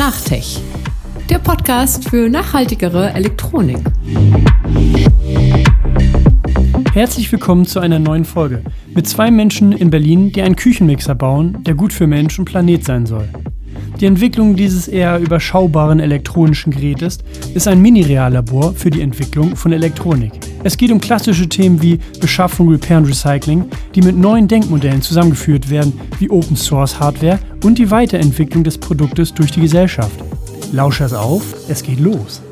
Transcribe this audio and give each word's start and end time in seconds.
Nachtech, 0.00 0.58
der 1.28 1.38
Podcast 1.40 2.08
für 2.08 2.30
nachhaltigere 2.30 3.12
Elektronik. 3.12 3.76
Herzlich 6.94 7.30
willkommen 7.30 7.66
zu 7.66 7.80
einer 7.80 7.98
neuen 7.98 8.24
Folge 8.24 8.62
mit 8.94 9.06
zwei 9.06 9.30
Menschen 9.30 9.72
in 9.72 9.90
Berlin, 9.90 10.32
die 10.32 10.40
einen 10.40 10.56
Küchenmixer 10.56 11.14
bauen, 11.14 11.62
der 11.64 11.74
gut 11.74 11.92
für 11.92 12.06
Mensch 12.06 12.38
und 12.38 12.46
Planet 12.46 12.82
sein 12.82 13.04
soll. 13.04 13.28
Die 14.00 14.06
Entwicklung 14.06 14.56
dieses 14.56 14.88
eher 14.88 15.18
überschaubaren 15.18 16.00
elektronischen 16.00 16.72
Gerätes 16.72 17.18
ist 17.52 17.68
ein 17.68 17.82
Mini-Reallabor 17.82 18.72
für 18.72 18.88
die 18.88 19.02
Entwicklung 19.02 19.54
von 19.54 19.70
Elektronik. 19.70 20.32
Es 20.62 20.76
geht 20.76 20.92
um 20.92 21.00
klassische 21.00 21.48
Themen 21.48 21.80
wie 21.80 21.98
Beschaffung, 22.20 22.68
Repair 22.68 22.98
und 22.98 23.06
Recycling, 23.06 23.70
die 23.94 24.02
mit 24.02 24.16
neuen 24.16 24.46
Denkmodellen 24.46 25.00
zusammengeführt 25.00 25.70
werden, 25.70 25.98
wie 26.18 26.28
Open 26.28 26.54
Source 26.54 27.00
Hardware 27.00 27.38
und 27.64 27.78
die 27.78 27.90
Weiterentwicklung 27.90 28.62
des 28.62 28.76
Produktes 28.76 29.32
durch 29.32 29.50
die 29.52 29.62
Gesellschaft. 29.62 30.12
Lausche 30.72 31.04
es 31.04 31.14
auf, 31.14 31.54
es 31.70 31.82
geht 31.82 31.98
los. 31.98 32.42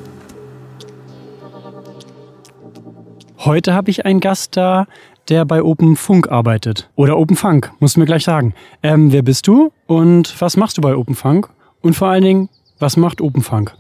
Heute 3.41 3.75
habe 3.75 3.91
ich 3.91 4.07
einen 4.07 4.21
Gast 4.21 4.57
da, 4.57 4.87
der 5.29 5.45
bei 5.45 5.63
Open 5.63 5.95
Funk 5.95 6.31
arbeitet. 6.31 6.89
Oder 6.97 7.19
Open 7.19 7.37
Funk, 7.37 7.71
musst 7.79 7.97
du 7.97 8.01
mir 8.01 8.07
gleich 8.07 8.25
sagen. 8.25 8.55
Ähm, 8.83 9.13
wer 9.13 9.23
bist 9.23 9.47
du 9.47 9.71
und 9.87 10.35
was 10.41 10.57
machst 10.57 10.79
du 10.79 10.81
bei 10.81 10.97
Open 10.97 11.15
Funk? 11.15 11.51
Und 11.83 11.95
vor 11.95 12.09
allen 12.09 12.25
Dingen, 12.25 12.49
was 12.79 12.97
macht 12.97 13.21
Open 13.21 13.43
Funk? 13.43 13.75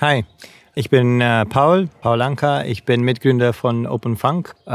Hi, 0.00 0.24
ich 0.78 0.90
bin 0.90 1.20
äh, 1.20 1.44
Paul, 1.44 1.88
Paul 2.02 2.22
Anker. 2.22 2.64
Ich 2.64 2.84
bin 2.84 3.00
Mitgründer 3.00 3.52
von 3.52 3.84
Open 3.84 4.16
Funk. 4.16 4.54
Äh, 4.64 4.70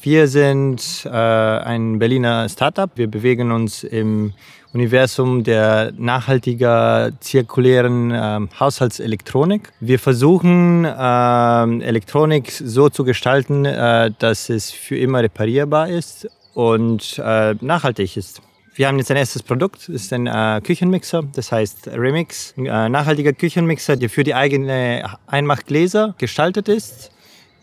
wir 0.00 0.26
sind 0.26 1.04
äh, 1.04 1.10
ein 1.10 1.98
Berliner 1.98 2.48
Startup. 2.48 2.90
Wir 2.94 3.06
bewegen 3.06 3.52
uns 3.52 3.84
im 3.84 4.32
Universum 4.72 5.44
der 5.44 5.92
nachhaltiger, 5.98 7.12
zirkulären 7.20 8.10
äh, 8.12 8.40
Haushaltselektronik. 8.58 9.70
Wir 9.80 9.98
versuchen, 9.98 10.86
äh, 10.86 11.84
Elektronik 11.84 12.50
so 12.50 12.88
zu 12.88 13.04
gestalten, 13.04 13.66
äh, 13.66 14.10
dass 14.18 14.48
es 14.48 14.70
für 14.70 14.96
immer 14.96 15.22
reparierbar 15.22 15.90
ist 15.90 16.30
und 16.54 17.20
äh, 17.22 17.56
nachhaltig 17.60 18.16
ist. 18.16 18.40
Wir 18.74 18.88
haben 18.88 18.98
jetzt 18.98 19.10
ein 19.10 19.16
erstes 19.18 19.42
Produkt, 19.42 19.80
das 19.80 19.88
ist 19.88 20.12
ein 20.12 20.26
äh, 20.26 20.60
Küchenmixer, 20.62 21.24
das 21.34 21.52
heißt 21.52 21.88
Remix, 21.88 22.54
ein 22.56 22.66
äh, 22.66 22.88
nachhaltiger 22.88 23.32
Küchenmixer, 23.32 23.96
der 23.96 24.08
für 24.08 24.24
die 24.24 24.34
eigene 24.34 25.04
Einmachgläser 25.26 26.14
gestaltet 26.18 26.68
ist. 26.68 27.10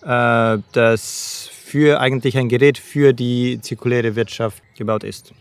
das 0.02 1.50
für 1.70 2.00
eigentlich 2.00 2.38
ein 2.38 2.50
Gerät 2.50 2.78
für 2.78 3.14
die 3.14 3.60
zirkuläre 3.62 4.16
Wirtschaft 4.16 4.64
gebaut 4.78 5.04
ist. 5.04 5.34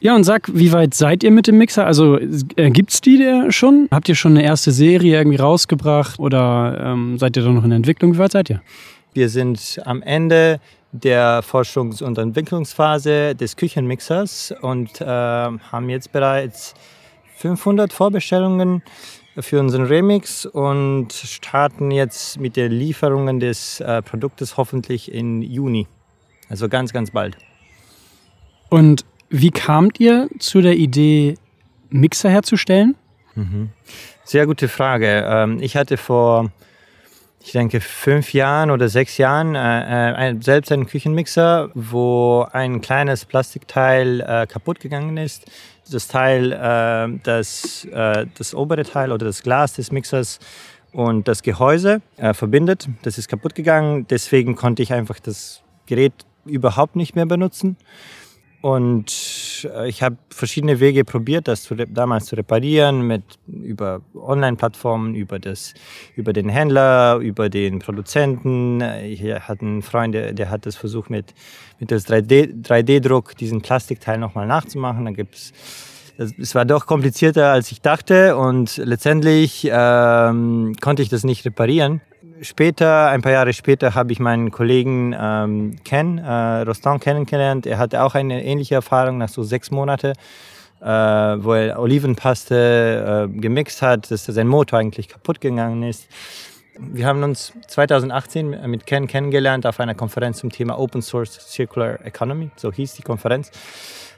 Ja, 0.00 0.16
und 0.16 0.24
sag, 0.24 0.48
wie 0.52 0.72
weit 0.72 0.94
seid 0.94 1.22
ihr 1.22 1.30
mit 1.30 1.46
dem 1.46 1.58
Mixer? 1.58 1.86
Also 1.86 2.18
äh, 2.18 2.70
gibt's 2.70 3.02
die 3.02 3.22
schon? 3.50 3.86
Habt 3.90 4.08
ihr 4.08 4.14
schon 4.14 4.32
eine 4.32 4.42
erste 4.42 4.70
Serie 4.70 5.18
irgendwie 5.18 5.36
rausgebracht 5.36 6.18
oder 6.18 6.80
ähm, 6.82 7.18
seid 7.18 7.36
ihr 7.36 7.42
da 7.42 7.50
noch 7.50 7.64
in 7.64 7.70
der 7.70 7.76
Entwicklung? 7.76 8.14
Wie 8.14 8.18
weit 8.18 8.32
seid 8.32 8.48
ihr? 8.48 8.62
Wir 9.12 9.28
sind 9.28 9.80
am 9.84 10.00
Ende 10.00 10.60
der 10.92 11.42
Forschungs- 11.42 12.02
und 12.02 12.18
Entwicklungsphase 12.18 13.34
des 13.34 13.56
Küchenmixers 13.56 14.54
und 14.60 15.00
äh, 15.00 15.04
haben 15.04 15.88
jetzt 15.88 16.12
bereits 16.12 16.74
500 17.36 17.92
Vorbestellungen 17.92 18.82
für 19.38 19.60
unseren 19.60 19.84
Remix 19.84 20.44
und 20.44 21.12
starten 21.12 21.90
jetzt 21.90 22.38
mit 22.40 22.56
den 22.56 22.72
Lieferungen 22.72 23.40
des 23.40 23.80
äh, 23.80 24.02
Produktes 24.02 24.56
hoffentlich 24.56 25.12
in 25.12 25.42
Juni. 25.42 25.86
Also 26.48 26.68
ganz, 26.68 26.92
ganz 26.92 27.12
bald. 27.12 27.36
Und 28.68 29.04
wie 29.28 29.50
kamt 29.50 30.00
ihr 30.00 30.28
zu 30.38 30.60
der 30.60 30.76
Idee, 30.76 31.36
Mixer 31.90 32.30
herzustellen? 32.30 32.96
Mhm. 33.36 33.70
Sehr 34.24 34.46
gute 34.46 34.68
Frage. 34.68 35.24
Ähm, 35.26 35.58
ich 35.60 35.76
hatte 35.76 35.96
vor, 35.96 36.50
ich 37.42 37.52
denke, 37.52 37.80
fünf 37.80 38.34
Jahren 38.34 38.70
oder 38.70 38.88
sechs 38.88 39.16
Jahren 39.16 39.54
äh, 39.54 40.30
äh, 40.30 40.36
selbst 40.40 40.70
einen 40.72 40.86
Küchenmixer, 40.86 41.70
wo 41.74 42.46
ein 42.52 42.80
kleines 42.82 43.24
Plastikteil 43.24 44.20
äh, 44.20 44.46
kaputt 44.46 44.78
gegangen 44.80 45.16
ist. 45.16 45.50
Das 45.90 46.06
Teil, 46.06 46.50
das, 47.24 47.88
das 47.90 48.54
obere 48.54 48.84
Teil 48.84 49.10
oder 49.10 49.26
das 49.26 49.42
Glas 49.42 49.72
des 49.72 49.90
Mixers 49.90 50.38
und 50.92 51.26
das 51.26 51.42
Gehäuse 51.42 52.00
verbindet. 52.32 52.88
Das 53.02 53.18
ist 53.18 53.26
kaputt 53.26 53.56
gegangen. 53.56 54.06
Deswegen 54.08 54.54
konnte 54.54 54.84
ich 54.84 54.92
einfach 54.92 55.18
das 55.18 55.62
Gerät 55.86 56.12
überhaupt 56.44 56.94
nicht 56.94 57.16
mehr 57.16 57.26
benutzen. 57.26 57.76
Und 58.62 59.66
äh, 59.74 59.88
ich 59.88 60.02
habe 60.02 60.16
verschiedene 60.28 60.80
Wege 60.80 61.04
probiert, 61.04 61.48
das 61.48 61.62
zu, 61.62 61.74
damals 61.74 62.26
zu 62.26 62.36
reparieren, 62.36 63.06
mit, 63.06 63.22
über 63.46 64.02
Online-Plattformen, 64.14 65.14
über, 65.14 65.38
über 66.14 66.32
den 66.32 66.48
Händler, 66.50 67.16
über 67.16 67.48
den 67.48 67.78
Produzenten. 67.78 68.82
Ich 69.04 69.22
hatte 69.22 69.62
einen 69.64 69.82
Freund, 69.82 70.14
der, 70.14 70.34
der 70.34 70.50
hat 70.50 70.66
das 70.66 70.76
versucht, 70.76 71.08
mit, 71.08 71.34
mit 71.78 71.90
das 71.90 72.06
3D-Druck 72.06 73.30
3D 73.32 73.36
diesen 73.38 73.62
Plastikteil 73.62 74.18
nochmal 74.18 74.46
nachzumachen. 74.46 75.06
Da 75.06 75.10
gibt's 75.12 75.52
es 76.18 76.54
war 76.54 76.66
doch 76.66 76.84
komplizierter, 76.84 77.50
als 77.50 77.72
ich 77.72 77.80
dachte 77.80 78.36
und 78.36 78.76
letztendlich 78.76 79.66
ähm, 79.72 80.74
konnte 80.78 81.00
ich 81.00 81.08
das 81.08 81.24
nicht 81.24 81.46
reparieren 81.46 82.02
später, 82.40 83.08
ein 83.08 83.22
paar 83.22 83.32
Jahre 83.32 83.52
später, 83.52 83.94
habe 83.94 84.12
ich 84.12 84.20
meinen 84.20 84.50
Kollegen 84.50 85.14
ähm, 85.18 85.76
Ken, 85.84 86.18
äh, 86.18 86.62
Rostan 86.62 87.00
kennengelernt. 87.00 87.66
Er 87.66 87.78
hatte 87.78 88.02
auch 88.02 88.14
eine 88.14 88.44
ähnliche 88.44 88.76
Erfahrung 88.76 89.18
nach 89.18 89.28
so 89.28 89.42
sechs 89.42 89.70
Monaten, 89.70 90.12
äh, 90.80 90.84
wo 90.84 91.54
er 91.54 91.78
Olivenpaste 91.78 93.28
äh, 93.28 93.40
gemixt 93.40 93.82
hat, 93.82 94.10
dass 94.10 94.24
sein 94.24 94.48
Motor 94.48 94.78
eigentlich 94.78 95.08
kaputt 95.08 95.40
gegangen 95.40 95.82
ist. 95.82 96.08
Wir 96.78 97.06
haben 97.06 97.22
uns 97.22 97.52
2018 97.68 98.70
mit 98.70 98.86
Ken 98.86 99.06
kennengelernt 99.06 99.66
auf 99.66 99.80
einer 99.80 99.94
Konferenz 99.94 100.38
zum 100.38 100.50
Thema 100.50 100.78
Open 100.78 101.02
Source 101.02 101.32
Circular 101.32 102.04
Economy, 102.06 102.50
so 102.56 102.72
hieß 102.72 102.94
die 102.94 103.02
Konferenz. 103.02 103.50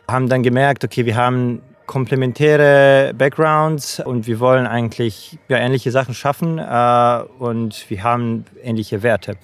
Haben 0.06 0.28
dann 0.28 0.42
gemerkt, 0.42 0.84
okay, 0.84 1.04
wir 1.06 1.16
haben 1.16 1.62
komplementäre 1.92 3.12
Backgrounds 3.12 4.00
und 4.00 4.26
wir 4.26 4.40
wollen 4.40 4.66
eigentlich 4.66 5.38
ja, 5.48 5.58
ähnliche 5.58 5.90
Sachen 5.90 6.14
schaffen 6.14 6.58
äh, 6.58 7.22
und 7.38 7.84
wir 7.90 8.02
haben 8.02 8.46
ähnliche 8.62 9.02
Werte. 9.02 9.36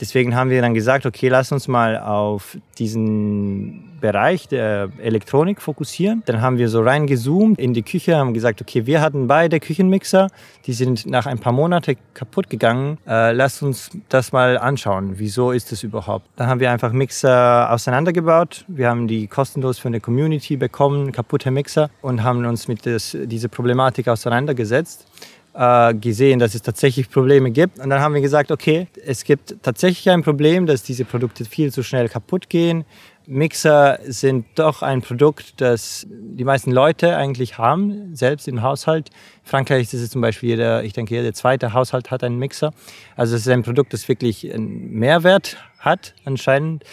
Deswegen 0.00 0.34
haben 0.34 0.50
wir 0.50 0.62
dann 0.62 0.74
gesagt, 0.74 1.04
okay, 1.04 1.28
lass 1.28 1.52
uns 1.52 1.68
mal 1.68 1.98
auf 1.98 2.56
diesen 2.78 3.90
Bereich 4.00 4.48
der 4.48 4.88
Elektronik 5.02 5.60
fokussieren. 5.60 6.22
Dann 6.24 6.40
haben 6.40 6.56
wir 6.56 6.68
so 6.70 6.80
reingezoomt 6.80 7.58
in 7.58 7.74
die 7.74 7.82
Küche, 7.82 8.16
haben 8.16 8.32
gesagt, 8.32 8.62
okay, 8.62 8.86
wir 8.86 9.02
hatten 9.02 9.26
beide 9.26 9.60
Küchenmixer, 9.60 10.28
die 10.66 10.72
sind 10.72 11.06
nach 11.06 11.26
ein 11.26 11.38
paar 11.38 11.52
Monaten 11.52 11.96
kaputt 12.14 12.48
gegangen. 12.48 12.98
Äh, 13.06 13.32
lass 13.32 13.62
uns 13.62 13.90
das 14.08 14.32
mal 14.32 14.56
anschauen. 14.56 15.18
Wieso 15.18 15.52
ist 15.52 15.70
das 15.70 15.82
überhaupt? 15.82 16.26
Dann 16.36 16.46
haben 16.46 16.60
wir 16.60 16.70
einfach 16.70 16.92
Mixer 16.92 17.70
auseinandergebaut. 17.70 18.64
Wir 18.68 18.88
haben 18.88 19.06
die 19.06 19.26
kostenlos 19.26 19.78
von 19.78 19.92
der 19.92 20.00
Community 20.00 20.56
bekommen, 20.56 21.12
kaputte 21.12 21.50
Mixer 21.50 21.90
und 22.00 22.22
haben 22.22 22.44
uns 22.46 22.68
mit 22.68 22.86
das, 22.86 23.16
dieser 23.24 23.48
Problematik 23.48 24.08
auseinandergesetzt 24.08 25.06
gesehen, 25.52 26.38
dass 26.38 26.54
es 26.54 26.62
tatsächlich 26.62 27.10
Probleme 27.10 27.50
gibt. 27.50 27.80
Und 27.80 27.90
dann 27.90 28.00
haben 28.00 28.14
wir 28.14 28.20
gesagt, 28.20 28.52
okay, 28.52 28.86
es 29.04 29.24
gibt 29.24 29.56
tatsächlich 29.62 30.08
ein 30.10 30.22
Problem, 30.22 30.66
dass 30.66 30.82
diese 30.82 31.04
Produkte 31.04 31.44
viel 31.44 31.72
zu 31.72 31.82
schnell 31.82 32.08
kaputt 32.08 32.48
gehen. 32.48 32.84
Mixer 33.26 34.00
sind 34.06 34.46
doch 34.56 34.82
ein 34.82 35.02
Produkt, 35.02 35.60
das 35.60 36.06
die 36.10 36.44
meisten 36.44 36.72
Leute 36.72 37.16
eigentlich 37.16 37.58
haben, 37.58 38.14
selbst 38.14 38.48
im 38.48 38.62
Haushalt. 38.62 39.10
In 39.10 39.48
Frankreich 39.48 39.82
ist 39.82 39.94
es 39.94 40.10
zum 40.10 40.20
Beispiel 40.20 40.50
jeder, 40.50 40.82
ich 40.82 40.94
denke, 40.94 41.14
jeder 41.14 41.32
zweite 41.32 41.72
Haushalt 41.72 42.10
hat 42.10 42.24
einen 42.24 42.38
Mixer. 42.38 42.72
Also 43.16 43.36
es 43.36 43.42
ist 43.42 43.48
ein 43.48 43.62
Produkt, 43.62 43.92
das 43.92 44.08
wirklich 44.08 44.52
einen 44.52 44.90
Mehrwert 44.92 45.58
hat 45.78 46.14
anscheinend. 46.24 46.84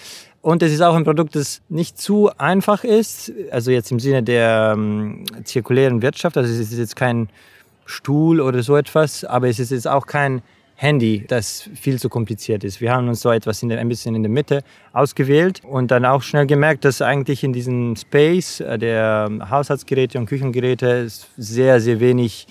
Und 0.41 0.61
es 0.61 0.71
ist 0.71 0.81
auch 0.81 0.95
ein 0.95 1.03
Produkt, 1.03 1.35
das 1.35 1.61
nicht 1.69 1.97
zu 1.97 2.29
einfach 2.37 2.83
ist, 2.83 3.31
also 3.51 3.71
jetzt 3.71 3.91
im 3.91 3.99
Sinne 3.99 4.21
der 4.21 4.73
ähm, 4.75 5.23
zirkulären 5.43 6.01
Wirtschaft. 6.01 6.37
Also 6.37 6.53
es 6.53 6.59
ist 6.59 6.77
jetzt 6.77 6.95
kein 6.95 7.29
Stuhl 7.87 8.39
oder 8.39 8.61
so 8.61 8.75
etwas, 8.75 9.23
aber 9.23 9.47
es 9.47 9.57
ist 9.57 9.71
jetzt 9.71 9.87
auch 9.87 10.05
kein 10.05 10.43
Handy, 10.75 11.25
das 11.27 11.67
viel 11.73 11.97
zu 11.99 12.07
kompliziert 12.07 12.63
ist. 12.63 12.81
Wir 12.81 12.93
haben 12.93 13.07
uns 13.07 13.21
so 13.21 13.31
etwas 13.31 13.63
in 13.63 13.69
der, 13.69 13.79
ein 13.79 13.89
bisschen 13.89 14.13
in 14.13 14.21
der 14.21 14.31
Mitte 14.31 14.61
ausgewählt 14.93 15.61
und 15.63 15.89
dann 15.89 16.05
auch 16.05 16.21
schnell 16.21 16.45
gemerkt, 16.45 16.85
dass 16.85 17.01
eigentlich 17.01 17.43
in 17.43 17.51
diesem 17.51 17.95
Space 17.95 18.59
äh, 18.59 18.77
der 18.77 19.27
Haushaltsgeräte 19.49 20.19
und 20.19 20.27
Küchengeräte 20.27 21.07
sehr, 21.35 21.81
sehr 21.81 21.99
wenig 21.99 22.45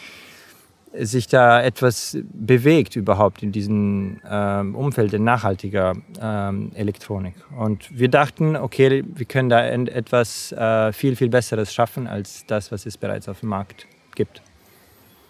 sich 0.99 1.29
da 1.29 1.63
etwas 1.63 2.19
bewegt 2.33 2.97
überhaupt 2.97 3.43
in 3.43 3.53
diesem 3.53 4.21
ähm, 4.29 4.75
Umfeld 4.75 5.13
der 5.13 5.21
nachhaltiger 5.21 5.95
ähm, 6.21 6.73
Elektronik. 6.75 7.35
Und 7.57 7.97
wir 7.97 8.09
dachten, 8.09 8.57
okay, 8.57 9.05
wir 9.07 9.27
können 9.27 9.51
da 9.51 9.65
etwas 9.67 10.53
äh, 10.53 10.93
viel, 10.93 11.15
viel 11.15 11.29
Besseres 11.29 11.73
schaffen 11.73 12.07
als 12.07 12.45
das, 12.47 12.73
was 12.73 12.87
es 12.87 12.97
bereits 12.97 13.29
auf 13.29 13.41
dem 13.41 13.51
Markt 13.51 13.87
gibt. 14.15 14.43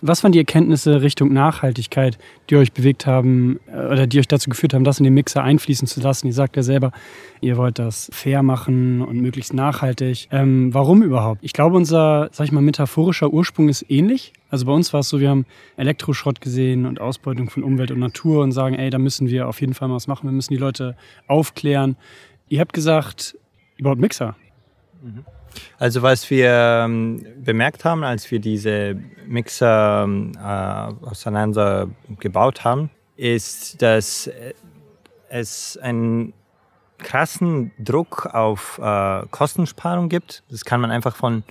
Was 0.02 0.22
waren 0.22 0.32
die 0.32 0.38
Erkenntnisse 0.38 1.00
Richtung 1.00 1.32
Nachhaltigkeit, 1.32 2.18
die 2.50 2.56
euch 2.56 2.72
bewegt 2.72 3.06
haben 3.06 3.58
äh, 3.66 3.86
oder 3.86 4.06
die 4.06 4.18
euch 4.18 4.28
dazu 4.28 4.50
geführt 4.50 4.74
haben, 4.74 4.84
das 4.84 4.98
in 4.98 5.04
den 5.04 5.14
Mixer 5.14 5.42
einfließen 5.42 5.88
zu 5.88 6.00
lassen? 6.00 6.26
Ihr 6.26 6.34
sagt 6.34 6.56
ja 6.56 6.62
selber, 6.62 6.92
ihr 7.40 7.56
wollt 7.56 7.78
das 7.78 8.10
fair 8.12 8.42
machen 8.42 9.00
und 9.00 9.20
möglichst 9.20 9.54
nachhaltig. 9.54 10.28
Ähm, 10.30 10.74
warum 10.74 11.02
überhaupt? 11.02 11.42
Ich 11.42 11.54
glaube, 11.54 11.76
unser, 11.76 12.28
sag 12.32 12.44
ich 12.44 12.52
mal, 12.52 12.60
metaphorischer 12.60 13.32
Ursprung 13.32 13.70
ist 13.70 13.86
ähnlich. 13.88 14.34
Also 14.50 14.66
bei 14.66 14.72
uns 14.72 14.92
war 14.92 15.00
es 15.00 15.08
so, 15.08 15.18
wir 15.18 15.30
haben 15.30 15.46
Elektroschrott 15.76 16.40
gesehen 16.40 16.84
und 16.84 17.00
Ausbeutung 17.00 17.48
von 17.48 17.62
Umwelt 17.62 17.90
und 17.90 17.98
Natur 17.98 18.42
und 18.42 18.52
sagen, 18.52 18.74
ey, 18.74 18.90
da 18.90 18.98
müssen 18.98 19.28
wir 19.28 19.48
auf 19.48 19.60
jeden 19.60 19.72
Fall 19.72 19.88
mal 19.88 19.94
was 19.94 20.06
machen. 20.06 20.28
Wir 20.28 20.32
müssen 20.32 20.52
die 20.52 20.60
Leute 20.60 20.94
aufklären. 21.26 21.96
Ihr 22.48 22.60
habt 22.60 22.74
gesagt, 22.74 23.36
ihr 23.78 23.84
baut 23.84 23.98
Mixer. 23.98 24.36
Mhm. 25.02 25.24
Also 25.78 26.02
was 26.02 26.30
wir 26.30 26.50
ähm, 26.50 27.26
bemerkt 27.38 27.84
haben, 27.84 28.04
als 28.04 28.30
wir 28.30 28.38
diese 28.38 28.96
Mixer 29.26 30.04
ähm, 30.04 30.32
äh, 30.36 31.06
auseinander 31.06 31.88
gebaut 32.20 32.64
haben, 32.64 32.90
ist, 33.16 33.80
dass 33.82 34.30
es 35.28 35.76
einen 35.78 36.32
krassen 36.98 37.72
Druck 37.78 38.26
auf 38.26 38.78
äh, 38.82 39.22
Kostensparung 39.30 40.08
gibt. 40.08 40.42
Das 40.50 40.64
kann 40.64 40.80
man 40.80 40.90
einfach 40.90 41.16
von 41.16 41.44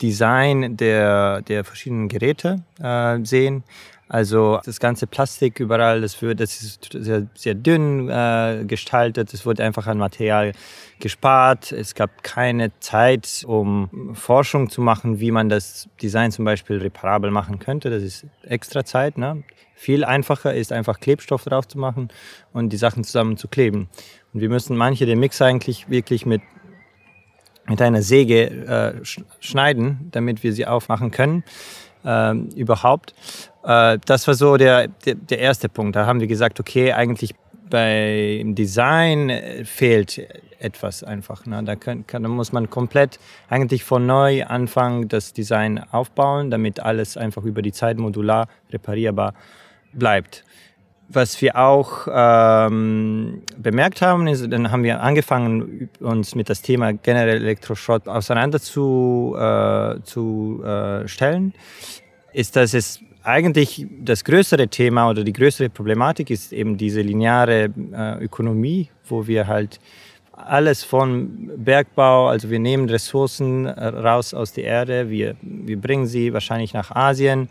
Design 0.00 0.76
der, 0.76 1.42
der 1.42 1.64
verschiedenen 1.64 2.08
Geräte 2.08 2.62
äh, 2.80 3.18
sehen. 3.24 3.64
Also 4.12 4.58
das 4.64 4.80
ganze 4.80 5.06
Plastik 5.06 5.60
überall, 5.60 6.00
das, 6.00 6.20
wird, 6.20 6.40
das 6.40 6.62
ist 6.62 6.90
sehr, 6.92 7.28
sehr 7.34 7.54
dünn 7.54 8.08
äh, 8.08 8.64
gestaltet, 8.66 9.32
es 9.32 9.46
wurde 9.46 9.62
einfach 9.62 9.86
an 9.86 9.98
Material 9.98 10.50
gespart. 10.98 11.70
Es 11.70 11.94
gab 11.94 12.24
keine 12.24 12.76
Zeit, 12.80 13.44
um 13.46 14.10
Forschung 14.14 14.68
zu 14.68 14.82
machen, 14.82 15.20
wie 15.20 15.30
man 15.30 15.48
das 15.48 15.88
Design 16.02 16.32
zum 16.32 16.44
Beispiel 16.44 16.78
reparabel 16.78 17.30
machen 17.30 17.60
könnte. 17.60 17.88
Das 17.88 18.02
ist 18.02 18.26
extra 18.42 18.84
Zeit. 18.84 19.16
Ne? 19.16 19.44
Viel 19.76 20.04
einfacher 20.04 20.54
ist 20.54 20.72
einfach 20.72 20.98
Klebstoff 20.98 21.44
drauf 21.44 21.68
zu 21.68 21.78
machen 21.78 22.08
und 22.52 22.70
die 22.70 22.78
Sachen 22.78 23.04
zusammen 23.04 23.36
zu 23.36 23.46
kleben. 23.46 23.88
Und 24.34 24.40
wir 24.40 24.48
müssen 24.48 24.76
manche 24.76 25.06
der 25.06 25.16
Mix 25.16 25.40
eigentlich 25.40 25.88
wirklich 25.88 26.26
mit 26.26 26.42
mit 27.68 27.80
einer 27.80 28.02
Säge 28.02 28.46
äh, 29.04 29.04
schneiden, 29.38 30.08
damit 30.10 30.42
wir 30.42 30.52
sie 30.52 30.66
aufmachen 30.66 31.12
können 31.12 31.44
äh, 32.04 32.34
überhaupt. 32.54 33.14
Äh, 33.64 33.98
das 34.04 34.26
war 34.26 34.34
so 34.34 34.56
der, 34.56 34.88
der, 34.88 35.14
der, 35.14 35.38
erste 35.38 35.68
Punkt. 35.68 35.96
Da 35.96 36.06
haben 36.06 36.20
wir 36.20 36.26
gesagt, 36.26 36.60
okay, 36.60 36.92
eigentlich 36.92 37.34
beim 37.68 38.54
Design 38.54 39.30
äh, 39.30 39.64
fehlt 39.64 40.20
etwas 40.58 41.02
einfach. 41.02 41.46
Ne? 41.46 41.62
Da, 41.64 41.76
kann, 41.76 42.06
kann, 42.06 42.22
muss 42.22 42.52
man 42.52 42.68
komplett 42.70 43.18
eigentlich 43.48 43.84
von 43.84 44.06
neu 44.06 44.44
anfangen, 44.44 45.08
das 45.08 45.32
Design 45.32 45.82
aufbauen, 45.90 46.50
damit 46.50 46.80
alles 46.80 47.16
einfach 47.16 47.44
über 47.44 47.62
die 47.62 47.72
Zeit 47.72 47.98
modular 47.98 48.48
reparierbar 48.70 49.34
bleibt. 49.92 50.44
Was 51.12 51.42
wir 51.42 51.56
auch 51.56 52.06
ähm, 52.12 53.42
bemerkt 53.56 54.00
haben, 54.00 54.28
ist, 54.28 54.46
dann 54.52 54.70
haben 54.70 54.84
wir 54.84 55.00
angefangen, 55.00 55.90
uns 55.98 56.36
mit 56.36 56.48
das 56.48 56.62
Thema 56.62 56.92
generell 56.92 57.42
Elektroschrott 57.42 58.06
auseinander 58.06 58.60
zu, 58.60 59.34
äh, 59.36 59.96
äh, 59.96 61.50
ist, 62.32 62.54
dass 62.54 62.74
es 62.74 63.00
eigentlich 63.22 63.86
das 64.00 64.24
größere 64.24 64.68
Thema 64.68 65.10
oder 65.10 65.24
die 65.24 65.32
größere 65.32 65.68
Problematik 65.68 66.30
ist 66.30 66.52
eben 66.52 66.76
diese 66.76 67.02
lineare 67.02 67.70
äh, 67.92 68.24
Ökonomie, 68.24 68.88
wo 69.08 69.26
wir 69.26 69.46
halt 69.46 69.80
alles 70.32 70.84
von 70.84 71.50
Bergbau, 71.56 72.28
also 72.28 72.50
wir 72.50 72.58
nehmen 72.58 72.88
Ressourcen 72.88 73.66
äh, 73.66 73.86
raus 73.86 74.32
aus 74.32 74.52
der 74.52 74.64
Erde, 74.64 75.10
wir, 75.10 75.36
wir 75.42 75.78
bringen 75.78 76.06
sie 76.06 76.32
wahrscheinlich 76.32 76.72
nach 76.72 76.90
Asien, 76.90 77.48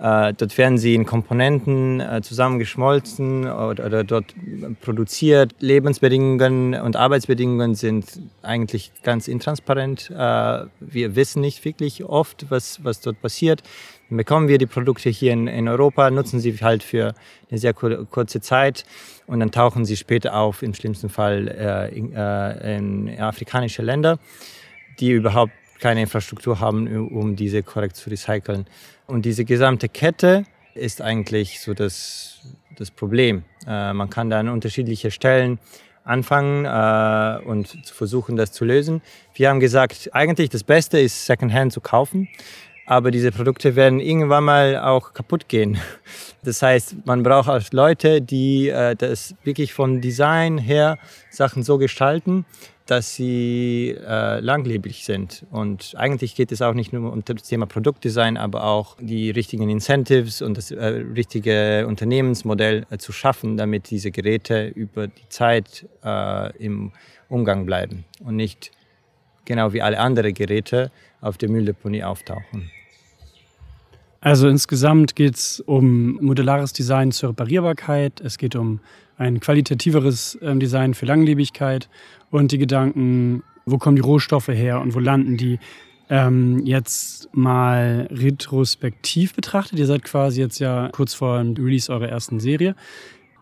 äh, 0.00 0.32
dort 0.32 0.56
werden 0.56 0.78
sie 0.78 0.94
in 0.94 1.04
Komponenten 1.04 2.00
äh, 2.00 2.22
zusammengeschmolzen 2.22 3.44
oder, 3.44 3.84
oder, 3.84 4.02
dort 4.02 4.34
produziert. 4.80 5.54
Lebensbedingungen 5.60 6.74
und 6.74 6.96
Arbeitsbedingungen 6.96 7.74
sind 7.74 8.06
eigentlich 8.40 8.92
ganz 9.02 9.28
intransparent. 9.28 10.10
Äh, 10.10 10.64
wir 10.80 11.16
wissen 11.16 11.42
nicht 11.42 11.66
wirklich 11.66 12.02
oft, 12.04 12.46
was, 12.48 12.82
was 12.82 13.02
dort 13.02 13.20
passiert. 13.20 13.62
Bekommen 14.10 14.48
wir 14.48 14.58
die 14.58 14.66
Produkte 14.66 15.08
hier 15.08 15.32
in, 15.32 15.46
in 15.46 15.68
Europa, 15.68 16.10
nutzen 16.10 16.40
sie 16.40 16.52
halt 16.60 16.82
für 16.82 17.14
eine 17.48 17.58
sehr 17.58 17.72
kur 17.72 18.06
kurze 18.06 18.40
Zeit 18.40 18.84
und 19.26 19.38
dann 19.38 19.52
tauchen 19.52 19.84
sie 19.84 19.96
später 19.96 20.34
auf, 20.34 20.62
im 20.62 20.74
schlimmsten 20.74 21.08
Fall 21.08 21.46
äh, 21.48 21.96
in, 21.96 22.12
äh, 22.12 22.76
in 22.76 23.20
afrikanische 23.20 23.82
Länder, 23.82 24.18
die 24.98 25.12
überhaupt 25.12 25.52
keine 25.78 26.02
Infrastruktur 26.02 26.58
haben, 26.58 27.08
um 27.08 27.36
diese 27.36 27.62
korrekt 27.62 27.96
zu 27.96 28.10
recyceln. 28.10 28.66
Und 29.06 29.24
diese 29.24 29.44
gesamte 29.44 29.88
Kette 29.88 30.44
ist 30.74 31.00
eigentlich 31.00 31.60
so 31.60 31.72
das, 31.72 32.40
das 32.76 32.90
Problem. 32.90 33.44
Äh, 33.66 33.92
man 33.92 34.10
kann 34.10 34.28
da 34.28 34.40
an 34.40 34.48
unterschiedliche 34.48 35.10
Stellen 35.10 35.58
anfangen 36.04 36.64
äh, 36.64 37.46
und 37.46 37.68
versuchen, 37.86 38.36
das 38.36 38.52
zu 38.52 38.64
lösen. 38.64 39.02
Wir 39.34 39.50
haben 39.50 39.60
gesagt, 39.60 40.10
eigentlich 40.12 40.50
das 40.50 40.64
Beste 40.64 40.98
ist, 40.98 41.26
Secondhand 41.26 41.72
zu 41.72 41.80
kaufen. 41.80 42.28
Aber 42.90 43.12
diese 43.12 43.30
Produkte 43.30 43.76
werden 43.76 44.00
irgendwann 44.00 44.42
mal 44.42 44.76
auch 44.80 45.14
kaputt 45.14 45.48
gehen. 45.48 45.78
Das 46.42 46.62
heißt, 46.62 46.96
man 47.04 47.22
braucht 47.22 47.50
auch 47.50 47.60
Leute, 47.70 48.22
die 48.22 48.70
äh, 48.70 48.96
das 48.96 49.34
wirklich 49.44 49.74
von 49.74 50.00
Design 50.00 50.56
her 50.56 50.96
Sachen 51.28 51.62
so 51.62 51.76
gestalten, 51.76 52.46
dass 52.86 53.14
sie 53.14 53.94
äh, 53.94 54.40
langlebig 54.40 55.04
sind. 55.04 55.44
Und 55.50 55.92
eigentlich 55.98 56.34
geht 56.34 56.50
es 56.50 56.62
auch 56.62 56.72
nicht 56.72 56.94
nur 56.94 57.12
um 57.12 57.22
das 57.22 57.42
Thema 57.42 57.66
Produktdesign, 57.66 58.38
aber 58.38 58.64
auch 58.64 58.96
die 58.98 59.30
richtigen 59.30 59.68
Incentives 59.68 60.40
und 60.40 60.56
das 60.56 60.70
äh, 60.70 60.82
richtige 61.14 61.84
Unternehmensmodell 61.86 62.86
äh, 62.88 62.96
zu 62.96 63.12
schaffen, 63.12 63.58
damit 63.58 63.90
diese 63.90 64.10
Geräte 64.10 64.66
über 64.68 65.08
die 65.08 65.28
Zeit 65.28 65.86
äh, 66.02 66.56
im 66.56 66.92
Umgang 67.28 67.66
bleiben 67.66 68.06
und 68.24 68.36
nicht 68.36 68.70
genau 69.44 69.74
wie 69.74 69.82
alle 69.82 69.98
anderen 69.98 70.32
Geräte 70.32 70.90
auf 71.20 71.36
der 71.36 71.50
Mülldeponie 71.50 72.02
auftauchen. 72.02 72.70
Also 74.20 74.48
insgesamt 74.48 75.16
geht 75.16 75.36
es 75.36 75.60
um 75.60 76.16
modulares 76.20 76.72
Design 76.72 77.10
zur 77.10 77.30
Reparierbarkeit, 77.30 78.20
es 78.20 78.36
geht 78.36 78.54
um 78.54 78.80
ein 79.16 79.40
qualitativeres 79.40 80.38
ähm, 80.42 80.60
Design 80.60 80.94
für 80.94 81.06
Langlebigkeit 81.06 81.88
und 82.30 82.52
die 82.52 82.58
Gedanken, 82.58 83.42
wo 83.64 83.78
kommen 83.78 83.96
die 83.96 84.02
Rohstoffe 84.02 84.48
her 84.48 84.80
und 84.80 84.94
wo 84.94 84.98
landen 84.98 85.36
die, 85.36 85.58
ähm, 86.10 86.64
jetzt 86.66 87.28
mal 87.32 88.08
retrospektiv 88.10 89.34
betrachtet. 89.34 89.78
Ihr 89.78 89.86
seid 89.86 90.02
quasi 90.02 90.40
jetzt 90.40 90.58
ja 90.58 90.90
kurz 90.92 91.14
vor 91.14 91.38
dem 91.42 91.54
Release 91.54 91.90
eurer 91.90 92.08
ersten 92.08 92.40
Serie. 92.40 92.74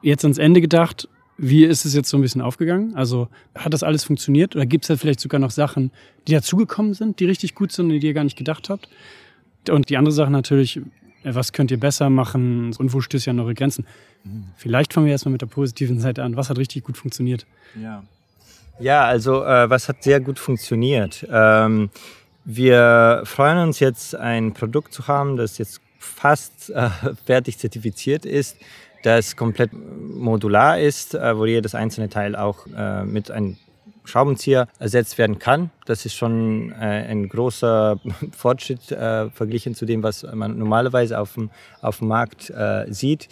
Jetzt 0.02 0.25
ans 0.25 0.38
Ende 0.38 0.60
gedacht, 0.60 1.08
wie 1.38 1.64
ist 1.64 1.86
es 1.86 1.94
jetzt 1.94 2.08
so 2.08 2.19
ein 2.19 2.22
bisschen 2.22 2.40
aufgegangen? 2.40 2.94
Also 2.94 3.28
hat 3.54 3.72
das 3.72 3.82
alles 3.82 4.04
funktioniert 4.04 4.54
oder 4.54 4.66
gibt 4.66 4.84
es 4.84 4.88
da 4.88 4.96
vielleicht 4.96 5.20
sogar 5.20 5.40
noch 5.40 5.50
Sachen, 5.50 5.92
die 6.26 6.32
dazugekommen 6.32 6.94
sind, 6.94 7.20
die 7.20 7.25
richtig 7.25 7.54
gut 7.54 7.72
sind 7.72 7.86
und 7.86 8.00
die 8.00 8.06
ihr 8.06 8.14
gar 8.14 8.25
nicht 8.25 8.36
gedacht 8.36 8.69
habt? 8.69 8.88
Und 9.69 9.88
die 9.90 9.96
andere 9.96 10.12
Sache 10.12 10.31
natürlich, 10.31 10.81
was 11.25 11.52
könnt 11.52 11.71
ihr 11.71 11.80
besser 11.80 12.11
machen 12.11 12.75
und 12.78 12.92
wo 12.92 13.00
stößt 13.00 13.26
ihr 13.26 13.33
an 13.33 13.40
eure 13.40 13.54
Grenzen? 13.54 13.87
Mhm. 14.25 14.44
Vielleicht 14.56 14.92
fangen 14.92 15.06
wir 15.06 15.12
erstmal 15.12 15.33
mit 15.33 15.42
der 15.42 15.47
positiven 15.47 16.00
Seite 16.00 16.23
an. 16.23 16.37
Was 16.37 16.50
hat 16.50 16.59
richtig 16.59 16.85
gut 16.85 16.97
funktioniert? 16.97 17.47
Ja. 17.80 18.02
Ja, 18.80 19.04
also 19.04 19.44
äh, 19.44 19.68
was 19.68 19.88
hat 19.88 20.04
sehr 20.04 20.21
gut 20.21 20.38
funktioniert? 20.38 21.26
Ähm, 21.30 21.90
wir 22.44 23.23
freuen 23.25 23.59
uns 23.59 23.80
jetzt, 23.80 24.14
ein 24.14 24.54
Produkt 24.54 24.94
zu 24.94 25.09
haben, 25.09 25.37
das 25.37 25.59
jetzt 25.59 25.80
fast 25.99 26.71
äh, 26.71 26.88
fertig 27.26 27.59
zertifiziert 27.59 28.25
ist, 28.25 28.56
das 29.02 29.37
komplett 29.37 29.71
modular 29.73 30.78
ist, 30.78 31.14
äh, 31.14 31.37
wo 31.37 31.44
jedes 31.47 31.75
einzelne 31.75 32.09
Teil 32.09 32.37
auch 32.37 32.66
äh, 32.76 33.04
mit 33.04 33.30
einem 33.30 33.56
Schraubenzieher 34.09 34.69
ersetzt 34.79 35.19
werden 35.19 35.38
kann. 35.38 35.71
Das 35.87 36.05
ist 36.07 36.15
schon 36.15 36.73
äh, 36.73 37.07
ein 37.09 37.29
großer 37.29 38.00
Fortschritt 38.37 38.91
äh, 38.91 39.31
verglichen 39.31 39.75
zu 39.75 39.87
dem, 39.87 40.03
was 40.03 40.27
man 40.35 40.59
normalerweise 40.59 41.19
auf 41.19 41.35
dem, 41.35 41.50
auf 41.81 41.99
dem 41.99 42.09
Markt 42.09 42.50
äh, 42.50 42.87
sieht. 42.88 43.29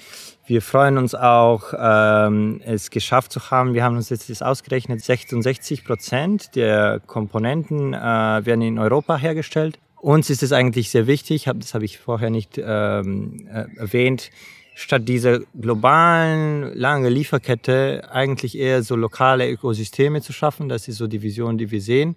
Wir 0.47 0.63
freuen 0.63 0.99
uns 0.99 1.15
auch, 1.15 1.73
ähm, 1.77 2.61
es 2.65 2.91
geschafft 2.91 3.33
zu 3.33 3.51
haben. 3.51 3.75
Wir 3.75 3.83
haben 3.83 3.97
uns 3.97 4.11
jetzt 4.11 4.31
das 4.31 4.43
ausgerechnet, 4.43 5.03
66 5.03 5.85
Prozent 5.85 6.55
der 6.55 7.01
Komponenten 7.05 7.95
äh, 7.95 7.99
werden 7.99 8.63
in 8.63 8.79
Europa 8.79 9.17
hergestellt. 9.17 9.79
Uns 10.01 10.31
ist 10.31 10.43
es 10.43 10.53
eigentlich 10.53 10.91
sehr 10.91 11.07
wichtig, 11.07 11.51
das 11.57 11.75
habe 11.75 11.85
ich 11.85 11.99
vorher 11.99 12.31
nicht 12.31 12.59
ähm, 12.59 13.49
äh, 13.51 13.65
erwähnt, 13.77 14.31
statt 14.79 15.09
dieser 15.09 15.41
globalen, 15.59 16.75
lange 16.75 17.09
Lieferkette 17.09 18.11
eigentlich 18.13 18.59
eher 18.59 18.83
so 18.83 18.95
lokale 18.95 19.51
Ökosysteme 19.51 20.21
zu 20.21 20.35
schaffen. 20.35 20.69
Das 20.69 20.87
ist 20.87 20.99
so 20.99 21.07
die 21.07 21.23
Vision, 21.23 21.57
die 21.57 21.71
wir 21.71 21.81
sehen. 21.81 22.15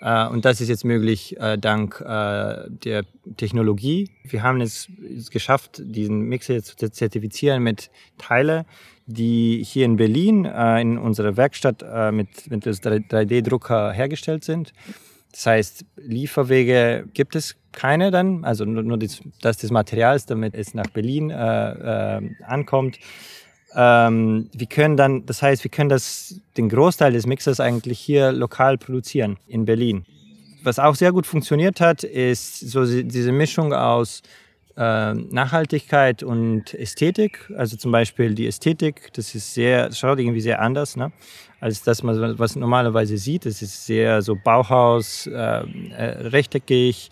Äh, 0.00 0.26
und 0.28 0.46
das 0.46 0.62
ist 0.62 0.70
jetzt 0.70 0.86
möglich 0.86 1.38
äh, 1.38 1.58
dank 1.58 2.00
äh, 2.00 2.64
der 2.70 3.04
Technologie. 3.36 4.10
Wir 4.24 4.42
haben 4.42 4.62
es 4.62 4.88
geschafft, 5.30 5.82
diesen 5.84 6.22
Mixer 6.22 6.62
zu 6.62 6.90
zertifizieren 6.90 7.62
mit 7.62 7.90
Teile, 8.16 8.64
die 9.04 9.62
hier 9.62 9.84
in 9.84 9.96
Berlin 9.96 10.46
in 10.46 10.96
unserer 10.96 11.36
Werkstatt 11.36 11.82
mit, 12.12 12.50
mit 12.50 12.66
3D-Drucker 12.66 13.92
hergestellt 13.92 14.44
sind. 14.44 14.72
Das 15.32 15.46
heißt, 15.46 15.84
Lieferwege 15.96 17.06
gibt 17.14 17.34
es 17.36 17.56
keine 17.78 18.10
dann, 18.10 18.44
also 18.44 18.64
nur, 18.64 18.82
nur 18.82 18.98
das, 18.98 19.20
das 19.40 19.58
des 19.58 19.70
Materials, 19.70 20.26
damit 20.26 20.54
es 20.54 20.74
nach 20.74 20.88
Berlin 20.88 21.30
äh, 21.30 22.16
äh, 22.16 22.30
ankommt. 22.44 22.98
Ähm, 23.76 24.50
wir 24.52 24.66
können 24.66 24.96
dann, 24.96 25.24
das 25.26 25.42
heißt, 25.42 25.62
wir 25.62 25.70
können 25.70 25.88
das, 25.88 26.40
den 26.56 26.68
Großteil 26.68 27.12
des 27.12 27.26
Mixers 27.26 27.60
eigentlich 27.60 28.00
hier 28.00 28.32
lokal 28.32 28.78
produzieren 28.78 29.36
in 29.46 29.64
Berlin. 29.64 30.04
Was 30.64 30.80
auch 30.80 30.96
sehr 30.96 31.12
gut 31.12 31.24
funktioniert 31.24 31.80
hat, 31.80 32.02
ist 32.02 32.58
so 32.58 32.84
diese 32.84 33.30
Mischung 33.30 33.72
aus 33.72 34.22
äh, 34.76 35.14
Nachhaltigkeit 35.14 36.24
und 36.24 36.74
Ästhetik. 36.74 37.48
Also 37.56 37.76
zum 37.76 37.92
Beispiel 37.92 38.34
die 38.34 38.48
Ästhetik, 38.48 39.12
das 39.12 39.36
ist 39.36 39.54
sehr, 39.54 39.92
schaut 39.92 40.18
irgendwie 40.18 40.40
sehr 40.40 40.60
anders, 40.60 40.96
ne? 40.96 41.12
als 41.60 41.82
das, 41.82 42.04
was 42.04 42.54
man 42.54 42.60
normalerweise 42.60 43.18
sieht. 43.18 43.46
Es 43.46 43.62
ist 43.62 43.86
sehr 43.86 44.22
so 44.22 44.36
Bauhaus, 44.36 45.26
äh, 45.26 45.32
äh, 45.32 46.28
rechteckig. 46.28 47.10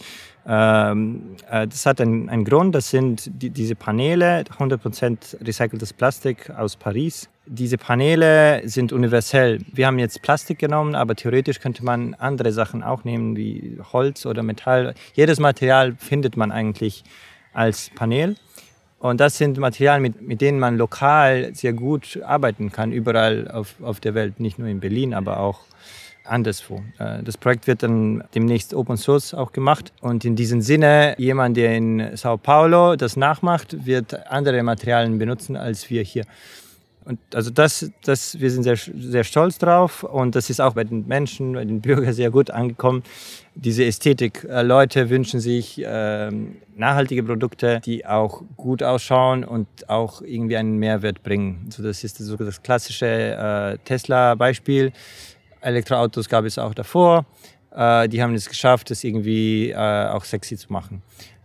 Ähm, 0.49 1.37
äh, 1.51 1.67
das 1.67 1.87
hat 1.87 2.01
einen, 2.01 2.29
einen, 2.29 2.45
Grund, 2.45 2.75
das 2.75 2.91
sind 2.91 3.31
die, 3.43 3.51
diese 3.51 3.75
Paneele, 3.75 4.45
100% 4.59 5.45
recyceltes 5.45 5.93
Plastik 5.93 6.51
aus 6.51 6.77
Paris. 6.77 7.29
Diese 7.47 7.79
Paneele 7.79 8.63
sind 8.69 8.93
universell. 8.93 9.61
Wir 9.73 9.87
haben 9.87 9.99
jetzt 9.99 10.23
Plastik 10.23 10.59
genommen, 10.59 10.95
aber 10.95 11.17
theoretisch 11.17 11.61
könnte 11.61 11.85
man 11.85 12.15
andere 12.15 12.53
Sachen 12.53 12.83
auch 12.83 13.05
nehmen, 13.05 13.37
wie 13.37 13.79
Holz 13.93 14.25
oder 14.25 14.43
Metall. 14.43 14.95
Jedes 15.15 15.41
Material 15.41 15.97
findet 15.99 16.37
man 16.37 16.53
eigentlich 16.53 17.03
als 17.53 17.91
Panel. 17.95 18.37
Und 18.99 19.21
das 19.21 19.39
sind 19.39 19.59
Materialien, 19.59 20.03
mit, 20.03 20.23
mit 20.23 20.41
denen 20.41 20.59
man 20.59 20.77
lokal 20.77 21.55
sehr 21.55 21.73
gut 21.73 22.21
arbeiten 22.25 22.73
kann, 22.73 22.93
überall 22.93 23.49
auf, 23.51 23.75
auf 23.83 24.01
der 24.01 24.15
Welt, 24.15 24.41
nicht 24.41 24.59
nur 24.59 24.69
in 24.69 24.81
Berlin, 24.81 25.13
aber 25.13 25.41
auch 25.41 25.61
anderswo. 26.29 26.83
Äh, 26.99 27.23
das 27.23 27.37
Projekt 27.37 27.67
wird 27.67 27.83
dann 27.83 28.25
demnächst 28.35 28.75
Open 28.75 28.97
Source 28.97 29.35
auch 29.35 29.53
gemacht. 29.53 29.93
Und 30.01 30.25
in 30.25 30.37
diesem 30.37 30.61
Sinne, 30.61 31.15
jemand, 31.19 31.57
der 31.57 31.77
in 31.77 32.17
Sao 32.17 32.37
Paulo 32.37 32.97
das 32.97 33.17
nachmacht, 33.17 33.87
wird 33.87 34.27
andere 34.31 34.63
Materialien 34.63 35.19
benutzen 35.19 35.57
als 35.57 35.89
wir 35.91 36.03
hier. 36.03 36.25
Und 37.07 37.21
also 37.33 37.51
das, 37.51 37.89
das, 38.05 38.41
wir 38.41 38.51
sind 38.51 38.65
sehr, 38.65 38.77
sehr 38.77 39.23
stolz 39.23 39.59
drauf 39.59 40.03
und 40.03 40.35
das 40.35 40.51
ist 40.51 40.61
auch 40.61 40.75
bei 40.75 40.83
den 40.83 41.07
Menschen, 41.07 41.53
bei 41.53 41.65
den 41.65 41.81
Bürgern 41.81 42.13
sehr 42.13 42.33
gut 42.33 42.51
angekommen. 42.51 43.05
Diese 43.55 43.85
Ästhetik. 43.85 44.45
Äh, 44.51 44.63
Leute 44.63 45.09
wünschen 45.09 45.39
sich 45.39 45.81
äh, 45.85 46.33
nachhaltige 46.75 47.23
Produkte, 47.23 47.81
die 47.85 48.05
auch 48.05 48.43
gut 48.57 48.83
ausschauen 48.83 49.45
und 49.45 49.69
auch 49.89 50.21
irgendwie 50.21 50.57
einen 50.57 50.79
Mehrwert 50.79 51.23
bringen. 51.23 51.69
So, 51.71 51.85
das 51.85 52.03
ist 52.03 52.19
so 52.19 52.37
das 52.37 52.61
klassische 52.61 53.07
äh, 53.07 53.79
Tesla-Beispiel. 53.85 54.93
Elektroautos 55.61 56.29
gab 56.29 56.45
es 56.45 56.59
auch 56.59 56.75
davor. 56.75 57.25
Äh, 57.75 58.09
die 58.09 58.23
haben 58.23 58.35
es 58.35 58.49
geschafft, 58.49 58.91
das 58.91 59.05
irgendwie 59.05 59.71
äh, 59.71 59.77
auch 59.77 60.25
sexy 60.25 60.57
zu 60.57 60.73
machen. 60.73 61.03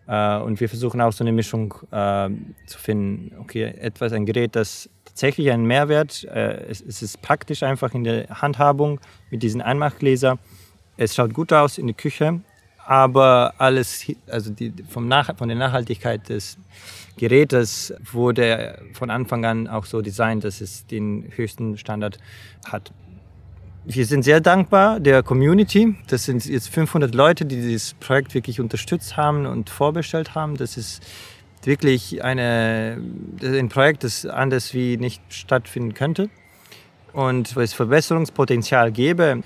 Äh, 0.08 0.38
und 0.38 0.60
wir 0.60 0.70
versuchen 0.70 1.02
auch 1.02 1.14
so 1.14 1.24
eine 1.24 1.32
Mischung 1.32 1.74
zu 1.92 2.78
finden. 2.80 3.36
Okay, 3.40 3.64
etwas, 3.80 4.14
ein 4.14 4.26
Gerät, 4.26 4.56
das 4.56 4.90
tatsächlich 5.12 5.52
einen 5.52 5.66
Mehrwert. 5.66 6.24
Äh, 6.24 6.66
es, 6.70 6.82
es, 6.82 7.02
ist 7.02 7.22
praktisch 7.22 7.64
einfach 7.64 7.94
in 7.94 8.04
der 8.04 8.30
Handhabung 8.42 9.00
mit 9.30 9.44
diesen 9.44 9.62
Einmachgläser. 9.62 10.40
Es 10.98 11.16
schaut 11.16 11.34
gut 11.34 11.52
aus 11.52 11.78
in 11.78 11.88
der 11.88 11.96
Küche, 11.96 12.42
aber 12.86 13.54
alles, 13.58 14.06
also 14.28 14.52
die, 14.52 14.74
vom 14.90 15.08
Nach, 15.08 15.36
von 15.38 15.48
der 15.50 15.58
Nachhaltigkeit 15.58 16.30
des 16.30 16.58
Gerätes 17.18 17.94
wurde 18.12 18.80
von 18.94 19.10
Anfang 19.10 19.46
an 19.46 19.68
auch 19.68 19.86
so 19.86 20.02
designt, 20.02 20.44
dass 20.44 20.62
es 20.62 20.88
den 20.88 21.32
höchsten 21.36 21.78
Standard 21.78 22.18
hat. 22.66 22.92
Wir 23.84 24.06
sind 24.06 24.22
sehr 24.22 24.42
dankbar 24.42 25.00
der 25.00 25.24
Community. 25.24 25.96
Das 26.08 26.26
sind 26.26 26.46
jetzt 26.46 26.70
500 26.70 27.16
Leute, 27.16 27.46
die 27.46 27.56
dieses 27.56 27.96
Projekt 27.96 28.36
wirklich 28.36 28.60
unterstützt 28.60 29.18
haben 29.18 29.48
und 29.48 29.72
vorbestellt 29.72 30.36
haben. 30.36 30.56
Das 30.56 30.78
ist 30.78 31.02
wirklich 31.64 32.24
eine, 32.24 33.02
ein 33.42 33.70
Projekt, 33.70 34.04
das 34.04 34.28
anders 34.28 34.76
wie 34.76 34.98
nicht 34.98 35.24
stattfinden 35.30 35.96
könnte 35.96 36.30
und 37.14 37.56
wo 37.56 37.62
es 37.62 37.74
Verbesserungspotenzial 37.74 38.92
gäbe. 38.92 39.42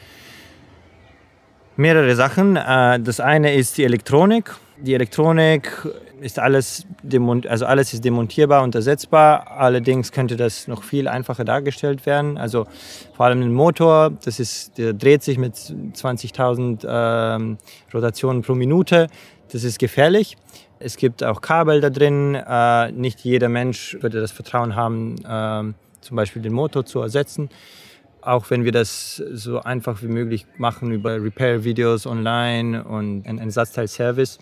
Mehrere 1.77 2.15
Sachen. 2.17 2.57
Äh, 2.57 2.99
das 2.99 3.21
eine 3.21 3.53
ist 3.53 3.77
die 3.77 3.85
Elektronik. 3.85 4.53
Die 4.77 4.95
Elektronik 4.95 5.71
ist 6.21 6.39
alles, 6.39 6.85
also 7.47 7.65
alles 7.65 7.93
ist 7.93 8.03
demontierbar 8.03 8.63
und 8.63 8.75
ersetzbar. 8.75 9.51
Allerdings 9.51 10.11
könnte 10.11 10.35
das 10.35 10.67
noch 10.67 10.83
viel 10.83 11.07
einfacher 11.07 11.43
dargestellt 11.43 12.05
werden. 12.05 12.37
Also 12.37 12.65
vor 13.15 13.25
allem 13.25 13.41
ein 13.41 13.53
Motor, 13.53 14.11
das 14.23 14.39
ist, 14.39 14.77
der 14.77 14.93
dreht 14.93 15.23
sich 15.23 15.37
mit 15.37 15.55
20.000 15.55 16.85
ähm, 16.87 17.57
Rotationen 17.93 18.41
pro 18.41 18.55
Minute. 18.55 19.07
Das 19.51 19.63
ist 19.63 19.79
gefährlich. 19.79 20.37
Es 20.79 20.97
gibt 20.97 21.23
auch 21.23 21.41
Kabel 21.41 21.81
da 21.81 21.89
drin. 21.89 22.35
Äh, 22.35 22.91
nicht 22.91 23.21
jeder 23.21 23.49
Mensch 23.49 23.97
würde 24.01 24.21
das 24.21 24.31
Vertrauen 24.31 24.75
haben, 24.75 25.15
äh, 25.17 25.73
zum 26.01 26.15
Beispiel 26.15 26.41
den 26.41 26.53
Motor 26.53 26.85
zu 26.85 26.99
ersetzen. 26.99 27.49
Auch 28.21 28.49
wenn 28.49 28.63
wir 28.63 28.71
das 28.71 29.15
so 29.15 29.61
einfach 29.61 30.01
wie 30.01 30.07
möglich 30.07 30.47
machen 30.57 30.91
über 30.91 31.21
Repair-Videos 31.21 32.07
online 32.07 32.83
und 32.83 33.27
einen 33.27 33.37
Ersatzteilservice. 33.39 34.39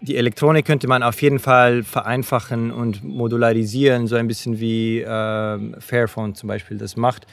Die 0.00 0.16
Elektronik 0.16 0.66
könnte 0.66 0.88
man 0.88 1.02
auf 1.02 1.20
jeden 1.22 1.38
Fall 1.38 1.82
vereinfachen 1.82 2.70
und 2.70 3.02
modularisieren, 3.02 4.06
so 4.06 4.16
ein 4.16 4.28
bisschen 4.28 4.60
wie 4.60 5.00
äh, 5.00 5.80
Fairphone 5.80 6.34
zum 6.34 6.48
Beispiel 6.48 6.76
das 6.76 6.96
macht. 6.96 7.26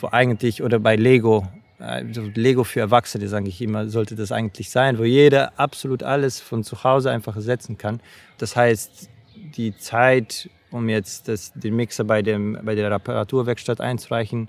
Wo 0.00 0.08
eigentlich, 0.10 0.62
oder 0.62 0.78
bei 0.78 0.96
Lego, 0.96 1.46
also 1.78 2.22
Lego 2.34 2.64
für 2.64 2.80
Erwachsene, 2.80 3.28
sage 3.28 3.48
ich 3.48 3.60
immer, 3.60 3.88
sollte 3.88 4.16
das 4.16 4.32
eigentlich 4.32 4.70
sein, 4.70 4.98
wo 4.98 5.04
jeder 5.04 5.58
absolut 5.58 6.02
alles 6.02 6.40
von 6.40 6.64
zu 6.64 6.84
Hause 6.84 7.10
einfach 7.10 7.36
ersetzen 7.36 7.76
kann. 7.76 8.00
Das 8.38 8.56
heißt, 8.56 9.10
die 9.56 9.76
Zeit, 9.76 10.48
um 10.70 10.88
jetzt 10.88 11.28
das, 11.28 11.52
den 11.52 11.76
Mixer 11.76 12.04
bei, 12.04 12.22
dem, 12.22 12.58
bei 12.62 12.74
der 12.74 12.90
Reparaturwerkstatt 12.90 13.80
einzureichen, 13.80 14.48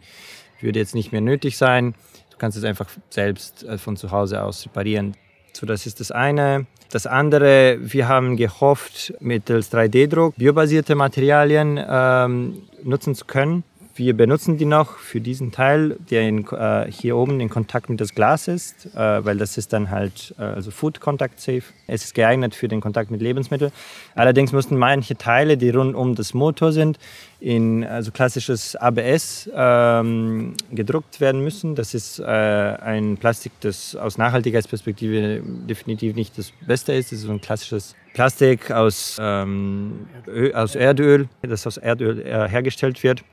würde 0.61 0.79
jetzt 0.79 0.95
nicht 0.95 1.11
mehr 1.11 1.21
nötig 1.21 1.57
sein. 1.57 1.95
Du 2.31 2.37
kannst 2.37 2.57
es 2.57 2.63
einfach 2.63 2.87
selbst 3.09 3.63
äh, 3.63 3.77
von 3.77 3.97
zu 3.97 4.11
Hause 4.11 4.41
aus 4.41 4.65
reparieren. 4.65 5.15
So, 5.57 5.65
das 5.65 5.87
ist 5.87 5.99
das 5.99 6.11
eine. 6.11 6.67
Das 6.91 7.07
andere, 7.07 7.79
wir 7.81 8.07
haben 8.07 8.37
gehofft, 8.37 9.11
mittels 9.19 9.73
3D-Druck 9.73 10.35
biobasierte 10.37 10.93
Materialien 10.93 11.83
ähm, 11.83 12.61
nutzen 12.83 13.15
zu 13.15 13.25
können. 13.25 13.63
Wir 13.97 14.15
benutzen 14.15 14.57
die 14.57 14.65
noch 14.65 14.99
für 14.99 15.19
diesen 15.19 15.51
Teil, 15.51 15.97
der 16.11 16.29
in, 16.29 16.45
äh, 16.49 16.85
hier 16.91 17.17
oben 17.17 17.39
in 17.39 17.49
Kontakt 17.49 17.89
mit 17.89 17.99
das 17.99 18.13
Glas 18.13 18.47
ist, 18.47 18.85
äh, 18.93 19.25
weil 19.25 19.37
das 19.37 19.57
ist 19.57 19.73
dann 19.73 19.89
halt 19.89 20.35
äh, 20.37 20.43
also 20.43 20.69
Food 20.69 20.99
Contact 20.99 21.39
Safe. 21.39 21.63
Es 21.87 22.03
ist 22.03 22.13
geeignet 22.13 22.53
für 22.53 22.67
den 22.67 22.79
Kontakt 22.79 23.09
mit 23.09 23.23
Lebensmitteln. 23.23 23.71
Allerdings 24.13 24.51
mussten 24.51 24.77
manche 24.77 25.17
Teile, 25.17 25.57
die 25.57 25.71
rund 25.71 25.95
um 25.95 26.13
das 26.13 26.35
Motor 26.35 26.73
sind, 26.73 26.99
in 27.39 27.83
also 27.83 28.11
klassisches 28.11 28.75
ABS 28.75 29.49
ähm, 29.55 30.53
gedruckt 30.71 31.19
werden 31.19 31.43
müssen. 31.43 31.73
Das 31.73 31.95
ist 31.95 32.19
äh, 32.19 32.23
ein 32.23 33.17
Plastik, 33.17 33.53
das 33.61 33.95
aus 33.95 34.19
Nachhaltigkeitsperspektive 34.19 35.41
definitiv 35.67 36.15
nicht 36.15 36.37
das 36.37 36.53
Beste 36.67 36.93
ist. 36.93 37.11
Das 37.11 37.19
ist 37.19 37.25
so 37.25 37.31
ein 37.31 37.41
klassisches 37.41 37.95
Plastik 38.13 38.69
aus, 38.69 39.17
ähm, 39.19 40.05
aus 40.53 40.75
Erdöl, 40.75 41.29
das 41.41 41.65
aus 41.65 41.77
Erdöl 41.77 42.21
äh, 42.21 42.47
hergestellt 42.47 43.01
wird. 43.01 43.23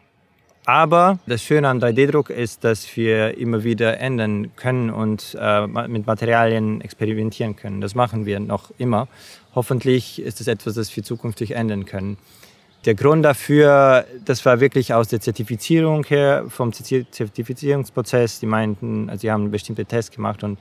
Aber 0.66 1.18
das 1.26 1.42
Schöne 1.42 1.68
am 1.68 1.78
3D-Druck 1.78 2.30
ist, 2.30 2.64
dass 2.64 2.97
wir 2.97 3.37
immer 3.37 3.64
wieder 3.64 4.00
ändern 4.00 4.56
können 4.56 4.90
und 4.90 5.37
äh, 5.38 5.66
mit 5.66 6.06
Materialien 6.06 6.80
experimentieren 6.80 7.54
können. 7.54 7.83
Das 7.83 7.94
machen 7.94 8.25
wir 8.25 8.40
noch 8.40 8.71
immer. 8.78 9.06
Hoffentlich 9.54 10.23
ist 10.23 10.40
es 10.40 10.47
etwas, 10.47 10.75
das 10.75 10.94
wir 10.97 11.02
zukünftig 11.02 11.50
ändern 11.52 11.85
können. 11.85 12.16
Der 12.87 12.94
Grund 12.94 13.25
dafür, 13.25 14.04
das 14.25 14.44
war 14.44 14.61
wirklich 14.61 14.92
aus 14.92 15.09
der 15.09 15.21
Zertifizierung 15.21 16.04
her, 16.04 16.44
vom 16.49 16.73
Zertifizierungsprozess. 16.73 18.40
Die 18.40 18.47
meinten, 18.47 19.09
also 19.09 19.23
sie 19.23 19.30
haben 19.30 19.50
bestimmte 19.50 19.85
Tests 19.85 20.14
gemacht 20.14 20.44
und 20.44 20.59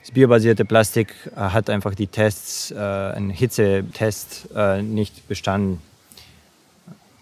das 0.00 0.12
biobasierte 0.12 0.64
Plastik 0.64 1.14
äh, 1.36 1.40
hat 1.40 1.70
einfach 1.70 1.94
die 1.94 2.06
Tests, 2.06 2.70
äh, 2.70 2.76
einen 2.76 3.30
Hitzetest 3.30 4.48
äh, 4.56 4.82
nicht 4.82 5.28
bestanden. 5.28 5.80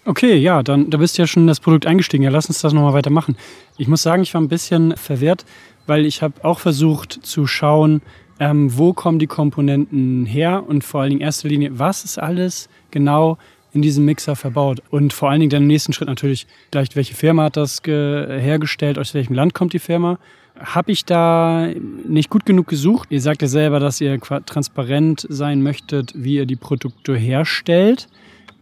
Okay, 0.09 0.37
ja, 0.37 0.63
dann 0.63 0.89
da 0.89 0.97
bist 0.97 1.19
du 1.19 1.23
ja 1.23 1.27
schon 1.27 1.47
das 1.47 1.61
Produkt 1.61 1.85
eingestiegen. 1.85 2.25
Ja, 2.25 2.31
lass 2.31 2.47
uns 2.47 2.63
das 2.63 2.73
nochmal 2.73 2.95
weitermachen. 2.95 3.37
Ich 3.77 3.89
muss 3.89 4.03
sagen, 4.03 4.23
ich 4.23 4.33
war 4.33 4.41
ein 4.41 4.49
bisschen 4.49 4.97
verwirrt, 4.97 5.45
weil 5.87 6.07
ich 6.07 6.23
habe 6.23 6.43
auch 6.47 6.61
versucht 6.61 7.13
zu 7.27 7.47
schauen, 7.47 8.01
ähm, 8.41 8.75
wo 8.79 8.95
kommen 8.95 9.19
die 9.19 9.27
Komponenten 9.27 10.25
her 10.25 10.65
und 10.67 10.83
vor 10.83 11.03
allen 11.03 11.11
Dingen 11.11 11.21
in 11.21 11.27
erster 11.27 11.51
Linie, 11.51 11.79
was 11.79 12.05
ist 12.05 12.19
alles 12.19 12.71
genau 12.91 13.37
in 13.75 13.83
diesem 13.83 14.07
Mixer 14.07 14.35
verbaut. 14.35 14.83
Und 14.89 15.13
vor 15.13 15.29
allen 15.29 15.41
Dingen 15.41 15.51
dann 15.51 15.65
im 15.65 15.69
nächsten 15.69 15.93
Schritt 15.93 16.09
natürlich 16.09 16.47
vielleicht, 16.73 16.97
welche 16.97 17.15
Firma 17.15 17.45
hat 17.45 17.59
das 17.59 17.83
hergestellt, 17.85 18.99
aus 18.99 19.13
welchem 19.13 19.35
Land 19.35 19.53
kommt 19.53 19.75
die 19.75 19.79
Firma. 19.79 20.19
Habe 20.59 20.91
ich 20.91 21.05
da 21.05 21.69
nicht 22.09 22.31
gut 22.31 22.47
genug 22.47 22.67
gesucht? 22.67 23.09
Ihr 23.11 23.21
sagt 23.21 23.43
ja 23.43 23.49
selber, 23.49 23.79
dass 23.79 24.01
ihr 24.01 24.19
transparent 24.19 25.27
sein 25.29 25.63
möchtet, 25.63 26.15
wie 26.17 26.37
ihr 26.37 26.47
die 26.47 26.57
Produkte 26.57 27.15
herstellt. 27.15 28.09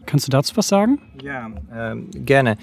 Kannst 0.07 0.27
du 0.27 0.31
dazu 0.31 0.57
was 0.57 0.69
sagen? 0.69 0.99
Ja, 1.23 1.51
ähm, 1.75 2.11
gerne. 2.13 2.57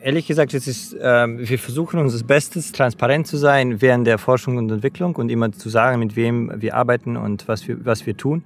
ehrlich 0.00 0.26
gesagt, 0.26 0.54
es 0.54 0.68
ist, 0.68 0.94
äh, 0.94 1.26
wir 1.26 1.58
versuchen 1.58 1.98
unser 1.98 2.24
Bestes, 2.24 2.70
transparent 2.72 3.26
zu 3.26 3.36
sein 3.36 3.82
während 3.82 4.06
der 4.06 4.18
Forschung 4.18 4.56
und 4.56 4.70
Entwicklung 4.70 5.16
und 5.16 5.28
immer 5.30 5.50
zu 5.50 5.68
sagen, 5.68 5.98
mit 5.98 6.14
wem 6.14 6.52
wir 6.56 6.76
arbeiten 6.76 7.16
und 7.16 7.48
was 7.48 7.66
wir, 7.66 7.84
was 7.84 8.06
wir 8.06 8.16
tun. 8.16 8.44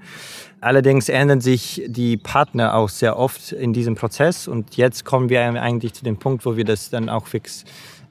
Allerdings 0.61 1.09
ändern 1.09 1.41
sich 1.41 1.83
die 1.87 2.17
Partner 2.17 2.75
auch 2.75 2.89
sehr 2.89 3.19
oft 3.19 3.53
in 3.53 3.73
diesem 3.73 3.95
Prozess 3.95 4.49
und 4.49 4.77
jetzt 4.77 5.05
kommen 5.05 5.29
wir 5.29 5.43
eigentlich 5.43 5.93
zu 5.93 6.05
dem 6.05 6.17
Punkt, 6.17 6.47
wo 6.47 6.57
wir 6.57 6.65
das 6.65 6.91
dann 6.91 7.09
auch 7.09 7.27
fix 7.27 7.65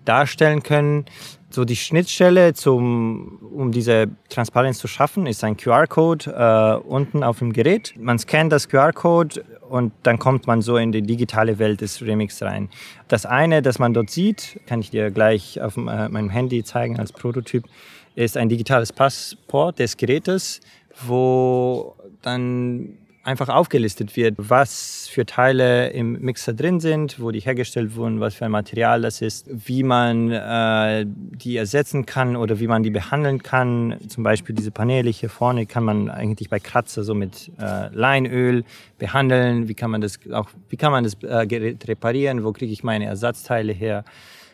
darstellen 0.05 0.63
können. 0.63 1.05
So 1.51 1.65
die 1.65 1.75
Schnittstelle, 1.75 2.53
zum, 2.53 3.39
um 3.51 3.72
diese 3.72 4.08
Transparenz 4.29 4.77
zu 4.77 4.88
schaffen, 4.88 5.25
ist 5.25 5.44
ein 5.44 5.58
QR-Code 5.58 6.32
äh, 6.32 6.88
unten 6.88 7.24
auf 7.24 7.39
dem 7.39 7.53
Gerät. 7.53 7.96
Man 7.98 8.20
scannt 8.20 8.51
das 8.51 8.70
QR-Code 8.70 9.44
und 9.68 9.91
dann 10.03 10.20
kommt 10.20 10.46
man 10.46 10.62
so 10.62 10.77
in 10.77 10.91
die 10.91 11.01
digitale 11.01 11.58
Welt 11.58 11.82
des 11.82 12.03
Remix 12.03 12.44
rein. 12.44 12.70
Das 13.08 13.25
eine, 13.25 13.63
das 13.63 13.79
man 13.79 13.96
dort 13.96 14.12
sieht, 14.12 14.60
kann 14.68 14.82
ich 14.82 14.91
dir 14.91 15.10
gleich 15.10 15.60
auf 15.60 15.75
äh, 15.75 15.79
meinem 15.79 16.29
Handy 16.29 16.63
zeigen 16.63 17.00
als 17.00 17.12
Prototyp, 17.12 17.65
ist 18.13 18.38
ein 18.38 18.50
digitales 18.50 18.94
Passport 18.94 19.79
des 19.79 19.98
Gerätes, 19.98 20.62
wo 21.01 21.96
dann 22.22 22.99
einfach 23.23 23.49
aufgelistet 23.49 24.15
wird, 24.15 24.35
was 24.38 25.07
für 25.11 25.25
Teile 25.25 25.89
im 25.89 26.19
Mixer 26.21 26.53
drin 26.53 26.79
sind, 26.79 27.19
wo 27.19 27.31
die 27.31 27.41
hergestellt 27.41 27.95
wurden, 27.95 28.19
was 28.19 28.35
für 28.35 28.45
ein 28.45 28.51
Material 28.51 29.01
das 29.01 29.21
ist, 29.21 29.47
wie 29.49 29.83
man 29.83 30.31
äh, 30.31 31.05
die 31.05 31.57
ersetzen 31.57 32.05
kann 32.05 32.35
oder 32.35 32.59
wie 32.59 32.67
man 32.67 32.81
die 32.81 32.89
behandeln 32.89 33.43
kann. 33.43 33.97
Zum 34.07 34.23
Beispiel 34.23 34.55
diese 34.55 34.71
Paneele 34.71 35.09
hier 35.09 35.29
vorne 35.29 35.65
kann 35.65 35.83
man 35.83 36.09
eigentlich 36.09 36.49
bei 36.49 36.59
Kratzer 36.59 37.03
so 37.03 37.13
mit 37.13 37.51
äh, 37.59 37.93
Leinöl 37.93 38.63
behandeln. 38.97 39.67
Wie 39.67 39.75
kann 39.75 39.91
man 39.91 40.01
das 40.01 40.19
auch, 40.31 40.49
wie 40.69 40.77
kann 40.77 40.91
man 40.91 41.03
das 41.03 41.15
äh, 41.21 41.75
reparieren? 41.85 42.43
Wo 42.43 42.53
kriege 42.53 42.71
ich 42.71 42.83
meine 42.83 43.05
Ersatzteile 43.05 43.73
her? 43.73 44.05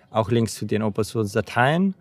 Auch 0.10 0.32
Links 0.32 0.56
zu 0.56 0.66
den 0.66 0.82
Open 0.82 1.04
Source 1.04 1.34
Dateien. 1.34 1.94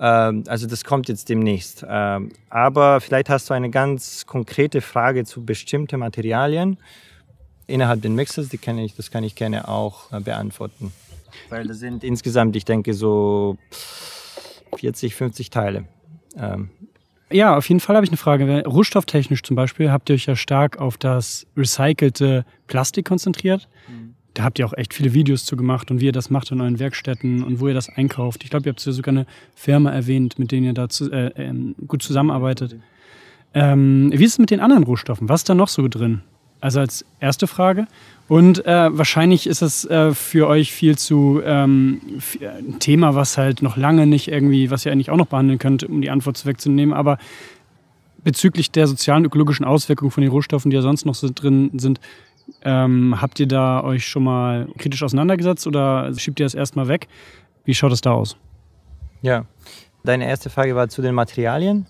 Ähm, 0.00 0.44
also 0.46 0.66
das 0.66 0.84
kommt 0.84 1.08
jetzt 1.08 1.28
demnächst. 1.28 1.84
Ähm, 1.88 2.30
aber 2.50 3.00
vielleicht 3.00 3.28
hast 3.28 3.50
du 3.50 3.54
eine 3.54 3.70
ganz 3.70 4.26
konkrete 4.26 4.80
Frage 4.80 5.24
zu 5.24 5.44
bestimmten 5.44 6.00
Materialien 6.00 6.78
innerhalb 7.66 8.02
den 8.02 8.14
Mixers, 8.14 8.48
die 8.48 8.58
kann 8.58 8.78
ich, 8.78 8.94
das 8.94 9.10
kann 9.10 9.24
ich 9.24 9.34
gerne 9.34 9.68
auch 9.68 10.12
äh, 10.12 10.20
beantworten. 10.20 10.92
Weil 11.50 11.66
das 11.66 11.78
sind 11.78 12.02
insgesamt, 12.02 12.56
ich 12.56 12.64
denke, 12.64 12.94
so 12.94 13.58
40, 14.76 15.14
50 15.14 15.50
Teile. 15.50 15.84
Ähm, 16.36 16.70
ja, 17.30 17.56
auf 17.56 17.68
jeden 17.68 17.80
Fall 17.80 17.94
habe 17.94 18.04
ich 18.04 18.10
eine 18.10 18.16
Frage. 18.16 18.64
Rohstofftechnisch 18.66 19.42
zum 19.42 19.54
Beispiel 19.54 19.92
habt 19.92 20.08
ihr 20.08 20.14
euch 20.14 20.24
ja 20.24 20.34
stark 20.34 20.78
auf 20.78 20.96
das 20.96 21.46
recycelte 21.56 22.46
Plastik 22.66 23.06
konzentriert. 23.06 23.68
Mhm 23.86 23.97
da 24.38 24.44
habt 24.44 24.60
ihr 24.60 24.66
auch 24.66 24.72
echt 24.72 24.94
viele 24.94 25.14
Videos 25.14 25.44
zu 25.44 25.56
gemacht 25.56 25.90
und 25.90 26.00
wie 26.00 26.04
ihr 26.04 26.12
das 26.12 26.30
macht 26.30 26.52
in 26.52 26.60
euren 26.60 26.78
Werkstätten 26.78 27.42
und 27.42 27.58
wo 27.58 27.66
ihr 27.66 27.74
das 27.74 27.88
einkauft. 27.88 28.44
Ich 28.44 28.50
glaube, 28.50 28.68
ihr 28.68 28.70
habt 28.70 28.86
ja 28.86 28.92
sogar 28.92 29.12
eine 29.12 29.26
Firma 29.56 29.90
erwähnt, 29.90 30.38
mit 30.38 30.52
denen 30.52 30.64
ihr 30.64 30.74
da 30.74 30.88
zu, 30.88 31.10
äh, 31.10 31.26
äh, 31.34 31.52
gut 31.88 32.04
zusammenarbeitet. 32.04 32.76
Ähm, 33.52 34.12
wie 34.14 34.22
ist 34.22 34.34
es 34.34 34.38
mit 34.38 34.52
den 34.52 34.60
anderen 34.60 34.84
Rohstoffen? 34.84 35.28
Was 35.28 35.40
ist 35.40 35.48
da 35.48 35.56
noch 35.56 35.66
so 35.66 35.88
drin? 35.88 36.20
Also 36.60 36.78
als 36.78 37.04
erste 37.18 37.48
Frage. 37.48 37.88
Und 38.28 38.64
äh, 38.64 38.96
wahrscheinlich 38.96 39.48
ist 39.48 39.60
es 39.60 39.84
äh, 39.86 40.14
für 40.14 40.46
euch 40.46 40.72
viel 40.72 40.96
zu 40.96 41.40
ähm, 41.44 42.00
ein 42.40 42.78
Thema, 42.78 43.16
was 43.16 43.38
halt 43.38 43.60
noch 43.60 43.76
lange 43.76 44.06
nicht 44.06 44.28
irgendwie, 44.28 44.70
was 44.70 44.86
ihr 44.86 44.92
eigentlich 44.92 45.10
auch 45.10 45.16
noch 45.16 45.26
behandeln 45.26 45.58
könnt, 45.58 45.82
um 45.82 46.00
die 46.00 46.10
Antwort 46.10 46.46
wegzunehmen. 46.46 46.94
Aber 46.94 47.18
bezüglich 48.22 48.70
der 48.70 48.86
sozialen, 48.86 49.24
ökologischen 49.24 49.64
Auswirkungen 49.64 50.12
von 50.12 50.22
den 50.22 50.30
Rohstoffen, 50.30 50.70
die 50.70 50.76
ja 50.76 50.82
sonst 50.82 51.06
noch 51.06 51.16
so 51.16 51.28
drin 51.34 51.70
sind, 51.74 51.98
ähm, 52.62 53.20
habt 53.20 53.40
ihr 53.40 53.46
da 53.46 53.82
euch 53.82 54.06
schon 54.06 54.24
mal 54.24 54.68
kritisch 54.78 55.02
auseinandergesetzt 55.02 55.66
oder 55.66 56.12
schiebt 56.16 56.40
ihr 56.40 56.46
das 56.46 56.54
erstmal 56.54 56.88
weg? 56.88 57.08
Wie 57.64 57.74
schaut 57.74 57.92
es 57.92 58.00
da 58.00 58.12
aus? 58.12 58.36
Ja, 59.22 59.44
deine 60.04 60.26
erste 60.26 60.50
Frage 60.50 60.74
war 60.74 60.88
zu 60.88 61.02
den 61.02 61.14
Materialien. 61.14 61.86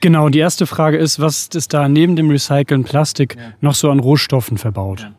Genau, 0.00 0.28
die 0.28 0.40
erste 0.40 0.66
Frage 0.66 0.98
ist, 0.98 1.20
was 1.20 1.46
ist 1.54 1.72
da 1.72 1.88
neben 1.88 2.16
dem 2.16 2.28
recycelten 2.28 2.84
Plastik 2.84 3.36
ja. 3.36 3.52
noch 3.60 3.74
so 3.74 3.90
an 3.90 4.00
Rohstoffen 4.00 4.58
verbaut? 4.58 5.00
Ja. 5.00 5.12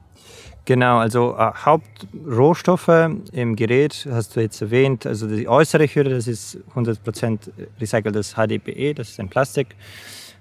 Genau, 0.65 0.97
also 0.97 1.35
äh, 1.37 1.51
Hauptrohstoffe 1.53 3.09
im 3.33 3.55
Gerät 3.55 4.07
hast 4.09 4.35
du 4.35 4.41
jetzt 4.41 4.61
erwähnt. 4.61 5.05
Also 5.05 5.27
die 5.27 5.47
äußere 5.47 5.87
Hürde, 5.87 6.11
das 6.11 6.27
ist 6.27 6.57
100% 6.75 7.49
recyceltes 7.81 8.35
HDPE, 8.35 8.93
das 8.93 9.09
ist 9.09 9.19
ein 9.19 9.27
Plastik. 9.27 9.75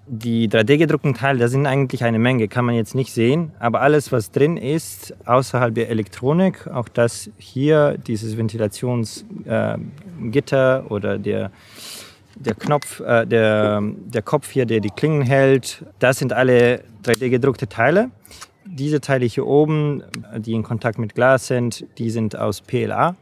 Die 0.06 0.48
3D-gedruckten 0.48 1.14
Teile, 1.14 1.38
da 1.38 1.46
sind 1.48 1.64
eigentlich 1.64 2.02
eine 2.02 2.18
Menge, 2.18 2.48
kann 2.48 2.64
man 2.64 2.74
jetzt 2.74 2.96
nicht 2.96 3.12
sehen. 3.12 3.52
Aber 3.60 3.82
alles, 3.82 4.10
was 4.10 4.32
drin 4.32 4.56
ist, 4.56 5.14
außerhalb 5.26 5.72
der 5.72 5.90
Elektronik, 5.90 6.66
auch 6.66 6.88
das 6.88 7.30
hier, 7.38 7.96
dieses 7.98 8.36
Ventilationsgitter 8.36 9.24
äh, 10.84 10.92
oder 10.92 11.18
der, 11.18 11.52
der 12.34 12.54
Knopf, 12.54 12.98
äh, 12.98 13.26
der, 13.26 13.80
der 13.80 14.22
Kopf 14.22 14.50
hier, 14.50 14.66
der 14.66 14.80
die 14.80 14.90
Klingen 14.90 15.22
hält, 15.22 15.84
das 16.00 16.18
sind 16.18 16.32
alle 16.32 16.82
3D-gedruckte 17.04 17.68
Teile. 17.68 18.10
Diese 18.64 19.00
Teile 19.00 19.26
hier 19.26 19.46
oben, 19.46 20.02
die 20.36 20.54
in 20.54 20.64
Kontakt 20.64 20.98
mit 20.98 21.14
Glas 21.14 21.46
sind, 21.46 21.84
die 21.98 22.10
sind 22.10 22.34
aus 22.34 22.60
PLA. 22.60 23.14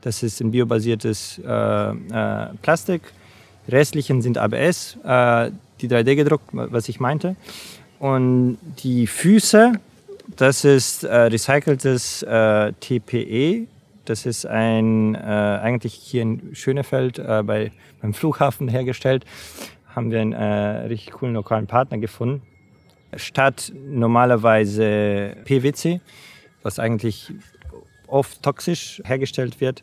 Das 0.00 0.22
ist 0.22 0.40
ein 0.40 0.50
biobasiertes 0.50 1.42
äh, 1.44 1.90
äh, 1.90 2.46
Plastik. 2.62 3.02
Die 3.66 3.70
restlichen 3.70 4.22
sind 4.22 4.38
ABS. 4.38 4.96
Die 5.82 5.88
3D 5.88 6.14
gedruckt, 6.14 6.50
was 6.52 6.88
ich 6.88 7.00
meinte. 7.00 7.34
Und 7.98 8.58
die 8.84 9.08
Füße, 9.08 9.72
das 10.36 10.64
ist 10.64 11.02
äh, 11.02 11.14
recyceltes 11.14 12.22
äh, 12.22 12.72
TPE. 12.80 13.66
Das 14.04 14.26
ist 14.26 14.46
ein, 14.46 15.16
äh, 15.16 15.18
eigentlich 15.18 15.94
hier 15.94 16.22
in 16.22 16.54
Schönefeld 16.54 17.18
äh, 17.18 17.42
bei, 17.44 17.72
beim 18.00 18.14
Flughafen 18.14 18.68
hergestellt. 18.68 19.24
Haben 19.88 20.12
wir 20.12 20.20
einen 20.20 20.32
äh, 20.32 20.86
richtig 20.86 21.14
coolen 21.14 21.34
lokalen 21.34 21.66
Partner 21.66 21.98
gefunden. 21.98 22.42
Statt 23.16 23.72
normalerweise 23.74 25.36
PWC, 25.44 26.00
was 26.62 26.78
eigentlich 26.78 27.32
oft 28.06 28.40
toxisch 28.42 29.02
hergestellt 29.04 29.60
wird. 29.60 29.82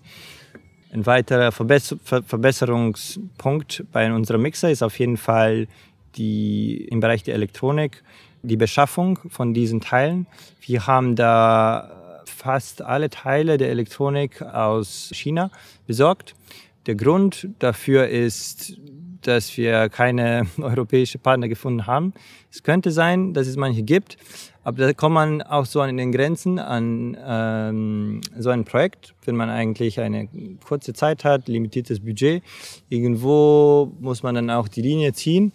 Ein 0.91 1.05
weiterer 1.05 1.51
Verbesserungspunkt 1.51 3.83
bei 3.91 4.11
unserem 4.11 4.41
Mixer 4.41 4.71
ist 4.71 4.81
auf 4.81 4.97
jeden 4.97 5.17
Fall 5.17 5.67
die, 6.15 6.87
im 6.89 6.99
Bereich 6.99 7.23
der 7.23 7.35
Elektronik 7.35 8.03
die 8.41 8.57
Beschaffung 8.57 9.19
von 9.29 9.53
diesen 9.53 9.81
Teilen. 9.81 10.27
Wir 10.61 10.87
haben 10.87 11.15
da 11.15 12.23
fast 12.25 12.81
alle 12.81 13.09
Teile 13.09 13.57
der 13.57 13.69
Elektronik 13.69 14.41
aus 14.41 15.11
China 15.13 15.51
besorgt. 15.87 16.35
Der 16.85 16.95
Grund 16.95 17.49
dafür 17.59 18.07
ist, 18.07 18.77
dass 19.21 19.57
wir 19.57 19.89
keine 19.89 20.47
europäische 20.57 21.17
Partner 21.17 21.49
gefunden 21.49 21.85
haben. 21.85 22.13
Es 22.51 22.63
könnte 22.63 22.91
sein, 22.91 23.33
dass 23.33 23.47
es 23.47 23.57
manche 23.57 23.83
gibt, 23.83 24.17
aber 24.63 24.87
da 24.87 24.93
kommt 24.93 25.15
man 25.15 25.41
auch 25.41 25.65
so 25.65 25.81
an 25.81 25.97
den 25.97 26.11
Grenzen 26.11 26.57
an 26.57 27.17
ähm, 27.21 28.21
so 28.37 28.49
ein 28.49 28.63
Projekt, 28.63 29.13
wenn 29.25 29.35
man 29.35 29.49
eigentlich 29.49 29.99
eine 29.99 30.29
kurze 30.63 30.93
Zeit 30.93 31.25
hat, 31.25 31.47
limitiertes 31.47 31.99
Budget. 31.99 32.41
Irgendwo 32.87 33.91
muss 33.99 34.23
man 34.23 34.35
dann 34.35 34.49
auch 34.49 34.67
die 34.67 34.81
Linie 34.81 35.13
ziehen 35.13 35.51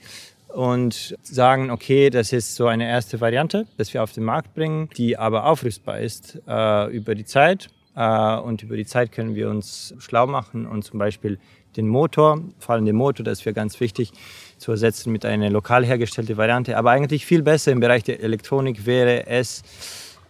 und 0.54 1.16
sagen, 1.22 1.70
okay, 1.70 2.10
das 2.10 2.32
ist 2.32 2.54
so 2.54 2.66
eine 2.66 2.88
erste 2.88 3.20
Variante, 3.20 3.66
dass 3.76 3.92
wir 3.92 4.02
auf 4.02 4.12
den 4.12 4.24
Markt 4.24 4.54
bringen, 4.54 4.88
die 4.96 5.18
aber 5.18 5.46
aufrüstbar 5.46 6.00
ist 6.00 6.40
äh, 6.46 6.90
über 6.94 7.14
die 7.14 7.24
Zeit. 7.24 7.68
Äh, 7.96 8.36
und 8.36 8.62
über 8.62 8.76
die 8.76 8.86
Zeit 8.86 9.12
können 9.12 9.34
wir 9.34 9.50
uns 9.50 9.94
schlau 9.98 10.26
machen 10.26 10.66
und 10.66 10.84
zum 10.84 10.98
Beispiel 10.98 11.38
den 11.76 11.88
Motor, 11.88 12.40
vor 12.58 12.76
allem 12.76 12.84
den 12.84 12.94
Motor, 12.94 13.24
das 13.24 13.44
wäre 13.44 13.54
ganz 13.54 13.80
wichtig, 13.80 14.12
zu 14.58 14.70
ersetzen 14.70 15.10
mit 15.10 15.24
einer 15.24 15.50
lokal 15.50 15.84
hergestellten 15.84 16.36
Variante. 16.36 16.76
Aber 16.76 16.92
eigentlich 16.92 17.26
viel 17.26 17.42
besser 17.42 17.72
im 17.72 17.80
Bereich 17.80 18.04
der 18.04 18.22
Elektronik 18.22 18.86
wäre 18.86 19.26
es, 19.26 19.62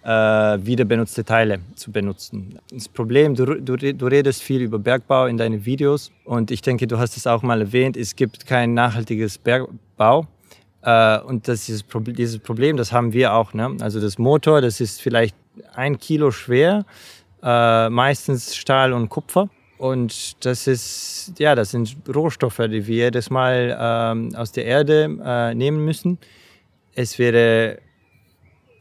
wieder 0.05 0.85
benutzte 0.85 1.25
Teile 1.25 1.61
zu 1.77 1.91
benutzen. 1.91 2.59
Das 2.71 2.89
Problem, 2.89 3.35
du, 3.35 3.47
du, 3.55 3.77
du, 3.77 4.07
redest 4.07 4.43
viel 4.43 4.61
über 4.61 4.79
Bergbau 4.79 5.25
in 5.25 5.39
deinen 5.39 5.65
Videos 5.65 6.13
und 6.25 6.51
ich 6.51 6.61
denke, 6.61 6.87
du 6.87 6.99
hast 6.99 7.17
es 7.17 7.27
auch 7.27 7.43
mal 7.43 7.63
erwähnt, 7.63 7.97
es 7.97 8.15
gibt 8.15 8.45
kein 8.45 8.75
nachhaltiges 8.75 9.39
Bergbau. 9.39 10.27
Äh, 10.85 11.21
und 11.21 11.49
das 11.49 11.69
ist 11.69 11.87
dieses 12.07 12.39
Problem, 12.39 12.77
das 12.77 12.93
haben 12.93 13.13
wir 13.13 13.33
auch. 13.33 13.55
Ne? 13.55 13.77
Also 13.81 14.01
das 14.01 14.19
Motor, 14.19 14.61
das 14.61 14.81
ist 14.81 15.01
vielleicht 15.01 15.37
ein 15.75 15.99
Kilo 15.99 16.31
schwer, 16.31 16.85
äh, 17.43 17.89
meistens 17.89 18.55
Stahl 18.55 18.93
und 18.93 19.09
Kupfer. 19.09 19.49
Und 19.79 20.45
das 20.45 20.67
ist, 20.67 21.33
ja, 21.39 21.55
das 21.55 21.73
sind 21.73 21.97
Rohstoffe, 22.15 22.61
die 22.71 22.87
wir 22.87 23.07
jedes 23.07 23.31
Mal 23.31 23.77
ähm, 23.79 24.35
aus 24.37 24.53
der 24.53 24.67
Erde 24.67 25.19
äh, 25.25 25.55
nehmen 25.55 25.85
müssen. 25.85 26.19
Es 26.95 27.19
wäre 27.19 27.79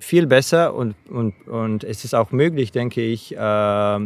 viel 0.03 0.27
besser 0.27 0.73
und, 0.75 0.95
und, 1.09 1.33
und 1.47 1.83
es 1.83 2.03
ist 2.05 2.13
auch 2.13 2.31
möglich, 2.31 2.71
denke 2.71 3.01
ich, 3.01 3.35
äh, 3.35 3.99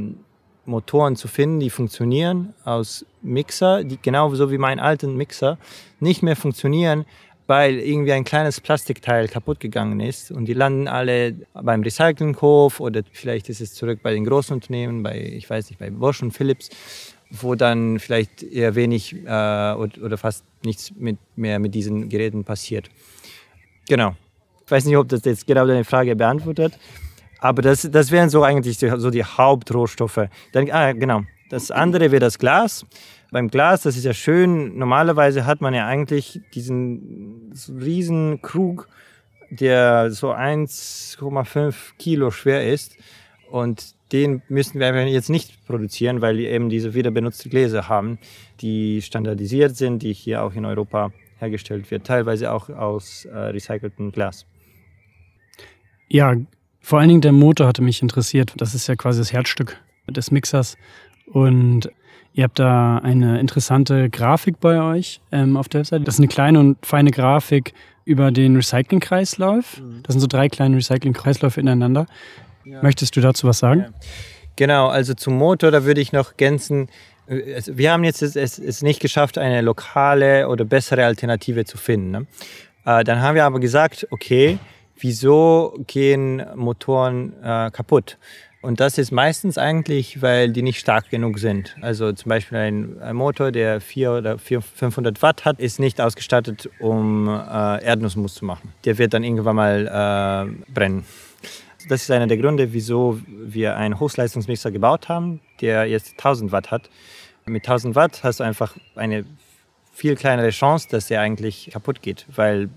Motoren 0.65 1.15
zu 1.15 1.27
finden, 1.27 1.59
die 1.59 1.69
funktionieren 1.69 2.53
aus 2.63 3.05
Mixer, 3.21 3.83
die 3.83 3.97
genauso 4.01 4.51
wie 4.51 4.57
mein 4.57 4.79
alten 4.79 5.15
Mixer 5.15 5.57
nicht 5.99 6.21
mehr 6.23 6.35
funktionieren, 6.35 7.05
weil 7.47 7.79
irgendwie 7.79 8.11
ein 8.11 8.25
kleines 8.25 8.59
Plastikteil 8.59 9.29
kaputt 9.29 9.59
gegangen 9.59 10.01
ist 10.01 10.31
und 10.31 10.45
die 10.45 10.53
landen 10.53 10.87
alle 10.87 11.35
beim 11.53 11.81
Recyclinghof 11.81 12.79
oder 12.79 13.01
vielleicht 13.11 13.49
ist 13.49 13.61
es 13.61 13.73
zurück 13.73 13.99
bei 14.03 14.13
den 14.13 14.25
Großunternehmen, 14.25 15.01
bei, 15.01 15.19
ich 15.19 15.49
weiß 15.49 15.69
nicht, 15.69 15.79
bei 15.79 15.89
Bosch 15.89 16.21
und 16.21 16.31
Philips, 16.31 16.69
wo 17.31 17.55
dann 17.55 17.99
vielleicht 17.99 18.43
eher 18.43 18.75
wenig 18.75 19.13
äh, 19.13 19.17
oder, 19.27 20.03
oder, 20.03 20.17
fast 20.17 20.43
nichts 20.63 20.91
mit, 20.95 21.17
mehr 21.35 21.59
mit 21.59 21.73
diesen 21.73 22.09
Geräten 22.09 22.43
passiert. 22.43 22.89
Genau. 23.87 24.15
Ich 24.67 24.71
weiß 24.71 24.83
nicht, 24.83 24.97
ob 24.97 25.07
das 25.07 25.23
jetzt 25.23 25.47
genau 25.47 25.65
deine 25.65 25.85
Frage 25.85 26.13
beantwortet, 26.17 26.77
aber 27.39 27.61
das, 27.61 27.87
das 27.89 28.11
wären 28.11 28.29
so 28.29 28.43
eigentlich 28.43 28.77
die, 28.77 28.91
so 28.97 29.09
die 29.09 29.23
Hauptrohstoffe. 29.23 30.27
Dann, 30.51 30.69
ah, 30.71 30.91
genau. 30.91 31.21
Das 31.49 31.71
andere 31.71 32.11
wäre 32.11 32.19
das 32.19 32.37
Glas. 32.37 32.85
Beim 33.31 33.47
Glas, 33.47 33.83
das 33.83 33.95
ist 33.95 34.03
ja 34.03 34.13
schön. 34.13 34.77
Normalerweise 34.77 35.45
hat 35.45 35.61
man 35.61 35.73
ja 35.73 35.87
eigentlich 35.87 36.41
diesen 36.53 37.53
riesen 37.79 38.41
Krug, 38.41 38.89
der 39.49 40.11
so 40.11 40.33
1,5 40.33 41.73
Kilo 41.97 42.29
schwer 42.29 42.69
ist. 42.69 42.97
Und 43.49 43.95
den 44.11 44.41
müssen 44.49 44.81
wir 44.81 45.07
jetzt 45.07 45.29
nicht 45.29 45.65
produzieren, 45.65 46.21
weil 46.21 46.37
wir 46.37 46.49
eben 46.51 46.67
diese 46.67 46.93
wieder 46.93 47.11
benutzte 47.11 47.47
Gläser 47.47 47.87
haben, 47.87 48.19
die 48.59 49.01
standardisiert 49.01 49.77
sind, 49.77 50.03
die 50.03 50.11
hier 50.11 50.43
auch 50.43 50.55
in 50.55 50.65
Europa 50.65 51.13
hergestellt 51.39 51.89
wird, 51.89 52.05
teilweise 52.05 52.51
auch 52.51 52.69
aus 52.69 53.23
äh, 53.23 53.37
recyceltem 53.37 54.11
Glas. 54.11 54.45
Ja, 56.07 56.35
vor 56.79 56.99
allen 56.99 57.09
Dingen 57.09 57.21
der 57.21 57.33
Motor 57.33 57.67
hatte 57.67 57.81
mich 57.81 58.01
interessiert. 58.01 58.53
Das 58.57 58.73
ist 58.73 58.87
ja 58.87 58.95
quasi 58.95 59.19
das 59.19 59.33
Herzstück 59.33 59.77
des 60.07 60.31
Mixers. 60.31 60.77
Und 61.31 61.89
ihr 62.33 62.45
habt 62.45 62.59
da 62.59 62.97
eine 62.99 63.39
interessante 63.39 64.09
Grafik 64.09 64.59
bei 64.59 64.81
euch 64.81 65.19
ähm, 65.31 65.57
auf 65.57 65.67
der 65.67 65.79
Webseite. 65.79 66.05
Das 66.05 66.15
ist 66.15 66.19
eine 66.19 66.29
kleine 66.29 66.59
und 66.59 66.85
feine 66.85 67.11
Grafik 67.11 67.73
über 68.05 68.31
den 68.31 68.55
Recyclingkreislauf. 68.55 69.81
Mhm. 69.81 70.03
Das 70.03 70.13
sind 70.13 70.21
so 70.21 70.27
drei 70.27 70.47
kleine 70.47 70.77
Recyclingkreisläufe 70.77 71.59
ineinander. 71.59 72.05
Ja. 72.63 72.81
Möchtest 72.81 73.15
du 73.15 73.21
dazu 73.21 73.47
was 73.47 73.59
sagen? 73.59 73.81
Ja. 73.81 73.89
Genau, 74.55 74.87
also 74.87 75.13
zum 75.13 75.37
Motor, 75.37 75.71
da 75.71 75.83
würde 75.83 76.01
ich 76.01 76.13
noch 76.13 76.31
ergänzen, 76.31 76.89
äh, 77.27 77.61
wir 77.67 77.91
haben 77.91 78.03
jetzt 78.03 78.21
es, 78.21 78.35
es 78.35 78.81
nicht 78.81 78.99
geschafft, 79.01 79.37
eine 79.37 79.61
lokale 79.61 80.47
oder 80.47 80.65
bessere 80.65 81.05
Alternative 81.05 81.65
zu 81.65 81.77
finden. 81.77 82.11
Ne? 82.11 82.27
Äh, 82.85 83.03
dann 83.03 83.21
haben 83.21 83.35
wir 83.35 83.45
aber 83.45 83.59
gesagt, 83.59 84.07
okay, 84.09 84.57
wieso 84.99 85.77
gehen 85.87 86.43
Motoren 86.55 87.33
äh, 87.43 87.71
kaputt? 87.71 88.17
Und 88.61 88.79
das 88.79 88.97
ist 88.97 89.11
meistens 89.11 89.57
eigentlich, 89.57 90.21
weil 90.21 90.51
die 90.51 90.63
nicht 90.63 90.79
stark 90.79 91.09
genug 91.09 91.39
sind. 91.39 91.75
Also 91.81 92.11
zum 92.11 92.29
Beispiel 92.29 92.57
ein, 92.57 92.99
ein 93.01 93.15
Motor, 93.15 93.51
der 93.51 93.79
400 93.79 94.19
oder 94.19 94.39
400, 94.39 94.69
500 94.75 95.21
Watt 95.21 95.45
hat, 95.45 95.59
ist 95.59 95.79
nicht 95.79 96.01
ausgestattet, 96.01 96.69
um 96.79 97.27
äh, 97.27 97.83
Erdnussmus 97.83 98.33
zu 98.33 98.45
machen. 98.45 98.73
Der 98.83 98.97
wird 98.97 99.13
dann 99.13 99.23
irgendwann 99.23 99.55
mal 99.55 99.87
äh, 99.87 100.71
brennen. 100.73 101.05
Das 101.87 102.01
ist 102.01 102.11
einer 102.11 102.27
der 102.27 102.37
Gründe, 102.37 102.73
wieso 102.73 103.21
wir 103.27 103.77
einen 103.77 103.99
Hochleistungsmixer 103.99 104.71
gebaut 104.71 105.07
haben, 105.07 105.39
der 105.61 105.85
jetzt 105.85 106.13
1000 106.13 106.51
Watt 106.51 106.71
hat. 106.71 106.89
Mit 107.45 107.65
1000 107.65 107.95
Watt 107.95 108.23
hast 108.23 108.39
du 108.39 108.43
einfach 108.43 108.75
eine 108.95 109.23
viel 109.93 110.15
kleinere 110.15 110.49
Chance, 110.49 110.87
dass 110.91 111.07
der 111.07 111.21
eigentlich 111.21 111.69
kaputt 111.71 112.01
geht, 112.01 112.25
weil 112.35 112.69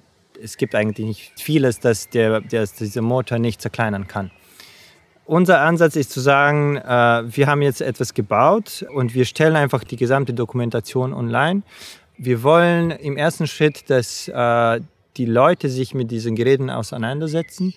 es 0.43 0.57
gibt 0.57 0.75
eigentlich 0.75 1.07
nicht 1.07 1.33
vieles, 1.37 1.81
das 1.81 2.09
der, 2.09 2.41
der 2.41 2.67
dieser 2.67 3.03
Motor 3.03 3.39
nicht 3.39 3.61
zerkleinern 3.61 4.07
kann. 4.07 4.31
Unser 5.27 5.61
Ansatz 5.61 5.95
ist 5.95 6.11
zu 6.11 6.21
sagen, 6.21 6.77
äh, 6.77 7.23
wir 7.25 7.47
haben 7.47 7.63
jetzt 7.63 7.81
etwas 7.81 8.15
gebaut 8.15 8.85
und 8.93 9.15
wir 9.15 9.25
stellen 9.25 9.55
einfach 9.55 9.85
die 9.85 9.97
gesamte 9.97 10.35
Dokumentation 10.35 11.13
online. 11.13 11.63
Wir 12.19 12.43
wollen 12.43 12.91
im 12.91 13.17
ersten 13.17 13.47
Schritt, 13.47 13.89
dass 13.89 14.27
äh, 14.27 14.81
die 15.17 15.27
Leute 15.27 15.69
sich 15.69 15.95
mit 15.95 16.11
diesen 16.11 16.35
Geräten 16.35 16.69
auseinandersetzen. 16.69 17.75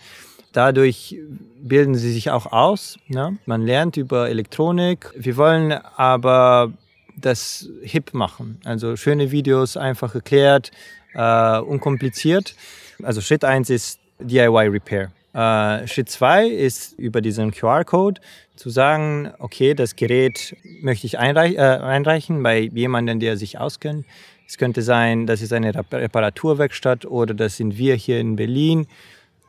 Dadurch 0.52 1.16
bilden 1.62 1.96
sie 1.96 2.12
sich 2.12 2.32
auch 2.32 2.52
aus. 2.52 2.98
Ne? 3.08 3.38
Man 3.46 3.62
lernt 3.62 3.98
über 3.98 4.30
Elektronik. 4.30 5.12
Wir 5.16 5.38
wollen 5.38 5.72
aber 5.72 6.74
das 7.16 7.70
hip 7.82 8.14
machen. 8.14 8.60
Also 8.64 8.96
schöne 8.96 9.32
Videos, 9.32 9.78
einfach 9.78 10.16
erklärt, 10.16 10.72
äh, 11.14 11.60
unkompliziert. 11.60 12.56
Also 13.02 13.22
Schritt 13.22 13.44
1 13.44 13.70
ist 13.70 14.00
DIY 14.20 14.68
Repair. 14.68 15.12
Äh, 15.34 15.88
Schritt 15.88 16.10
2 16.10 16.48
ist 16.48 16.94
über 17.00 17.22
diesen 17.22 17.52
QR-Code 17.52 18.22
zu 18.56 18.70
sagen, 18.70 19.32
okay, 19.40 19.74
das 19.74 19.96
Gerät 19.96 20.56
möchte 20.82 21.08
ich 21.08 21.18
einreich, 21.18 21.56
äh, 21.56 21.60
einreichen 21.60 22.44
bei 22.44 22.60
jemandem, 22.60 23.20
der 23.20 23.36
sich 23.38 23.60
auskennt. 23.60 24.06
Es 24.48 24.58
könnte 24.58 24.84
sein, 24.84 25.26
das 25.26 25.42
ist 25.42 25.52
eine 25.52 25.74
Reparaturwerkstatt 25.74 27.06
oder 27.06 27.34
das 27.34 27.58
sind 27.58 27.78
wir 27.78 27.96
hier 27.96 28.20
in 28.20 28.36
Berlin. 28.36 28.88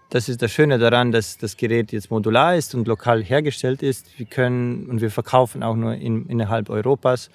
Das 0.08 0.28
ist 0.28 0.40
das 0.40 0.52
Schöne 0.52 0.78
daran, 0.78 1.12
dass 1.12 1.36
das 1.36 1.56
Gerät 1.56 1.92
jetzt 1.92 2.10
modular 2.10 2.56
ist 2.56 2.74
und 2.74 2.86
lokal 2.86 3.22
hergestellt 3.22 3.82
ist. 3.82 4.18
Wir 4.18 4.26
können 4.26 4.86
und 4.86 5.00
wir 5.00 5.10
verkaufen 5.10 5.62
auch 5.62 5.76
nur 5.76 5.94
in, 5.94 6.26
innerhalb 6.28 6.70
Europas. 6.70 7.30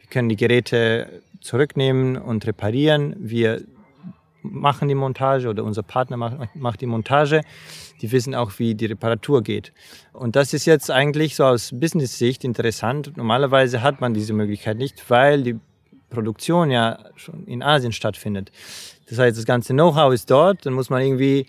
Wir 0.00 0.10
können 0.10 0.28
die 0.28 0.36
Geräte 0.36 1.22
zurücknehmen 1.40 2.16
und 2.16 2.46
reparieren. 2.46 3.14
Wir 3.18 3.62
machen 4.44 4.88
die 4.88 4.94
Montage 4.94 5.48
oder 5.48 5.64
unser 5.64 5.82
Partner 5.82 6.16
macht, 6.54 6.80
die 6.80 6.86
Montage. 6.86 7.40
Die 8.02 8.12
wissen 8.12 8.34
auch, 8.34 8.52
wie 8.58 8.74
die 8.74 8.86
Reparatur 8.86 9.42
geht. 9.42 9.72
Und 10.12 10.36
das 10.36 10.52
ist 10.52 10.66
jetzt 10.66 10.90
eigentlich 10.90 11.34
so 11.34 11.44
aus 11.44 11.70
Business-Sicht 11.72 12.44
interessant. 12.44 13.16
Normalerweise 13.16 13.82
hat 13.82 14.00
man 14.00 14.12
diese 14.12 14.34
Möglichkeit 14.34 14.76
nicht, 14.76 15.08
weil 15.08 15.42
die 15.42 15.56
Produktion 16.10 16.70
ja 16.70 16.98
schon 17.16 17.46
in 17.46 17.62
Asien 17.62 17.92
stattfindet. 17.92 18.52
Das 19.08 19.18
heißt, 19.18 19.36
das 19.36 19.46
ganze 19.46 19.72
Know-how 19.72 20.12
ist 20.12 20.30
dort, 20.30 20.66
dann 20.66 20.74
muss 20.74 20.90
man 20.90 21.02
irgendwie 21.02 21.46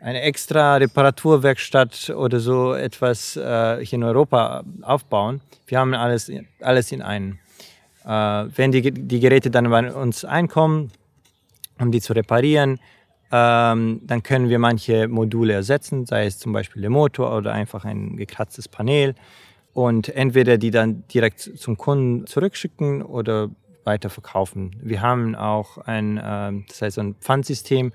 eine 0.00 0.22
extra 0.22 0.76
Reparaturwerkstatt 0.76 2.10
oder 2.10 2.40
so 2.40 2.72
etwas 2.72 3.36
äh, 3.36 3.84
hier 3.84 3.98
in 3.98 4.04
Europa 4.04 4.64
aufbauen. 4.82 5.42
Wir 5.66 5.78
haben 5.78 5.94
alles, 5.94 6.32
alles 6.60 6.90
in 6.90 7.02
einem. 7.02 7.38
Äh, 8.04 8.08
wenn 8.56 8.72
die, 8.72 8.90
die 8.90 9.20
Geräte 9.20 9.50
dann 9.50 9.68
bei 9.68 9.92
uns 9.92 10.24
einkommen, 10.24 10.90
um 11.80 11.90
die 11.90 12.00
zu 12.00 12.12
reparieren, 12.12 12.78
ähm, 13.32 14.00
dann 14.04 14.22
können 14.22 14.48
wir 14.48 14.58
manche 14.58 15.06
Module 15.08 15.52
ersetzen, 15.52 16.04
sei 16.04 16.26
es 16.26 16.38
zum 16.38 16.52
Beispiel 16.52 16.82
der 16.82 16.90
Motor 16.90 17.36
oder 17.36 17.52
einfach 17.52 17.84
ein 17.84 18.16
gekratztes 18.16 18.68
Panel. 18.68 19.14
Und 19.72 20.08
entweder 20.08 20.58
die 20.58 20.72
dann 20.72 21.04
direkt 21.08 21.40
zum 21.40 21.76
Kunden 21.76 22.26
zurückschicken 22.26 23.02
oder 23.02 23.50
weiterverkaufen. 23.84 24.74
Wir 24.82 25.00
haben 25.00 25.36
auch 25.36 25.78
ein, 25.78 26.18
äh, 26.18 26.52
das 26.68 26.82
heißt 26.82 26.98
ein 26.98 27.14
Pfandsystem 27.14 27.92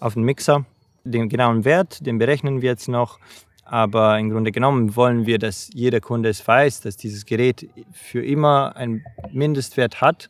auf 0.00 0.14
dem 0.14 0.24
Mixer. 0.24 0.66
Den 1.04 1.28
genauen 1.28 1.64
Wert, 1.64 2.04
den 2.04 2.18
berechnen 2.18 2.60
wir 2.60 2.70
jetzt 2.70 2.88
noch. 2.88 3.20
Aber 3.64 4.18
im 4.18 4.30
Grunde 4.30 4.50
genommen 4.50 4.96
wollen 4.96 5.26
wir, 5.26 5.38
dass 5.38 5.70
jeder 5.72 6.00
Kunde 6.00 6.28
es 6.28 6.46
weiß, 6.46 6.80
dass 6.80 6.96
dieses 6.96 7.24
Gerät 7.24 7.68
für 7.92 8.24
immer 8.24 8.74
einen 8.76 9.04
Mindestwert 9.32 10.00
hat 10.00 10.28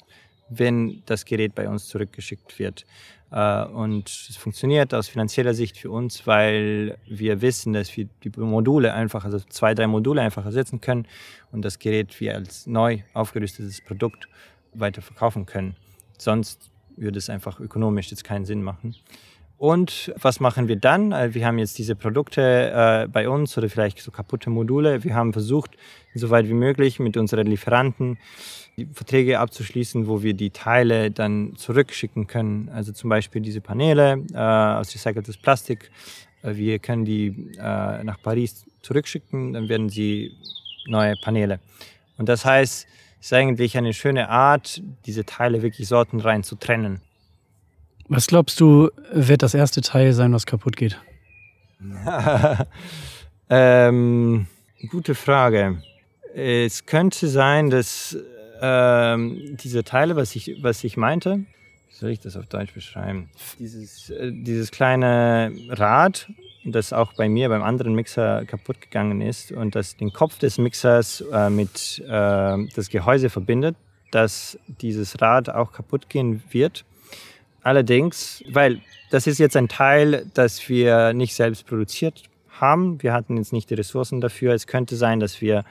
wenn 0.49 1.03
das 1.07 1.25
Gerät 1.25 1.55
bei 1.55 1.69
uns 1.69 1.87
zurückgeschickt 1.87 2.59
wird. 2.59 2.85
Äh, 3.31 3.65
und 3.65 4.09
es 4.09 4.37
funktioniert 4.37 4.95
aus 4.95 5.09
finanzieller 5.09 5.55
Sicht 5.55 5.79
für 5.79 5.91
uns, 5.91 6.27
weil 6.27 6.99
wir 7.07 7.41
wissen, 7.43 7.73
dass 7.73 7.97
wir 7.97 8.09
die 8.23 8.31
Module 8.37 8.95
einfach, 8.95 9.25
also 9.25 9.39
zwei, 9.41 9.75
drei 9.75 9.87
Module 9.87 10.21
einfach 10.23 10.45
ersetzen 10.45 10.81
können 10.81 11.07
und 11.53 11.65
das 11.65 11.79
Gerät 11.79 12.19
wir 12.21 12.35
als 12.35 12.67
neu 12.67 13.01
aufgerüstetes 13.15 13.81
Produkt 13.81 14.29
weiter 14.75 15.03
verkaufen 15.03 15.47
können. 15.47 15.77
Sonst 16.19 16.71
würde 16.97 17.19
es 17.19 17.29
einfach 17.29 17.61
ökonomisch 17.61 18.11
jetzt 18.11 18.25
keinen 18.25 18.45
Sinn 18.45 18.63
machen. 18.63 18.95
Und 19.59 20.13
was 20.21 20.39
machen 20.39 20.69
wir 20.69 20.77
dann? 20.77 21.13
Äh, 21.13 21.35
wir 21.35 21.47
haben 21.47 21.59
jetzt 21.59 21.79
diese 21.79 21.97
Produkte 21.97 22.43
äh, 22.43 23.09
bei 23.09 23.29
uns 23.29 23.57
oder 23.57 23.69
vielleicht 23.69 23.99
so 24.01 24.11
kaputte 24.11 24.51
Module. 24.51 25.03
Wir 25.03 25.15
haben 25.15 25.33
versucht, 25.33 25.77
soweit 26.15 26.47
wie 26.49 26.55
möglich 26.55 26.99
mit 26.99 27.17
unseren 27.17 27.47
Lieferanten 27.47 28.19
Verträge 28.93 29.41
abzuschließen, 29.41 30.07
wo 30.07 30.23
wir 30.23 30.35
die 30.35 30.51
Teile 30.51 31.11
dann 31.11 31.57
zurückschicken 31.57 32.27
können. 32.27 32.69
Also 32.69 32.93
zum 32.93 33.09
Beispiel 33.09 33.41
diese 33.41 33.63
Paneele 33.63 34.23
äh, 34.35 34.39
aus 34.39 34.95
recyceltes 34.95 35.39
Plastik. 35.39 35.91
Äh, 36.43 36.57
wir 36.57 36.79
können 36.79 37.07
die 37.07 37.53
äh, 37.57 38.05
nach 38.05 38.21
Paris 38.23 38.67
zurückschicken, 38.83 39.55
dann 39.55 39.71
werden 39.71 39.89
sie 39.89 40.37
neue 40.87 41.15
Paneele. 41.17 41.59
Und 42.19 42.29
das 42.29 42.45
heißt, 42.45 42.87
es 43.19 43.27
ist 43.27 43.33
eigentlich 43.33 43.79
eine 43.79 43.95
schöne 43.95 44.29
Art, 44.29 44.83
diese 45.07 45.25
Teile 45.25 45.63
wirklich 45.63 45.89
sortenrein 45.89 46.43
zu 46.43 46.57
trennen. 46.57 47.01
Was 48.09 48.27
glaubst 48.27 48.61
du, 48.61 48.91
wird 49.11 49.43
das 49.43 49.55
erste 49.55 49.81
Teil 49.81 50.13
sein, 50.13 50.35
was 50.35 50.45
kaputt 50.45 50.77
geht? 50.77 51.01
ähm, 53.51 54.47
gute 54.91 55.15
Frage. 55.15 55.83
Es 56.35 56.85
könnte 56.85 57.27
sein, 57.29 57.71
dass 57.71 58.17
ähm, 58.61 59.57
diese 59.63 59.85
Teile, 59.85 60.17
was 60.17 60.37
ich, 60.37 60.59
was 60.63 60.85
ich 60.85 60.97
meinte, 60.97 61.45
wie 61.89 61.95
soll 61.95 62.11
ich 62.11 62.21
das 62.21 62.37
auf 62.37 62.47
Deutsch 62.47 62.75
beschreiben? 62.75 63.31
Dieses, 63.59 64.11
äh, 64.11 64.31
dieses 64.33 64.71
kleine 64.71 65.53
Rad, 65.71 66.29
das 66.65 66.93
auch 66.93 67.13
bei 67.15 67.29
mir 67.29 67.49
beim 67.49 67.63
anderen 67.63 67.95
Mixer 67.95 68.45
kaputt 68.45 68.81
gegangen 68.81 69.21
ist 69.21 69.53
und 69.53 69.75
das 69.75 69.97
den 69.97 70.13
Kopf 70.13 70.39
des 70.39 70.59
Mixers 70.59 71.25
äh, 71.33 71.49
mit 71.49 72.03
äh, 72.07 72.67
das 72.75 72.89
Gehäuse 72.91 73.31
verbindet, 73.31 73.77
dass 74.11 74.59
dieses 74.81 75.21
Rad 75.21 75.49
auch 75.49 75.73
kaputt 75.73 76.09
gehen 76.09 76.43
wird. 76.51 76.85
Allerdings, 77.63 78.45
weil 78.49 78.81
das 79.11 79.27
ist 79.27 79.39
jetzt 79.39 79.57
ein 79.57 79.69
Teil, 79.69 80.27
das 80.35 80.69
wir 80.69 81.13
nicht 81.13 81.35
selbst 81.35 81.67
produziert 81.67 82.25
haben. 82.61 83.03
Wir 83.03 83.13
hatten 83.13 83.37
jetzt 83.37 83.53
nicht 83.53 83.71
die 83.71 83.75
Ressourcen 83.75 84.21
dafür. 84.21 84.55
Es 84.55 84.67
könnte 84.67 84.97
sein, 84.97 85.21
dass 85.21 85.41
wir 85.41 85.65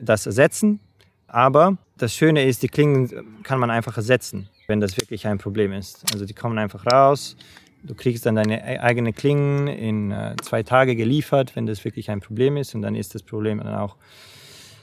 das 0.00 0.26
ersetzen. 0.26 0.80
Aber 1.26 1.78
das 1.96 2.14
Schöne 2.14 2.44
ist, 2.44 2.62
die 2.62 2.68
Klingen 2.68 3.42
kann 3.42 3.60
man 3.60 3.70
einfach 3.70 3.96
ersetzen, 3.96 4.48
wenn 4.66 4.80
das 4.80 4.96
wirklich 4.96 5.26
ein 5.26 5.38
Problem 5.38 5.72
ist. 5.72 6.04
Also 6.12 6.24
die 6.24 6.34
kommen 6.34 6.58
einfach 6.58 6.84
raus. 6.86 7.36
Du 7.82 7.94
kriegst 7.94 8.26
dann 8.26 8.36
deine 8.36 8.60
e-, 8.60 8.78
eigene 8.78 9.12
Klingen 9.12 9.68
in 9.68 10.10
äh, 10.10 10.34
zwei 10.42 10.62
Tage 10.62 10.96
geliefert, 10.96 11.54
wenn 11.54 11.66
das 11.66 11.84
wirklich 11.84 12.10
ein 12.10 12.20
Problem 12.20 12.56
ist. 12.56 12.74
Und 12.74 12.82
dann 12.82 12.94
ist 12.94 13.14
das 13.14 13.22
Problem 13.22 13.58
dann 13.58 13.74
auch 13.74 13.96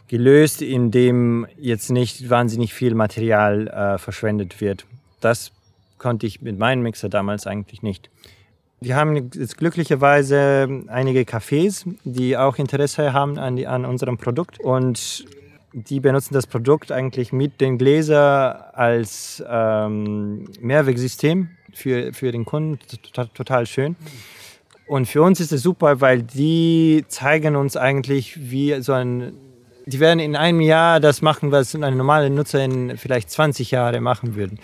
gelöst, 0.07 0.61
indem 0.61 1.47
jetzt 1.57 1.89
nicht 1.89 2.29
wahnsinnig 2.29 2.73
viel 2.73 2.95
Material 2.95 3.67
äh, 3.67 3.97
verschwendet 3.97 4.61
wird. 4.61 4.85
Das 5.19 5.51
konnte 5.97 6.27
ich 6.27 6.41
mit 6.41 6.57
meinem 6.57 6.83
Mixer 6.83 7.09
damals 7.09 7.47
eigentlich 7.47 7.81
nicht. 7.81 8.09
Wir 8.81 8.95
haben 8.95 9.15
jetzt 9.15 9.57
glücklicherweise 9.57 10.83
einige 10.87 11.21
Cafés, 11.21 11.85
die 12.03 12.35
auch 12.35 12.57
Interesse 12.57 13.13
haben 13.13 13.37
an, 13.37 13.55
die, 13.55 13.67
an 13.67 13.85
unserem 13.85 14.17
Produkt 14.17 14.59
und 14.59 15.25
die 15.73 15.99
benutzen 15.99 16.33
das 16.33 16.47
Produkt 16.47 16.91
eigentlich 16.91 17.31
mit 17.31 17.61
den 17.61 17.77
Gläsern 17.77 18.55
als 18.73 19.43
ähm, 19.47 20.45
Mehrwegsystem 20.59 21.49
für, 21.73 22.13
für 22.13 22.31
den 22.31 22.45
Kunden. 22.45 22.79
Total, 23.03 23.27
total 23.33 23.65
schön. 23.65 23.95
Und 24.87 25.07
für 25.07 25.21
uns 25.21 25.39
ist 25.39 25.53
es 25.53 25.61
super, 25.61 26.01
weil 26.01 26.23
die 26.23 27.05
zeigen 27.07 27.55
uns 27.55 27.77
eigentlich, 27.77 28.51
wie 28.51 28.81
so 28.81 28.93
ein 28.93 29.33
die 29.85 29.99
werden 29.99 30.19
in 30.19 30.35
einem 30.35 30.61
Jahr 30.61 30.99
das 30.99 31.21
machen, 31.21 31.51
was 31.51 31.73
ein 31.75 31.97
normaler 31.97 32.29
Nutzer 32.29 32.63
in 32.63 32.97
vielleicht 32.97 33.29
20 33.29 33.71
Jahren 33.71 34.03
machen 34.03 34.35
würden. 34.35 34.59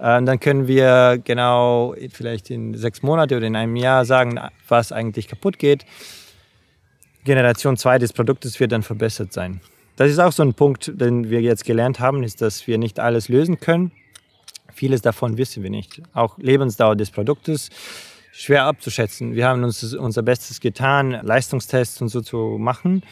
Ähm, 0.00 0.26
dann 0.26 0.40
können 0.40 0.66
wir 0.66 1.20
genau 1.22 1.94
vielleicht 2.10 2.50
in 2.50 2.74
sechs 2.74 3.02
Monaten 3.02 3.34
oder 3.34 3.46
in 3.46 3.56
einem 3.56 3.76
Jahr 3.76 4.04
sagen, 4.04 4.40
was 4.68 4.90
eigentlich 4.90 5.28
kaputt 5.28 5.58
geht. 5.58 5.84
Generation 7.24 7.76
2 7.76 7.98
des 7.98 8.12
Produktes 8.12 8.58
wird 8.58 8.72
dann 8.72 8.82
verbessert 8.82 9.32
sein. 9.32 9.60
Das 10.02 10.10
ist 10.10 10.18
auch 10.18 10.32
so 10.32 10.42
ein 10.42 10.52
Punkt, 10.52 11.00
den 11.00 11.30
wir 11.30 11.40
jetzt 11.42 11.64
gelernt 11.64 12.00
haben, 12.00 12.24
ist, 12.24 12.42
dass 12.42 12.66
wir 12.66 12.76
nicht 12.76 12.98
alles 12.98 13.28
lösen 13.28 13.60
können. 13.60 13.92
Vieles 14.74 15.00
davon 15.00 15.38
wissen 15.38 15.62
wir 15.62 15.70
nicht. 15.70 16.02
Auch 16.12 16.38
Lebensdauer 16.38 16.96
des 16.96 17.12
Produktes 17.12 17.70
schwer 18.32 18.64
abzuschätzen. 18.64 19.36
Wir 19.36 19.46
haben 19.46 19.62
uns 19.62 19.94
unser 19.94 20.22
Bestes 20.22 20.58
getan, 20.58 21.12
Leistungstests 21.22 22.02
und 22.02 22.08
so 22.08 22.20
zu 22.20 22.56
machen. 22.58 23.04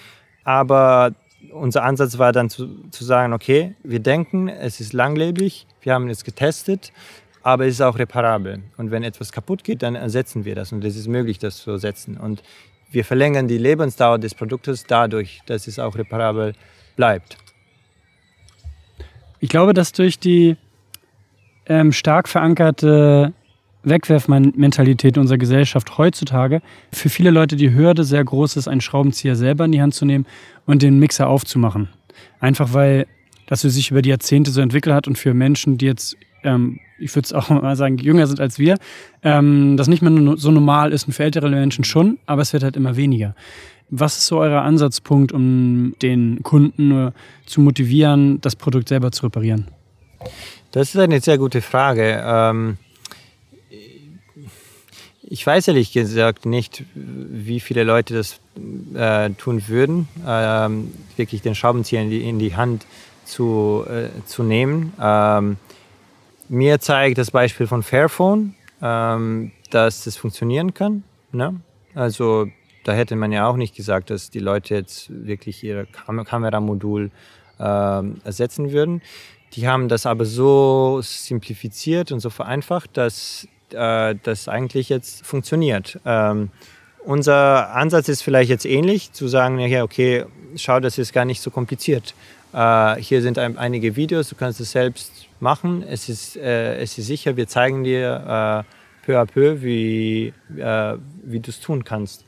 Aber 0.43 1.15
unser 1.53 1.85
Ansatz 1.85 2.19
war 2.19 2.33
dann 2.33 2.51
zu, 2.51 2.67
zu 2.91 3.05
sagen, 3.05 3.35
okay, 3.35 3.77
wir 3.85 4.01
denken, 4.01 4.49
es 4.49 4.81
ist 4.81 4.93
langlebig, 4.93 5.69
wir 5.83 5.95
haben 5.95 6.09
es 6.09 6.25
getestet, 6.25 6.93
aber 7.45 7.67
es 7.67 7.75
ist 7.75 7.83
auch 7.83 8.01
reparabel. 8.01 8.65
Und 8.79 8.91
wenn 8.91 9.05
etwas 9.05 9.31
kaputt 9.31 9.63
geht, 9.63 9.85
dann 9.85 9.95
ersetzen 9.95 10.45
wir 10.45 10.57
das 10.57 10.73
und 10.73 10.85
es 10.85 10.97
ist 10.97 11.07
möglich, 11.07 11.39
das 11.39 11.59
zu 11.59 11.71
ersetzen. 11.71 12.17
Und 12.17 12.43
wir 12.91 13.05
verlängern 13.05 13.47
die 13.47 13.59
Lebensdauer 13.59 14.19
des 14.19 14.35
Produktes 14.35 14.87
dadurch, 14.89 15.41
dass 15.47 15.69
es 15.69 15.79
auch 15.79 15.97
reparabel 15.97 16.55
bleibt. 17.01 17.39
Ich 19.39 19.49
glaube, 19.49 19.73
dass 19.73 19.93
durch 19.93 20.19
die 20.19 20.59
ähm, 21.65 21.93
stark 21.93 22.29
verankerte 22.29 23.33
Wegwerfmentalität 23.85 25.17
unserer 25.17 25.39
Gesellschaft 25.39 25.97
heutzutage 25.97 26.61
für 26.93 27.09
viele 27.09 27.31
Leute 27.31 27.57
die 27.57 27.73
Hürde 27.73 28.05
sehr 28.05 28.23
groß 28.23 28.59
ist, 28.59 28.69
einen 28.69 28.83
Schraubenzieher 28.83 29.35
selber 29.35 29.65
in 29.65 29.73
die 29.73 29.81
Hand 29.81 29.95
zu 29.95 30.05
nehmen 30.05 30.27
und 30.67 30.83
den 30.83 30.99
Mixer 30.99 31.27
aufzumachen. 31.27 31.89
Einfach 32.39 32.75
weil 32.75 33.07
das 33.47 33.63
sich 33.63 33.91
über 33.91 34.03
die 34.03 34.11
Jahrzehnte 34.11 34.51
so 34.51 34.61
entwickelt 34.61 34.95
hat 34.95 35.09
und 35.09 35.17
für 35.17 35.33
Menschen, 35.33 35.79
die 35.79 35.87
jetzt, 35.87 36.19
ähm, 36.43 36.81
ich 36.99 37.17
würde 37.17 37.25
es 37.25 37.33
auch 37.33 37.49
mal 37.63 37.77
sagen, 37.77 37.97
jünger 37.97 38.27
sind 38.27 38.41
als 38.41 38.59
wir, 38.59 38.77
ähm, 39.23 39.79
das 39.79 39.89
nicht 39.89 40.03
mehr 40.03 40.37
so 40.37 40.51
normal 40.51 40.93
ist 40.93 41.07
und 41.07 41.15
für 41.15 41.25
ältere 41.25 41.49
Menschen 41.49 41.83
schon, 41.83 42.19
aber 42.27 42.43
es 42.43 42.53
wird 42.53 42.63
halt 42.63 42.77
immer 42.77 42.97
weniger. 42.97 43.35
Was 43.91 44.19
ist 44.19 44.27
so 44.27 44.39
euer 44.39 44.63
Ansatzpunkt, 44.63 45.33
um 45.33 45.95
den 46.01 46.43
Kunden 46.43 47.13
zu 47.47 47.61
motivieren, 47.61 48.41
das 48.41 48.57
Produkt 48.57 48.89
selber 48.89 49.11
zu 49.11 49.25
reparieren? 49.27 49.67
Das 50.71 50.95
ist 50.95 51.01
eine 51.01 51.21
sehr 51.21 51.39
gute 51.39 51.61
Frage. 51.61 52.23
Ähm 52.25 52.79
ich 55.33 55.47
weiß 55.47 55.69
ehrlich 55.69 55.93
gesagt 55.93 56.45
nicht, 56.45 56.85
wie 56.95 57.61
viele 57.61 57.85
Leute 57.85 58.15
das 58.15 58.41
äh, 58.95 59.31
tun 59.35 59.63
würden, 59.69 60.09
ähm, 60.27 60.93
wirklich 61.17 61.41
den 61.41 61.55
Schraubenzieher 61.55 62.03
in 62.03 62.11
die, 62.11 62.29
in 62.29 62.41
die 62.41 62.57
Hand 62.57 62.85
zu, 63.25 63.85
äh, 63.89 64.09
zu 64.27 64.43
nehmen. 64.43 64.93
Ähm, 65.01 65.57
mir 66.49 66.81
zeigt 66.81 67.17
das 67.19 67.31
Beispiel 67.31 67.69
von 67.69 67.85
Fairphone, 67.85 68.57
ähm, 68.83 69.53
dass 69.71 70.03
das 70.03 70.17
funktionieren 70.17 70.75
kann. 70.75 71.05
Ne? 71.31 71.61
Also 71.95 72.49
da 72.85 72.93
hätte 72.93 73.17
man 73.17 73.33
ja 73.33 73.47
auch 73.47 73.57
nicht 73.57 73.75
gesagt, 73.75 74.11
dass 74.11 74.31
die 74.31 74.39
Leute 74.39 74.75
jetzt 74.75 75.11
wirklich 75.11 75.63
ihr 75.63 75.87
Kam 75.87 76.25
Kameramodul 76.25 77.11
ähm, 77.59 78.21
ersetzen 78.25 78.73
würden. 78.73 79.03
Die 79.53 79.69
haben 79.69 79.89
das 79.89 80.07
aber 80.07 80.25
so 80.25 81.01
simplifiziert 81.03 82.13
und 82.13 82.21
so 82.21 82.31
vereinfacht, 82.31 82.97
dass 82.97 83.49
äh, 83.73 84.15
das 84.23 84.49
eigentlich 84.49 84.89
jetzt 84.89 85.27
funktioniert. 85.27 85.99
Ähm, 86.05 86.51
unser 87.05 87.75
Ansatz 87.75 88.09
ist 88.09 88.23
vielleicht 88.23 88.51
jetzt 88.51 88.67
ähnlich, 88.67 89.13
zu 89.13 89.27
sagen, 89.27 89.59
ja, 89.59 89.83
okay, 89.83 90.25
schau, 90.57 90.81
das 90.81 90.99
ist 90.99 91.13
gar 91.13 91.25
nicht 91.25 91.41
so 91.41 91.51
kompliziert. 91.51 92.15
Äh, 92.53 92.97
hier 92.97 93.23
sind 93.23 93.39
ein, 93.39 93.59
einige 93.59 93.97
Videos, 93.97 94.29
du 94.29 94.37
kannst 94.37 94.61
es 94.61 94.73
selbst 94.73 95.29
machen. 95.41 95.83
Es 95.83 96.09
ist, 96.09 96.37
äh, 96.37 96.77
es 96.77 96.99
ist 96.99 97.07
sicher, 97.07 97.37
wir 97.37 97.49
zeigen 97.49 97.85
dir 97.85 98.65
äh, 98.67 99.07
peu 99.07 99.19
à 99.19 99.25
peu, 99.25 99.63
wie, 99.63 100.33
äh, 100.57 100.97
wie 101.25 101.41
du 101.41 101.51
es 101.51 101.61
tun 101.61 101.85
kannst. 101.85 102.25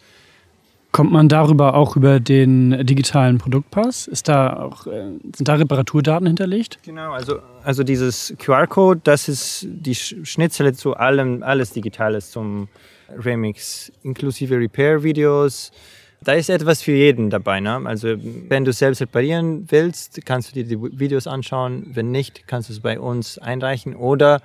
Kommt 0.93 1.11
man 1.11 1.31
darüber 1.31 1.75
auch 1.75 1.97
über 1.97 2.21
den 2.21 2.87
digitalen 2.87 3.39
Produktpass? 3.39 4.07
Ist 4.07 4.29
da 4.29 4.63
auch, 4.63 4.87
äh, 4.87 5.05
sind 5.35 5.49
da 5.49 5.55
Reparaturdaten 5.55 6.27
hinterlegt? 6.27 6.81
Genau, 6.85 7.13
also, 7.13 7.39
also 7.65 7.83
dieses 7.83 8.35
QR-Code, 8.39 9.01
das 9.03 9.27
ist 9.27 9.67
die 9.67 9.95
Schnittstelle 9.95 10.75
zu 10.75 10.95
allem, 10.95 11.43
alles 11.43 11.71
Digitales 11.71 12.31
zum 12.31 12.69
Remix, 13.09 13.91
inklusive 14.03 14.59
Repair-Videos. 14.59 15.73
Da 16.21 16.35
ist 16.35 16.51
etwas 16.51 16.83
für 16.83 16.93
jeden 16.93 17.31
dabei. 17.31 17.61
Ne? 17.61 17.81
Also 17.85 18.15
wenn 18.49 18.67
du 18.67 18.73
selbst 18.73 19.01
reparieren 19.01 19.67
willst, 19.71 20.25
kannst 20.27 20.51
du 20.51 20.63
dir 20.63 20.65
die 20.65 20.99
Videos 20.99 21.27
anschauen. 21.27 21.87
Wenn 21.95 22.11
nicht, 22.11 22.47
kannst 22.47 22.69
du 22.69 22.75
es 22.75 22.81
bei 22.81 23.01
uns 23.01 23.39
einreichen 23.39 23.97
oder 23.97 24.43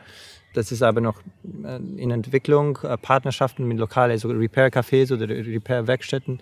das 0.57 0.71
ist 0.71 0.81
aber 0.81 1.01
noch 1.01 1.21
äh, 1.63 1.77
in 2.01 2.11
Entwicklung, 2.11 2.79
äh, 2.83 2.97
Partnerschaften 2.97 3.67
mit 3.67 3.77
lokalen 3.77 4.11
also 4.11 4.29
Repair-Cafés 4.29 5.13
oder 5.13 5.29
Repair-Werkstätten 5.29 6.39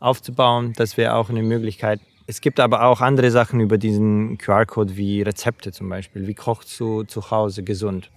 aufzubauen. 0.00 0.72
Das 0.76 0.96
wäre 0.96 1.14
auch 1.14 1.28
eine 1.28 1.42
Möglichkeit. 1.42 2.00
Es 2.26 2.40
gibt 2.40 2.58
aber 2.58 2.84
auch 2.84 3.00
andere 3.00 3.30
Sachen 3.30 3.60
über 3.60 3.76
diesen 3.76 4.38
QR-Code 4.38 4.96
wie 4.96 5.20
Rezepte 5.22 5.72
zum 5.72 5.88
Beispiel. 5.88 6.26
Wie 6.26 6.34
kochst 6.34 6.78
du 6.80 7.02
zu 7.02 7.30
Hause 7.30 7.62
gesund? 7.62 8.10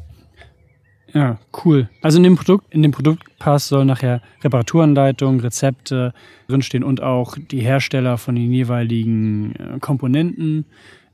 Ja, 1.13 1.37
cool. 1.63 1.89
Also 2.01 2.17
in 2.17 2.23
dem 2.23 2.35
Produkt, 2.35 2.73
in 2.73 2.81
dem 2.81 2.91
Produktpass 2.91 3.67
soll 3.67 3.85
nachher 3.85 4.21
Reparaturanleitung, 4.43 5.41
Rezepte 5.41 6.13
drinstehen 6.47 6.83
und 6.83 7.03
auch 7.03 7.37
die 7.37 7.59
Hersteller 7.59 8.17
von 8.17 8.35
den 8.35 8.51
jeweiligen 8.51 9.55
äh, 9.55 9.79
Komponenten. 9.79 10.65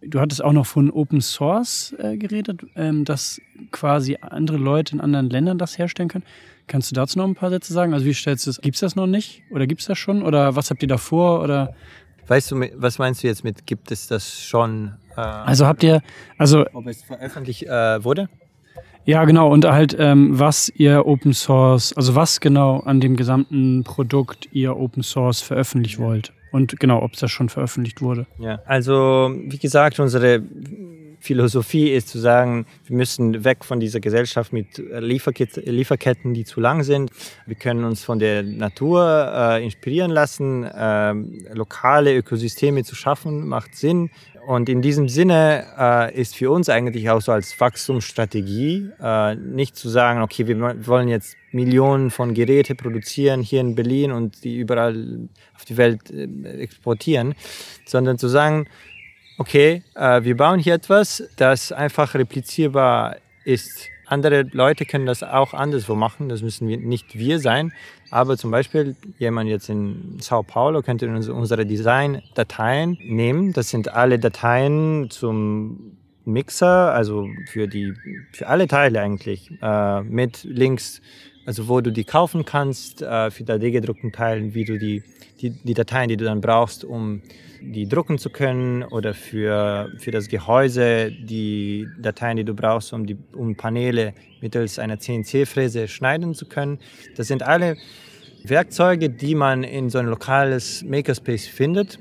Du 0.01 0.19
hattest 0.19 0.43
auch 0.43 0.53
noch 0.53 0.65
von 0.65 0.91
Open 0.91 1.21
Source 1.21 1.93
äh, 1.99 2.17
geredet, 2.17 2.65
ähm, 2.75 3.03
dass 3.03 3.41
quasi 3.71 4.17
andere 4.21 4.57
Leute 4.57 4.95
in 4.95 5.01
anderen 5.01 5.29
Ländern 5.29 5.57
das 5.57 5.77
herstellen 5.77 6.07
können. 6.07 6.23
Kannst 6.67 6.91
du 6.91 6.95
dazu 6.95 7.17
noch 7.17 7.25
ein 7.25 7.35
paar 7.35 7.49
Sätze 7.49 7.73
sagen? 7.73 7.93
Also 7.93 8.05
wie 8.05 8.13
stellst 8.13 8.45
du 8.45 8.51
es? 8.51 8.61
Gibt 8.61 8.75
es 8.75 8.81
das 8.81 8.95
noch 8.95 9.07
nicht? 9.07 9.43
Oder 9.51 9.67
gibt 9.67 9.81
es 9.81 9.87
das 9.87 9.97
schon? 9.97 10.23
Oder 10.23 10.55
was 10.55 10.69
habt 10.69 10.81
ihr 10.81 10.87
davor? 10.87 11.41
Oder 11.41 11.73
Weißt 12.29 12.51
du, 12.51 12.61
was 12.75 12.99
meinst 12.99 13.23
du 13.23 13.27
jetzt 13.27 13.43
mit 13.43 13.65
gibt 13.65 13.91
es 13.91 14.05
das 14.05 14.39
schon? 14.39 14.93
Äh, 15.17 15.21
also 15.21 15.65
habt 15.65 15.81
ihr, 15.81 16.01
also 16.37 16.63
ob 16.73 16.85
es 16.85 17.01
veröffentlicht 17.01 17.63
äh, 17.63 18.03
wurde? 18.03 18.29
Ja, 19.03 19.25
genau. 19.25 19.51
Und 19.51 19.65
halt, 19.65 19.95
ähm, 19.97 20.37
was 20.37 20.69
ihr 20.69 21.07
Open 21.07 21.33
Source, 21.33 21.91
also 21.93 22.13
was 22.13 22.39
genau 22.39 22.81
an 22.81 23.01
dem 23.01 23.15
gesamten 23.15 23.83
Produkt 23.83 24.47
ihr 24.51 24.77
Open 24.77 25.01
Source 25.01 25.41
veröffentlichen 25.41 26.03
wollt. 26.03 26.31
Und 26.51 26.79
genau, 26.79 27.01
ob 27.01 27.13
es 27.13 27.19
das 27.19 27.31
schon 27.31 27.49
veröffentlicht 27.49 28.01
wurde. 28.01 28.25
Ja, 28.37 28.61
also 28.65 29.31
wie 29.35 29.57
gesagt, 29.57 29.99
unsere 29.99 30.41
Philosophie 31.19 31.91
ist 31.91 32.07
zu 32.07 32.19
sagen, 32.19 32.65
wir 32.85 32.95
müssen 32.95 33.43
weg 33.43 33.65
von 33.65 33.79
dieser 33.79 33.99
Gesellschaft 33.99 34.53
mit 34.53 34.77
Lieferketten, 34.77 36.33
die 36.33 36.45
zu 36.45 36.59
lang 36.59 36.83
sind. 36.83 37.11
Wir 37.45 37.55
können 37.55 37.83
uns 37.83 38.03
von 38.03 38.19
der 38.19 38.43
Natur 38.43 39.31
äh, 39.33 39.63
inspirieren 39.63 40.11
lassen. 40.11 40.63
Äh, 40.63 41.13
lokale 41.53 42.15
Ökosysteme 42.15 42.83
zu 42.83 42.95
schaffen, 42.95 43.47
macht 43.47 43.75
Sinn. 43.75 44.09
Und 44.47 44.67
in 44.67 44.81
diesem 44.81 45.09
Sinne 45.09 45.65
äh, 45.77 46.19
ist 46.19 46.35
für 46.35 46.49
uns 46.49 46.69
eigentlich 46.69 47.09
auch 47.09 47.21
so 47.21 47.31
als 47.31 47.59
Wachstumsstrategie 47.59 48.89
äh, 48.99 49.35
nicht 49.35 49.75
zu 49.75 49.89
sagen, 49.89 50.21
okay, 50.21 50.47
wir 50.47 50.87
wollen 50.87 51.07
jetzt 51.07 51.35
Millionen 51.51 52.09
von 52.09 52.33
Geräte 52.33 52.73
produzieren 52.75 53.41
hier 53.41 53.61
in 53.61 53.75
Berlin 53.75 54.11
und 54.11 54.43
die 54.43 54.57
überall 54.57 55.29
auf 55.55 55.65
die 55.65 55.77
Welt 55.77 56.09
äh, 56.09 56.25
exportieren, 56.61 57.35
sondern 57.85 58.17
zu 58.17 58.27
sagen, 58.27 58.67
okay, 59.39 59.83
äh, 59.95 60.23
wir 60.23 60.37
bauen 60.37 60.59
hier 60.59 60.75
etwas, 60.75 61.23
das 61.37 61.71
einfach 61.71 62.13
replizierbar 62.13 63.15
ist. 63.45 63.87
andere 64.05 64.43
Leute 64.51 64.85
können 64.85 65.05
das 65.05 65.23
auch 65.23 65.53
anderswo 65.53 65.95
machen, 65.95 66.29
das 66.29 66.41
müssen 66.41 66.67
wir, 66.67 66.77
nicht 66.77 67.17
wir 67.17 67.39
sein. 67.39 67.71
Aber 68.11 68.37
zum 68.37 68.51
Beispiel 68.51 68.95
jemand 69.17 69.49
jetzt 69.49 69.69
in 69.69 70.17
Sao 70.19 70.43
Paulo 70.43 70.81
könnte 70.81 71.07
unsere 71.07 71.65
Design-Dateien 71.65 72.97
nehmen. 73.03 73.53
Das 73.53 73.69
sind 73.69 73.93
alle 73.93 74.17
Dateien 74.17 75.09
zum 75.11 75.95
Mixer, 76.25 76.93
also 76.93 77.27
für, 77.51 77.67
die, 77.67 77.93
für 78.31 78.47
alle 78.47 78.67
Teile 78.67 79.01
eigentlich, 79.01 79.51
äh, 79.61 80.01
mit 80.01 80.43
Links, 80.43 81.01
also 81.49 81.67
wo 81.67 81.81
du 81.81 81.91
die 81.91 82.03
kaufen 82.03 82.45
kannst, 82.45 83.01
äh, 83.01 83.31
für 83.31 83.43
3D-gedruckten 83.43 84.11
Teilen, 84.11 84.53
wie 84.53 84.65
du 84.65 84.77
die, 84.77 85.01
die, 85.41 85.49
die 85.49 85.73
Dateien, 85.73 86.07
die 86.07 86.15
du 86.15 86.25
dann 86.25 86.41
brauchst, 86.41 86.85
um 86.85 87.23
die 87.59 87.89
drucken 87.89 88.19
zu 88.19 88.29
können 88.29 88.83
oder 88.83 89.15
für, 89.15 89.89
für 89.97 90.11
das 90.11 90.27
Gehäuse 90.27 91.11
die 91.11 91.87
Dateien, 91.99 92.37
die 92.37 92.43
du 92.43 92.53
brauchst, 92.53 92.93
um 92.93 93.07
die 93.07 93.17
um 93.33 93.55
Paneele 93.55 94.13
mittels 94.41 94.77
einer 94.77 94.99
CNC-Fräse 94.99 95.87
schneiden 95.87 96.35
zu 96.35 96.45
können. 96.45 96.77
Das 97.17 97.27
sind 97.27 97.41
alle 97.41 97.77
Werkzeuge, 98.43 99.09
die 99.09 99.33
man 99.33 99.63
in 99.63 99.89
so 99.89 99.97
ein 99.97 100.05
lokales 100.05 100.83
Makerspace 100.83 101.47
findet. 101.47 101.97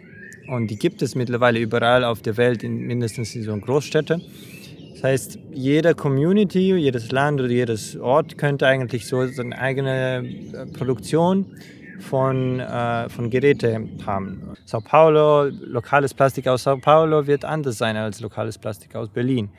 Und 0.46 0.66
die 0.66 0.76
gibt 0.76 1.00
es 1.00 1.14
mittlerweile 1.14 1.58
überall 1.58 2.04
auf 2.04 2.20
der 2.20 2.36
Welt, 2.36 2.62
in, 2.62 2.80
mindestens 2.80 3.34
in 3.34 3.44
so 3.44 3.56
Großstädten. 3.56 4.22
Das 5.00 5.04
heißt, 5.04 5.38
jede 5.52 5.94
Community, 5.94 6.74
jedes 6.74 7.12
Land 7.12 7.40
oder 7.40 7.50
jedes 7.50 7.96
Ort 7.96 8.36
könnte 8.36 8.66
eigentlich 8.66 9.06
so 9.06 9.24
seine 9.28 9.56
eigene 9.56 10.24
äh, 10.52 10.66
Produktion 10.76 11.46
von, 12.00 12.58
äh, 12.58 13.08
von 13.08 13.30
Geräten 13.30 14.04
haben. 14.04 14.54
Sao 14.64 14.80
Paulo, 14.80 15.44
lokales 15.44 16.12
Plastik 16.12 16.48
aus 16.48 16.64
Sao 16.64 16.78
Paulo 16.78 17.28
wird 17.28 17.44
anders 17.44 17.78
sein 17.78 17.96
als 17.96 18.20
lokales 18.20 18.58
Plastik 18.58 18.96
aus 18.96 19.08
Berlin. 19.08 19.50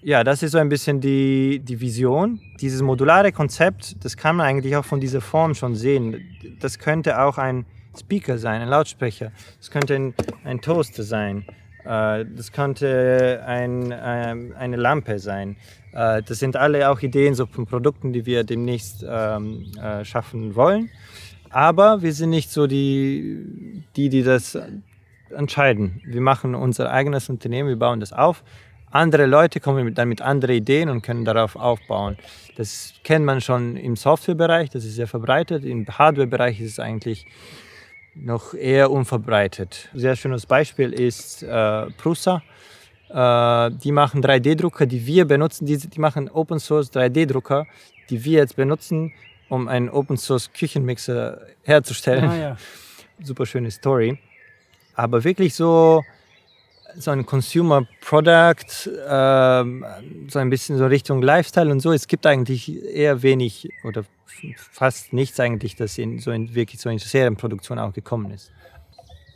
Ja, 0.00 0.24
das 0.24 0.42
ist 0.42 0.52
so 0.52 0.58
ein 0.58 0.70
bisschen 0.70 1.02
die, 1.02 1.60
die 1.62 1.78
Vision. 1.78 2.40
Dieses 2.58 2.80
modulare 2.80 3.30
Konzept, 3.30 4.02
das 4.02 4.16
kann 4.16 4.36
man 4.36 4.46
eigentlich 4.46 4.74
auch 4.74 4.86
von 4.86 5.00
dieser 5.00 5.20
Form 5.20 5.54
schon 5.54 5.74
sehen. 5.74 6.18
Das 6.60 6.78
könnte 6.78 7.20
auch 7.20 7.36
ein 7.36 7.66
Speaker 7.94 8.38
sein, 8.38 8.62
ein 8.62 8.68
Lautsprecher. 8.68 9.32
Das 9.58 9.70
könnte 9.70 9.96
ein, 9.96 10.14
ein 10.44 10.62
Toaster 10.62 11.02
sein. 11.02 11.44
Äh, 11.84 12.24
das 12.36 12.52
könnte 12.52 13.42
ein, 13.46 13.92
ähm, 13.94 14.54
eine 14.58 14.76
Lampe 14.76 15.18
sein. 15.18 15.56
Äh, 15.92 16.22
das 16.22 16.38
sind 16.38 16.56
alle 16.56 16.90
auch 16.90 17.00
Ideen 17.00 17.34
so 17.34 17.46
von 17.46 17.66
Produkten, 17.66 18.12
die 18.12 18.26
wir 18.26 18.44
demnächst 18.44 19.04
ähm, 19.08 19.72
äh, 19.80 20.04
schaffen 20.04 20.54
wollen. 20.54 20.90
Aber 21.50 22.02
wir 22.02 22.12
sind 22.12 22.30
nicht 22.30 22.50
so 22.50 22.66
die, 22.66 23.84
die, 23.96 24.08
die 24.08 24.22
das 24.22 24.58
entscheiden. 25.30 26.00
Wir 26.04 26.20
machen 26.20 26.54
unser 26.54 26.90
eigenes 26.90 27.28
Unternehmen, 27.28 27.68
wir 27.68 27.78
bauen 27.78 28.00
das 28.00 28.12
auf. 28.12 28.42
Andere 28.90 29.24
Leute 29.24 29.58
kommen 29.58 29.94
dann 29.94 30.08
mit 30.08 30.20
anderen 30.20 30.56
Ideen 30.56 30.90
und 30.90 31.02
können 31.02 31.24
darauf 31.24 31.56
aufbauen. 31.56 32.18
Das 32.56 32.92
kennt 33.04 33.24
man 33.24 33.40
schon 33.40 33.76
im 33.76 33.96
Softwarebereich, 33.96 34.68
das 34.68 34.84
ist 34.84 34.96
sehr 34.96 35.06
verbreitet. 35.06 35.64
Im 35.64 35.86
Hardwarebereich 35.86 36.60
ist 36.60 36.72
es 36.72 36.78
eigentlich 36.78 37.26
noch 38.14 38.54
eher 38.54 38.90
unverbreitet. 38.90 39.88
Ein 39.92 40.00
sehr 40.00 40.16
schönes 40.16 40.46
Beispiel 40.46 40.92
ist 40.92 41.42
äh, 41.42 41.90
Prusa. 41.92 42.42
Äh, 43.08 43.70
die 43.82 43.92
machen 43.92 44.22
3D-Drucker, 44.22 44.86
die 44.86 45.06
wir 45.06 45.26
benutzen. 45.26 45.66
Die, 45.66 45.76
die 45.76 46.00
machen 46.00 46.30
Open 46.30 46.58
Source 46.58 46.92
3D-Drucker, 46.92 47.66
die 48.10 48.24
wir 48.24 48.38
jetzt 48.40 48.56
benutzen, 48.56 49.12
um 49.48 49.68
einen 49.68 49.88
Open 49.88 50.16
Source 50.16 50.52
Küchenmixer 50.52 51.40
herzustellen. 51.62 52.24
Ah, 52.24 52.36
ja. 52.36 52.56
Super 53.22 53.46
schöne 53.46 53.70
Story. 53.70 54.18
Aber 54.94 55.24
wirklich 55.24 55.54
so, 55.54 56.02
so 56.96 57.10
ein 57.10 57.26
Consumer 57.26 57.86
Product, 58.00 58.86
äh, 58.86 59.64
so 60.28 60.38
ein 60.38 60.50
bisschen 60.50 60.78
so 60.78 60.86
Richtung 60.86 61.22
Lifestyle 61.22 61.70
und 61.70 61.80
so. 61.80 61.92
Es 61.92 62.06
gibt 62.06 62.26
eigentlich 62.26 62.84
eher 62.94 63.22
wenig 63.22 63.68
oder 63.84 64.04
fast 64.56 65.12
nichts 65.12 65.38
eigentlich, 65.40 65.76
das 65.76 65.98
in 65.98 66.18
so 66.18 66.30
in 66.30 66.54
wirklich 66.54 66.80
so 66.80 66.90
in 66.90 66.98
Serienproduktion 66.98 67.78
auch 67.78 67.92
gekommen 67.92 68.30
ist. 68.30 68.52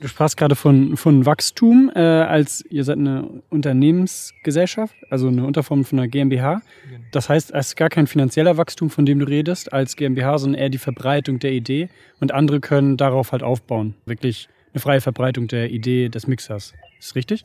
Du 0.00 0.08
sprachst 0.08 0.36
gerade 0.36 0.54
von, 0.56 0.98
von 0.98 1.24
Wachstum, 1.24 1.90
äh, 1.94 2.00
als 2.00 2.62
ihr 2.68 2.84
seid 2.84 2.98
eine 2.98 3.42
Unternehmensgesellschaft, 3.48 4.94
also 5.08 5.28
eine 5.28 5.46
Unterform 5.46 5.86
von 5.86 5.98
einer 5.98 6.08
GmbH. 6.08 6.60
Genau. 6.84 7.04
Das 7.12 7.30
heißt, 7.30 7.52
es 7.52 7.68
ist 7.68 7.76
gar 7.76 7.88
kein 7.88 8.06
finanzieller 8.06 8.58
Wachstum, 8.58 8.90
von 8.90 9.06
dem 9.06 9.20
du 9.20 9.26
redest, 9.26 9.72
als 9.72 9.96
GmbH, 9.96 10.36
sondern 10.36 10.60
eher 10.60 10.68
die 10.68 10.76
Verbreitung 10.76 11.38
der 11.38 11.52
Idee. 11.52 11.88
Und 12.20 12.32
andere 12.32 12.60
können 12.60 12.98
darauf 12.98 13.32
halt 13.32 13.42
aufbauen. 13.42 13.94
Wirklich 14.04 14.50
eine 14.74 14.82
freie 14.82 15.00
Verbreitung 15.00 15.48
der 15.48 15.70
Idee 15.70 16.10
des 16.10 16.26
Mixers. 16.26 16.74
Ist 16.98 17.14
richtig? 17.14 17.44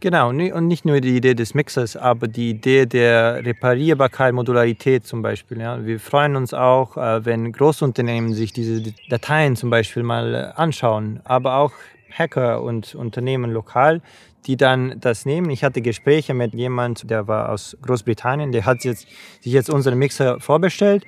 Genau, 0.00 0.30
und 0.30 0.66
nicht 0.66 0.84
nur 0.84 1.00
die 1.00 1.16
Idee 1.16 1.34
des 1.34 1.54
Mixers, 1.54 1.96
aber 1.96 2.26
die 2.26 2.50
Idee 2.50 2.86
der 2.86 3.44
Reparierbarkeit, 3.44 4.34
Modularität 4.34 5.06
zum 5.06 5.22
Beispiel. 5.22 5.60
Ja. 5.60 5.84
Wir 5.84 6.00
freuen 6.00 6.34
uns 6.34 6.52
auch, 6.52 6.96
äh, 6.96 7.24
wenn 7.24 7.52
Großunternehmen 7.52 8.34
sich 8.34 8.52
diese 8.52 8.92
Dateien 9.08 9.54
zum 9.54 9.70
Beispiel 9.70 10.02
mal 10.02 10.34
äh, 10.34 10.60
anschauen, 10.60 11.20
aber 11.22 11.56
auch 11.56 11.72
Hacker 12.10 12.62
und 12.62 12.96
Unternehmen 12.96 13.52
lokal, 13.52 14.02
die 14.46 14.56
dann 14.56 14.98
das 15.00 15.24
nehmen. 15.24 15.50
Ich 15.50 15.62
hatte 15.62 15.82
Gespräche 15.82 16.34
mit 16.34 16.52
jemand, 16.54 17.08
der 17.08 17.28
war 17.28 17.50
aus 17.50 17.76
Großbritannien, 17.82 18.50
der 18.50 18.64
hat 18.64 18.84
jetzt, 18.84 19.06
sich 19.40 19.52
jetzt 19.52 19.70
unseren 19.70 19.98
Mixer 19.98 20.40
vorbestellt 20.40 21.04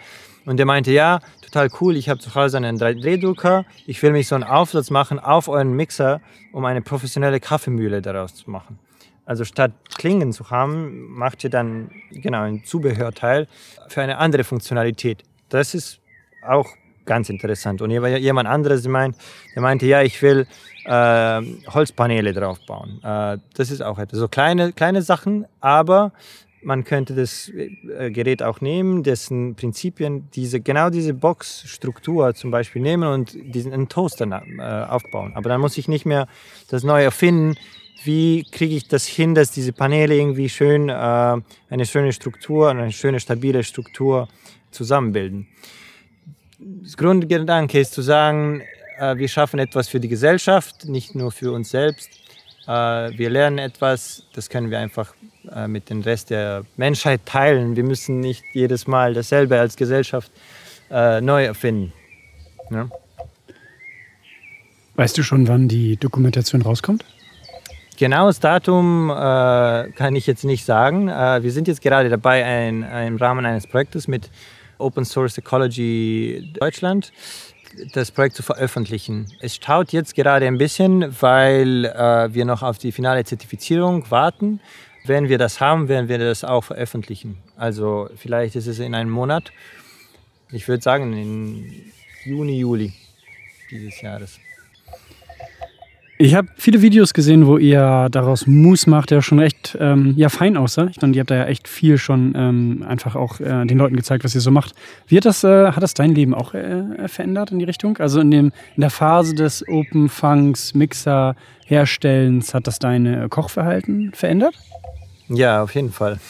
und 0.46 0.56
der 0.56 0.66
meinte, 0.66 0.92
ja, 0.92 1.20
total 1.54 1.70
cool, 1.80 1.96
ich 1.96 2.08
habe 2.08 2.18
zu 2.18 2.34
Hause 2.34 2.56
einen 2.56 2.78
3D-Drucker, 2.78 3.64
ich 3.86 4.02
will 4.02 4.10
mich 4.10 4.26
so 4.26 4.34
einen 4.34 4.42
Aufsatz 4.42 4.90
machen 4.90 5.20
auf 5.20 5.46
euren 5.46 5.72
Mixer, 5.72 6.20
um 6.52 6.64
eine 6.64 6.82
professionelle 6.82 7.38
Kaffeemühle 7.38 8.02
daraus 8.02 8.34
zu 8.34 8.50
machen. 8.50 8.80
Also 9.24 9.44
statt 9.44 9.70
Klingen 9.96 10.32
zu 10.32 10.50
haben, 10.50 11.12
macht 11.12 11.44
ihr 11.44 11.50
dann 11.50 11.92
genau 12.10 12.42
ein 12.42 12.64
Zubehörteil 12.64 13.46
für 13.86 14.02
eine 14.02 14.18
andere 14.18 14.42
Funktionalität. 14.42 15.22
Das 15.48 15.74
ist 15.74 16.00
auch 16.44 16.68
ganz 17.06 17.28
interessant. 17.28 17.80
Und 17.82 17.90
jemand 17.90 18.48
anderes 18.48 18.82
der 18.82 18.90
meint, 18.90 19.16
der 19.54 19.62
meinte, 19.62 19.86
ja, 19.86 20.02
ich 20.02 20.20
will 20.22 20.46
äh, 20.86 21.42
Holzpaneele 21.72 22.32
draufbauen. 22.32 23.00
Äh, 23.04 23.38
das 23.54 23.70
ist 23.70 23.80
auch 23.80 23.98
etwas. 23.98 24.18
So 24.18 24.26
kleine, 24.26 24.72
kleine 24.72 25.02
Sachen, 25.02 25.46
aber 25.60 26.12
man 26.64 26.84
könnte 26.84 27.14
das 27.14 27.48
äh, 27.48 28.10
Gerät 28.10 28.42
auch 28.42 28.60
nehmen, 28.60 29.02
dessen 29.02 29.54
Prinzipien, 29.54 30.28
diese, 30.34 30.60
genau 30.60 30.90
diese 30.90 31.14
Boxstruktur 31.14 32.34
zum 32.34 32.50
Beispiel 32.50 32.82
nehmen 32.82 33.08
und 33.08 33.36
diesen 33.54 33.72
einen 33.72 33.88
Toaster 33.88 34.26
äh, 34.26 34.62
aufbauen. 34.90 35.32
Aber 35.34 35.48
dann 35.48 35.60
muss 35.60 35.78
ich 35.78 35.88
nicht 35.88 36.06
mehr 36.06 36.26
das 36.68 36.82
neu 36.82 37.02
erfinden. 37.02 37.56
Wie 38.04 38.44
kriege 38.50 38.74
ich 38.74 38.88
das 38.88 39.06
hin, 39.06 39.34
dass 39.34 39.50
diese 39.50 39.72
Paneele 39.72 40.16
irgendwie 40.16 40.48
schön 40.48 40.88
äh, 40.88 40.92
eine 40.92 41.86
schöne 41.86 42.12
Struktur, 42.12 42.70
eine 42.70 42.92
schöne 42.92 43.20
stabile 43.20 43.62
Struktur 43.62 44.28
zusammenbilden? 44.70 45.46
Das 46.58 46.96
Grundgedanke 46.96 47.80
ist 47.80 47.92
zu 47.92 48.02
sagen, 48.02 48.62
äh, 48.98 49.16
wir 49.16 49.28
schaffen 49.28 49.58
etwas 49.58 49.88
für 49.88 50.00
die 50.00 50.08
Gesellschaft, 50.08 50.86
nicht 50.86 51.14
nur 51.14 51.32
für 51.32 51.52
uns 51.52 51.70
selbst. 51.70 52.10
Äh, 52.66 52.70
wir 53.18 53.30
lernen 53.30 53.58
etwas, 53.58 54.26
das 54.34 54.48
können 54.48 54.70
wir 54.70 54.78
einfach 54.78 55.14
äh, 55.54 55.68
mit 55.68 55.90
dem 55.90 56.00
Rest 56.02 56.30
der 56.30 56.64
Menschheit 56.76 57.26
teilen. 57.26 57.76
Wir 57.76 57.84
müssen 57.84 58.20
nicht 58.20 58.44
jedes 58.52 58.86
Mal 58.86 59.14
dasselbe 59.14 59.58
als 59.58 59.76
Gesellschaft 59.76 60.30
äh, 60.90 61.20
neu 61.20 61.44
erfinden. 61.44 61.92
Ja? 62.70 62.88
Weißt 64.96 65.18
du 65.18 65.22
schon, 65.22 65.48
wann 65.48 65.68
die 65.68 65.96
Dokumentation 65.96 66.62
rauskommt? 66.62 67.04
Genaues 67.96 68.40
Datum 68.40 69.10
äh, 69.10 69.14
kann 69.92 70.16
ich 70.16 70.26
jetzt 70.26 70.44
nicht 70.44 70.64
sagen. 70.64 71.08
Äh, 71.08 71.42
wir 71.42 71.52
sind 71.52 71.68
jetzt 71.68 71.82
gerade 71.82 72.08
dabei, 72.08 72.44
ein, 72.44 72.82
im 72.82 73.16
Rahmen 73.16 73.44
eines 73.46 73.66
Projektes 73.66 74.08
mit 74.08 74.30
Open 74.78 75.04
Source 75.04 75.38
Ecology 75.38 76.52
Deutschland 76.58 77.12
das 77.92 78.10
Projekt 78.10 78.36
zu 78.36 78.42
veröffentlichen. 78.42 79.26
Es 79.40 79.54
staut 79.54 79.92
jetzt 79.92 80.14
gerade 80.14 80.46
ein 80.46 80.58
bisschen, 80.58 81.14
weil 81.20 81.86
äh, 81.86 82.32
wir 82.32 82.44
noch 82.44 82.62
auf 82.62 82.78
die 82.78 82.92
finale 82.92 83.24
Zertifizierung 83.24 84.10
warten. 84.10 84.60
Wenn 85.06 85.28
wir 85.28 85.36
das 85.36 85.60
haben, 85.60 85.88
werden 85.88 86.08
wir 86.08 86.18
das 86.18 86.44
auch 86.44 86.64
veröffentlichen. 86.64 87.36
Also 87.56 88.08
vielleicht 88.16 88.56
ist 88.56 88.66
es 88.66 88.78
in 88.78 88.94
einem 88.94 89.10
Monat. 89.10 89.52
Ich 90.50 90.66
würde 90.66 90.82
sagen 90.82 91.12
in 91.12 91.92
Juni, 92.24 92.58
Juli 92.58 92.92
dieses 93.70 94.00
Jahres. 94.00 94.40
Ich 96.16 96.36
habe 96.36 96.46
viele 96.56 96.80
Videos 96.80 97.12
gesehen, 97.12 97.46
wo 97.48 97.58
ihr 97.58 98.08
daraus 98.08 98.46
Mousse 98.46 98.88
macht, 98.88 99.10
der 99.10 99.20
schon 99.20 99.40
recht 99.40 99.76
ähm, 99.80 100.14
ja, 100.16 100.28
fein 100.28 100.56
aussah. 100.56 100.86
Ich 100.86 101.00
meine, 101.02 101.12
ihr 101.14 101.20
habt 101.20 101.30
da 101.30 101.34
ja 101.34 101.46
echt 101.46 101.66
viel 101.66 101.98
schon 101.98 102.34
ähm, 102.36 102.84
einfach 102.86 103.16
auch 103.16 103.40
äh, 103.40 103.64
den 103.66 103.78
Leuten 103.78 103.96
gezeigt, 103.96 104.22
was 104.22 104.32
ihr 104.32 104.40
so 104.40 104.52
macht. 104.52 104.74
Wie 105.08 105.16
hat 105.16 105.24
das, 105.24 105.42
äh, 105.42 105.72
hat 105.72 105.82
das 105.82 105.94
dein 105.94 106.14
Leben 106.14 106.32
auch 106.32 106.54
äh, 106.54 107.08
verändert 107.08 107.50
in 107.50 107.58
die 107.58 107.64
Richtung? 107.64 107.98
Also 107.98 108.20
in, 108.20 108.30
dem, 108.30 108.52
in 108.76 108.80
der 108.80 108.90
Phase 108.90 109.34
des 109.34 109.66
Open 109.66 110.08
Funks, 110.08 110.72
Mixer, 110.74 111.34
Herstellens, 111.66 112.54
hat 112.54 112.68
das 112.68 112.78
dein 112.78 113.28
Kochverhalten 113.28 114.12
verändert? 114.14 114.54
Ja, 115.28 115.62
auf 115.62 115.74
jeden 115.74 115.92
Fall. 115.92 116.18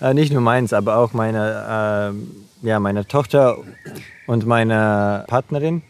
Äh, 0.00 0.14
nicht 0.14 0.32
nur 0.32 0.40
meins, 0.40 0.72
aber 0.72 0.96
auch 0.96 1.12
meine, 1.12 2.14
äh, 2.62 2.66
ja, 2.66 2.80
meine 2.80 3.06
Tochter 3.06 3.58
und 4.26 4.46
meine 4.46 5.24
Partnerin 5.26 5.82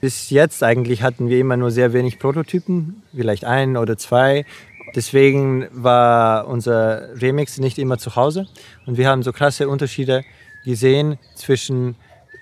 bis 0.00 0.30
jetzt 0.30 0.62
eigentlich 0.62 1.02
hatten 1.02 1.28
wir 1.28 1.38
immer 1.38 1.56
nur 1.56 1.70
sehr 1.70 1.92
wenig 1.92 2.18
Prototypen, 2.18 3.02
vielleicht 3.14 3.44
ein 3.44 3.76
oder 3.76 3.96
zwei. 3.98 4.46
Deswegen 4.94 5.68
war 5.72 6.48
unser 6.48 7.20
Remix 7.20 7.58
nicht 7.58 7.78
immer 7.78 7.98
zu 7.98 8.16
Hause. 8.16 8.46
Und 8.86 8.96
wir 8.96 9.08
haben 9.08 9.22
so 9.22 9.32
krasse 9.32 9.68
Unterschiede 9.68 10.24
gesehen 10.64 11.18
zwischen 11.34 11.96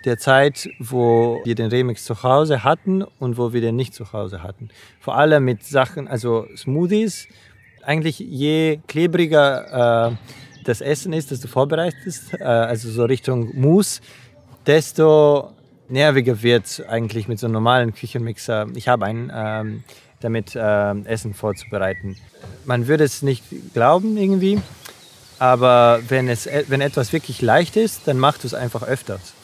der 0.04 0.18
Zeit, 0.18 0.68
wo 0.78 1.40
wir 1.44 1.54
den 1.54 1.68
Remix 1.68 2.04
zu 2.04 2.22
Hause 2.22 2.62
hatten 2.64 3.02
und 3.02 3.36
wo 3.36 3.52
wir 3.52 3.60
den 3.60 3.76
nicht 3.76 3.92
zu 3.94 4.12
Hause 4.12 4.42
hatten. 4.42 4.70
Vor 5.00 5.16
allem 5.16 5.44
mit 5.44 5.64
Sachen, 5.64 6.08
also 6.08 6.46
Smoothies. 6.56 7.26
Eigentlich 7.82 8.18
je 8.18 8.80
klebriger 8.86 10.10
äh, 10.10 10.16
das 10.64 10.80
Essen 10.80 11.12
ist, 11.12 11.30
das 11.30 11.40
du 11.40 11.48
vorbereitest, 11.48 12.34
äh, 12.34 12.44
also 12.44 12.90
so 12.90 13.04
Richtung 13.04 13.50
Mousse, 13.58 14.00
desto 14.66 15.52
nerviger 15.88 16.42
wird 16.42 16.84
eigentlich 16.88 17.28
mit 17.28 17.38
so 17.38 17.46
einem 17.46 17.54
normalen 17.54 17.94
Küchenmixer. 17.94 18.66
Ich 18.74 18.88
habe 18.88 19.06
einen, 19.06 19.32
ähm, 19.34 19.84
damit 20.20 20.54
äh, 20.56 21.00
Essen 21.04 21.34
vorzubereiten. 21.34 22.16
Man 22.64 22.86
würde 22.88 23.04
es 23.04 23.22
nicht 23.22 23.44
glauben 23.72 24.16
irgendwie, 24.16 24.60
aber 25.38 26.00
wenn, 26.08 26.28
es, 26.28 26.48
wenn 26.68 26.80
etwas 26.80 27.12
wirklich 27.12 27.40
leicht 27.40 27.76
ist, 27.76 28.06
dann 28.06 28.18
machst 28.18 28.42
du 28.42 28.48
es 28.48 28.54
einfach 28.54 28.82
öfters. 28.82 29.34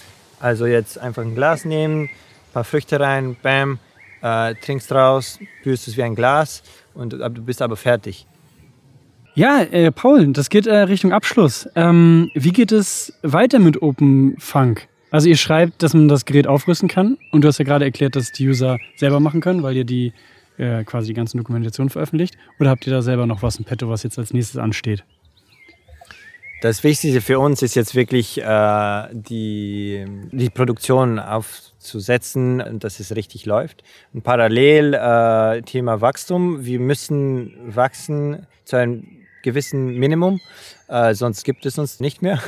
Also 0.41 0.67
jetzt 0.67 0.99
einfach 0.99 1.23
ein 1.23 1.35
Glas 1.35 1.65
nehmen, 1.65 2.05
ein 2.05 2.11
paar 2.53 2.65
Früchte 2.65 2.99
rein, 3.01 3.37
bam, 3.41 3.79
äh, 4.21 4.55
trinkst 4.57 4.93
raus, 4.93 5.39
spürst 5.61 5.89
es 5.89 5.97
wie 5.97 6.03
ein 6.03 6.15
Glas 6.15 6.63
und 6.95 7.13
du 7.13 7.43
bist 7.43 7.63
aber 7.63 7.77
fertig. 7.77 8.27
Ja, 9.37 9.63
äh, 9.63 9.91
Paul, 9.91 10.33
das 10.33 10.49
geht 10.49 10.67
äh, 10.67 10.77
Richtung 10.77 11.13
Abschluss. 11.13 11.69
Ähm, 11.75 12.31
wie 12.35 12.53
geht 12.53 12.71
es 12.71 13.13
weiter 13.23 13.59
mit 13.59 13.83
Open 13.83 14.37
Funk? 14.39 14.87
Also 15.15 15.29
ihr 15.29 15.37
schreibt, 15.37 15.81
dass 15.85 15.95
man 15.95 16.09
das 16.09 16.25
Gerät 16.25 16.49
aufrüsten 16.49 16.89
kann 16.89 17.19
und 17.31 17.43
du 17.45 17.47
hast 17.47 17.59
ja 17.59 17.65
gerade 17.65 17.85
erklärt, 17.85 18.17
dass 18.17 18.33
die 18.33 18.49
User 18.49 18.79
selber 18.97 19.21
machen 19.21 19.41
können, 19.41 19.63
weil 19.63 19.77
ihr 19.77 19.85
die 19.85 20.13
äh, 20.59 20.83
quasi 20.83 21.07
die 21.07 21.15
ganzen 21.15 21.39
Dokumentationen 21.39 21.89
veröffentlicht. 21.89 22.37
Oder 22.59 22.71
habt 22.71 22.85
ihr 22.85 22.93
da 22.93 23.01
selber 23.01 23.25
noch 23.25 23.41
was 23.41 23.55
im 23.55 23.65
Petto, 23.65 23.89
was 23.89 24.03
jetzt 24.03 24.19
als 24.19 24.33
nächstes 24.33 24.57
ansteht? 24.57 25.05
Das 26.63 26.83
Wichtigste 26.83 27.21
für 27.21 27.39
uns 27.39 27.63
ist 27.63 27.77
jetzt 27.77 27.95
wirklich 27.95 28.43
äh, 28.43 29.07
die, 29.13 30.05
die 30.33 30.51
Produktion 30.51 31.21
aufzusetzen, 31.21 32.81
dass 32.81 32.99
es 32.99 33.15
richtig 33.15 33.47
läuft. 33.47 33.85
Und 34.15 34.25
parallel 34.25 34.95
äh, 34.95 35.63
Thema 35.63 36.01
Wachstum. 36.01 36.65
Wir 36.65 36.81
müssen 36.81 37.55
wachsen 37.67 38.49
zu 38.65 38.75
einem 38.75 39.24
gewissen 39.45 39.97
Minimum, 39.97 40.41
äh, 40.89 41.15
sonst 41.15 41.45
gibt 41.45 41.65
es 41.67 41.79
uns 41.79 42.01
nicht 42.01 42.23
mehr. 42.23 42.41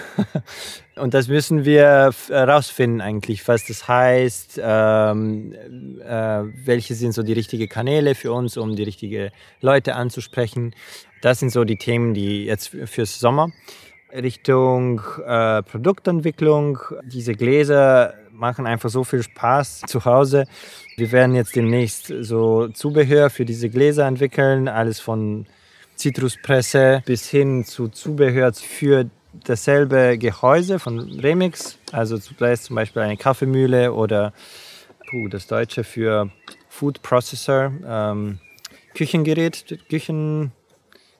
Und 0.97 1.15
das 1.15 1.29
müssen 1.29 1.65
wir 1.65 2.11
herausfinden 2.29 3.01
eigentlich, 3.01 3.47
was 3.47 3.67
das 3.67 3.87
heißt, 3.87 4.61
ähm, 4.61 5.55
äh, 6.03 6.43
welche 6.65 6.95
sind 6.97 7.13
so 7.13 7.23
die 7.23 7.35
richtigen 7.35 7.69
Kanäle 7.69 8.17
für 8.17 8.33
uns, 8.33 8.57
um 8.57 8.75
die 8.75 8.83
richtigen 8.83 9.31
Leute 9.61 9.95
anzusprechen. 9.95 10.75
Das 11.23 11.39
sind 11.39 11.51
so 11.51 11.63
die 11.63 11.77
Themen, 11.77 12.15
die 12.15 12.47
jetzt 12.47 12.69
fürs 12.87 13.21
Sommer. 13.21 13.53
Richtung 14.13 15.03
äh, 15.27 15.63
Produktentwicklung. 15.63 16.79
Diese 17.05 17.35
Gläser 17.35 18.15
machen 18.33 18.67
einfach 18.67 18.91
so 18.91 19.05
viel 19.05 19.23
Spaß 19.23 19.83
zu 19.87 20.05
Hause. 20.05 20.47
Wir 20.97 21.13
werden 21.13 21.35
jetzt 21.35 21.57
demnächst 21.57 22.13
so 22.21 22.69
Zubehör 22.69 23.31
für 23.31 23.45
diese 23.45 23.69
Gläser 23.69 24.07
entwickeln, 24.07 24.69
alles 24.69 25.01
von 25.01 25.47
Zitruspresse 25.97 27.03
bis 27.05 27.29
hin 27.29 27.65
zu 27.65 27.89
Zubehör 27.89 28.53
für 28.53 29.11
dasselbe 29.45 30.17
Gehäuse 30.19 30.79
von 30.79 31.01
Remix. 31.01 31.79
Also 31.93 32.19
da 32.39 32.53
ist 32.53 32.65
zum 32.65 32.77
Beispiel 32.77 33.03
eine 33.03 33.17
Kaffeemühle 33.17 33.93
oder 33.93 34.33
puh, 35.11 35.29
das 35.29 35.47
Deutsche 35.47 35.85
für 35.85 36.31
Food 36.69 37.03
Processor, 37.03 37.73
ähm, 37.87 38.39
Küchengerät, 38.95 39.79
Küchen, 39.89 40.53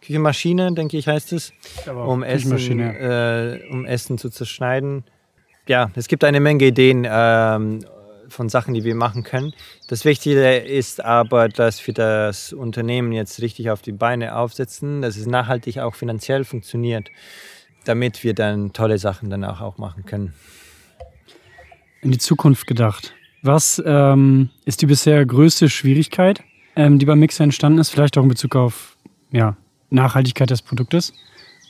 Küchenmaschine, 0.01 0.73
denke 0.73 0.97
ich, 0.97 1.09
heißt 1.09 1.33
es, 1.33 1.53
um 1.87 2.23
Essen, 2.23 2.81
äh, 2.81 3.61
um 3.71 3.85
Essen 3.85 4.19
zu 4.19 4.31
zerschneiden. 4.31 5.05
Ja, 5.69 5.91
es 5.95 6.09
gibt 6.09 6.25
eine 6.25 6.41
Menge 6.41 6.67
Ideen 6.67 7.07
ähm, 7.09 7.81
von 8.29 8.49
Sachen, 8.49 8.75
die 8.75 8.85
wir 8.85 8.95
machen 8.95 9.23
können. 9.23 9.53
Das 9.89 10.05
Wichtige 10.05 10.57
ist 10.57 11.05
aber, 11.05 11.49
dass 11.49 11.87
wir 11.87 11.95
das 11.95 12.53
Unternehmen 12.53 13.13
jetzt 13.13 13.41
richtig 13.41 13.71
auf 13.71 13.83
die 13.83 13.93
Beine 13.93 14.37
aufsetzen, 14.37 15.03
dass 15.03 15.17
es 15.17 15.27
nachhaltig 15.27 15.79
auch 15.81 15.95
finanziell 15.95 16.45
funktioniert, 16.45 17.11
damit 17.85 18.25
wir 18.25 18.35
dann 18.35 18.73
tolle 18.73 18.99
Sachen 18.99 19.31
dann 19.31 19.45
auch, 19.45 19.61
auch 19.61 19.79
machen 19.79 20.05
können. 20.05 20.35
In 22.03 22.13
die 22.13 22.19
Zukunft 22.19 22.67
gedacht. 22.67 23.15
Was 23.43 23.83
ähm, 23.85 24.51
ist 24.65 24.83
die 24.83 24.87
bisher 24.87 25.25
größte 25.25 25.69
Schwierigkeit, 25.69 26.43
ähm, 26.75 26.99
die 26.99 27.07
beim 27.07 27.19
Mixer 27.19 27.45
entstanden 27.45 27.79
ist? 27.79 27.91
Vielleicht 27.91 28.19
auch 28.19 28.23
in 28.23 28.29
Bezug 28.29 28.57
auf 28.57 28.97
ja, 29.31 29.57
Nachhaltigkeit 29.91 30.51
des 30.51 30.63
Produktes. 30.63 31.13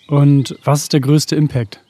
Und 0.09 0.57
was 0.65 0.83
ist 0.83 0.93
der 0.93 1.01
größte 1.01 1.37
Impact? 1.37 1.83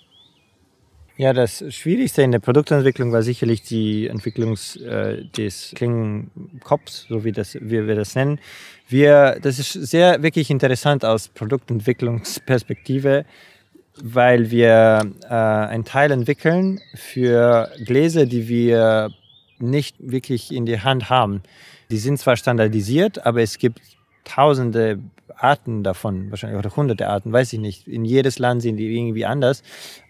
Ja, 1.18 1.32
das 1.32 1.64
Schwierigste 1.74 2.20
in 2.20 2.32
der 2.32 2.40
Produktentwicklung 2.40 3.10
war 3.10 3.22
sicherlich 3.22 3.62
die 3.62 4.06
Entwicklung 4.06 4.58
äh, 4.84 5.24
des 5.24 5.72
Klingenkopfs, 5.74 7.06
so 7.08 7.24
wie, 7.24 7.32
das, 7.32 7.54
wie 7.54 7.86
wir 7.86 7.94
das 7.94 8.14
nennen. 8.14 8.38
Wir, 8.86 9.38
das 9.40 9.58
ist 9.58 9.72
sehr 9.72 10.22
wirklich 10.22 10.50
interessant 10.50 11.06
aus 11.06 11.28
Produktentwicklungsperspektive, 11.28 13.24
weil 14.02 14.50
wir 14.50 15.10
äh, 15.22 15.32
einen 15.32 15.86
Teil 15.86 16.10
entwickeln 16.10 16.82
für 16.94 17.70
Gläser, 17.82 18.26
die 18.26 18.46
wir 18.46 19.10
nicht 19.58 19.96
wirklich 19.98 20.52
in 20.52 20.66
die 20.66 20.80
Hand 20.80 21.08
haben. 21.08 21.42
Die 21.90 21.96
sind 21.96 22.18
zwar 22.18 22.36
standardisiert, 22.36 23.24
aber 23.24 23.40
es 23.40 23.56
gibt 23.56 23.80
tausende 24.27 24.99
Arten 25.39 25.83
davon, 25.83 26.31
wahrscheinlich 26.31 26.64
auch 26.64 26.77
hunderte 26.77 27.09
Arten, 27.09 27.33
weiß 27.33 27.53
ich 27.53 27.59
nicht. 27.59 27.87
In 27.87 28.05
jedes 28.05 28.39
Land 28.39 28.62
sind 28.62 28.77
die 28.77 28.97
irgendwie 28.97 29.24
anders. 29.24 29.62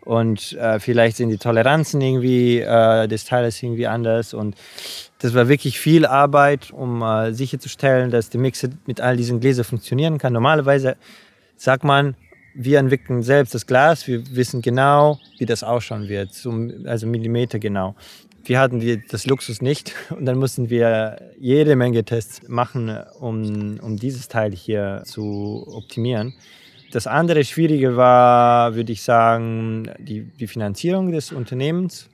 Und 0.04 0.52
äh, 0.54 0.78
vielleicht 0.78 1.16
sind 1.16 1.30
die 1.30 1.38
Toleranzen 1.38 2.00
irgendwie 2.00 2.60
äh, 2.60 3.08
des 3.08 3.24
Teiles 3.24 3.62
irgendwie 3.62 3.86
anders. 3.86 4.34
Und 4.34 4.56
das 5.18 5.34
war 5.34 5.48
wirklich 5.48 5.78
viel 5.78 6.06
Arbeit, 6.06 6.70
um 6.70 7.02
äh, 7.02 7.32
sicherzustellen, 7.32 8.10
dass 8.10 8.30
der 8.30 8.40
Mixer 8.40 8.68
mit 8.86 9.00
all 9.00 9.16
diesen 9.16 9.40
Gläsern 9.40 9.64
funktionieren 9.64 10.18
kann. 10.18 10.32
Normalerweise 10.32 10.96
sagt 11.56 11.84
man, 11.84 12.14
wir 12.54 12.78
entwickeln 12.78 13.22
selbst 13.22 13.54
das 13.54 13.66
Glas, 13.66 14.06
wir 14.06 14.34
wissen 14.34 14.62
genau, 14.62 15.18
wie 15.38 15.44
das 15.44 15.62
ausschauen 15.62 16.08
wird, 16.08 16.30
also 16.86 17.06
Millimeter 17.06 17.58
genau 17.58 17.94
wir 18.48 18.60
hatten 18.60 18.80
die, 18.80 19.04
das 19.06 19.26
Luxus 19.26 19.60
nicht 19.60 19.94
und 20.10 20.24
dann 20.24 20.38
mussten 20.38 20.70
wir 20.70 21.32
jede 21.38 21.76
Menge 21.76 22.04
Tests 22.04 22.46
machen, 22.48 22.96
um, 23.18 23.78
um 23.80 23.96
dieses 23.96 24.28
Teil 24.28 24.52
hier 24.52 25.02
zu 25.04 25.66
optimieren. 25.68 26.34
Das 26.92 27.06
andere 27.06 27.44
Schwierige 27.44 27.96
war, 27.96 28.74
würde 28.74 28.92
ich 28.92 29.02
sagen, 29.02 29.90
die, 29.98 30.22
die 30.22 30.46
Finanzierung 30.46 31.10
des 31.10 31.32
Unternehmens. 31.32 32.08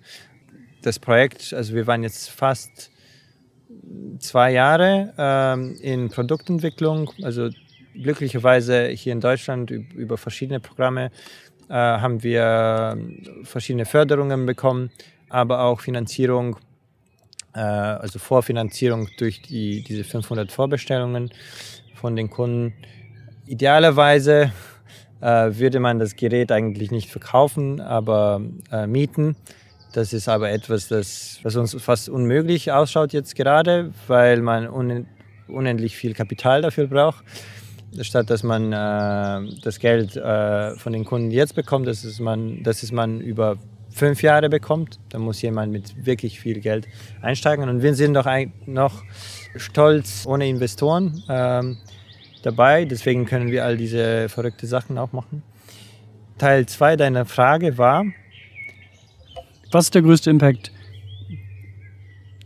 Das 0.83 0.99
Projekt, 0.99 1.53
also 1.53 1.75
wir 1.75 1.87
waren 1.87 2.03
jetzt 2.03 2.31
fast 2.31 2.91
zwei 4.19 4.53
Jahre 4.53 5.13
ähm, 5.19 5.77
in 5.81 6.09
Produktentwicklung, 6.09 7.11
also 7.23 7.51
glücklicherweise 7.95 8.89
hier 8.89 9.13
in 9.13 9.21
Deutschland 9.21 9.71
über 9.71 10.17
verschiedene 10.17 10.61
Programme 10.61 11.11
äh, 11.69 11.75
haben 11.75 12.23
wir 12.23 12.97
verschiedene 13.45 13.85
Förderungen 13.85 14.47
bekommen 14.47 14.91
aber 15.33 15.65
auch 15.65 15.81
Finanzierung, 15.81 16.57
äh, 17.55 17.61
also 17.61 18.19
Vorfinanzierung 18.19 19.09
durch 19.19 19.41
die, 19.43 19.83
diese 19.83 20.05
500 20.05 20.53
Vorbestellungen 20.53 21.31
von 21.95 22.17
den 22.17 22.29
Kunden. 22.29 22.75
Idealerweise 23.47 24.53
äh, 25.21 25.27
würde 25.27 25.81
man 25.81 25.99
das 25.99 26.17
Gerät 26.17 26.53
eigentlich 26.53 26.91
nicht 26.91 27.11
verkaufen, 27.11 27.81
aber 27.81 28.43
äh, 28.71 28.87
mieten. 28.87 29.37
Das 29.95 30.13
ist 30.13 30.29
aber 30.29 30.51
etwas, 30.51 30.89
das, 30.89 31.39
was 31.43 31.57
uns 31.57 31.75
fast 31.83 32.09
unmöglich 32.09 32.71
ausschaut 32.73 33.13
jetzt 33.13 33.35
gerade, 33.35 33.93
weil 34.07 34.41
man 34.41 34.67
unendlich 35.49 35.97
viel 35.97 36.15
Kapital 36.15 36.63
dafür 36.63 36.87
braucht. 36.87 37.25
Statt 38.01 38.31
dass 38.31 38.43
man 38.43 38.73
äh, 38.73 39.51
das 39.63 39.79
Geld 39.79 40.17
äh, 40.17 40.77
von 40.77 40.93
den 40.93 41.05
Kunden 41.05 41.31
jetzt 41.31 41.55
bekommt, 41.55 41.87
das 41.87 42.05
ist 42.05 42.21
man, 42.21 42.63
das 42.63 42.83
ist 42.83 42.93
man 42.93 43.21
über 43.21 43.59
fünf 43.93 44.23
Jahre 44.23 44.49
bekommt, 44.49 44.99
dann 45.11 45.23
muss 45.23 45.43
jemand 45.43 45.73
mit 45.73 46.07
wirklich 46.07 46.41
viel 46.41 46.61
Geld 46.61 46.89
einsteigen. 47.21 47.69
Und 47.69 47.83
wir 47.83 47.95
sind 47.95 48.15
doch 48.15 48.27
noch 48.67 49.03
stolz 49.57 50.27
ohne 50.27 50.49
Investoren 50.49 51.23
ähm, 51.29 51.79
dabei. 52.43 52.85
Deswegen 52.85 53.27
können 53.27 53.51
wir 53.51 53.65
all 53.65 53.77
diese 53.77 54.29
verrückten 54.29 54.67
Sachen 54.67 54.99
auch 54.99 55.13
machen. 55.13 55.43
Teil 56.39 56.67
2 56.67 56.97
deiner 56.97 57.25
Frage 57.25 57.79
war. 57.79 58.05
Was 59.71 59.87
ist 59.87 59.95
der 59.95 60.03
größte 60.03 60.29
Impact, 60.29 60.71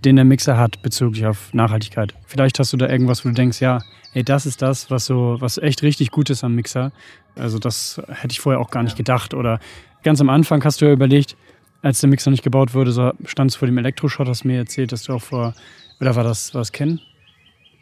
den 0.05 0.16
der 0.16 0.24
Mixer 0.24 0.57
hat 0.57 0.82
bezüglich 0.82 1.26
auf 1.26 1.53
Nachhaltigkeit? 1.55 2.14
Vielleicht 2.26 2.59
hast 2.59 2.72
du 2.72 2.76
da 2.76 2.88
irgendwas, 2.88 3.24
wo 3.24 3.28
du 3.30 3.34
denkst, 3.34 3.61
ja, 3.61 3.80
ey, 4.14 4.22
das 4.22 4.47
ist 4.47 4.62
das, 4.62 4.90
was 4.90 5.07
so, 5.07 5.36
was 5.40 5.59
echt 5.59 5.82
richtig 5.82 6.11
gut 6.11 6.30
ist 6.30 6.44
am 6.44 6.55
Mixer. 6.55 6.92
Also 7.34 7.59
das 7.59 8.01
hätte 8.09 8.32
ich 8.32 8.40
vorher 8.40 8.61
auch 8.61 8.70
gar 8.70 8.82
nicht 8.82 8.97
gedacht. 8.97 9.34
Oder 9.34 9.61
ganz 10.07 10.21
am 10.21 10.31
Anfang 10.31 10.63
hast 10.65 10.81
du 10.81 10.87
ja 10.87 10.93
überlegt, 10.93 11.37
als 11.83 12.01
der 12.01 12.09
Mixer 12.09 12.31
nicht 12.31 12.45
gebaut 12.45 12.75
wurde, 12.75 12.93
so 12.93 13.13
standst 13.25 13.57
du 13.57 13.59
vor 13.59 13.67
dem 13.67 13.77
Elektroschrott, 13.77 14.29
hast 14.29 14.45
mir 14.45 14.57
erzählt, 14.59 14.93
dass 14.93 15.03
du 15.03 15.13
auch 15.13 15.21
vor, 15.23 15.53
oder 16.01 16.15
war 16.15 16.23
das, 16.23 16.55
war 16.55 16.61
das 16.61 16.71
Ken? 16.71 17.01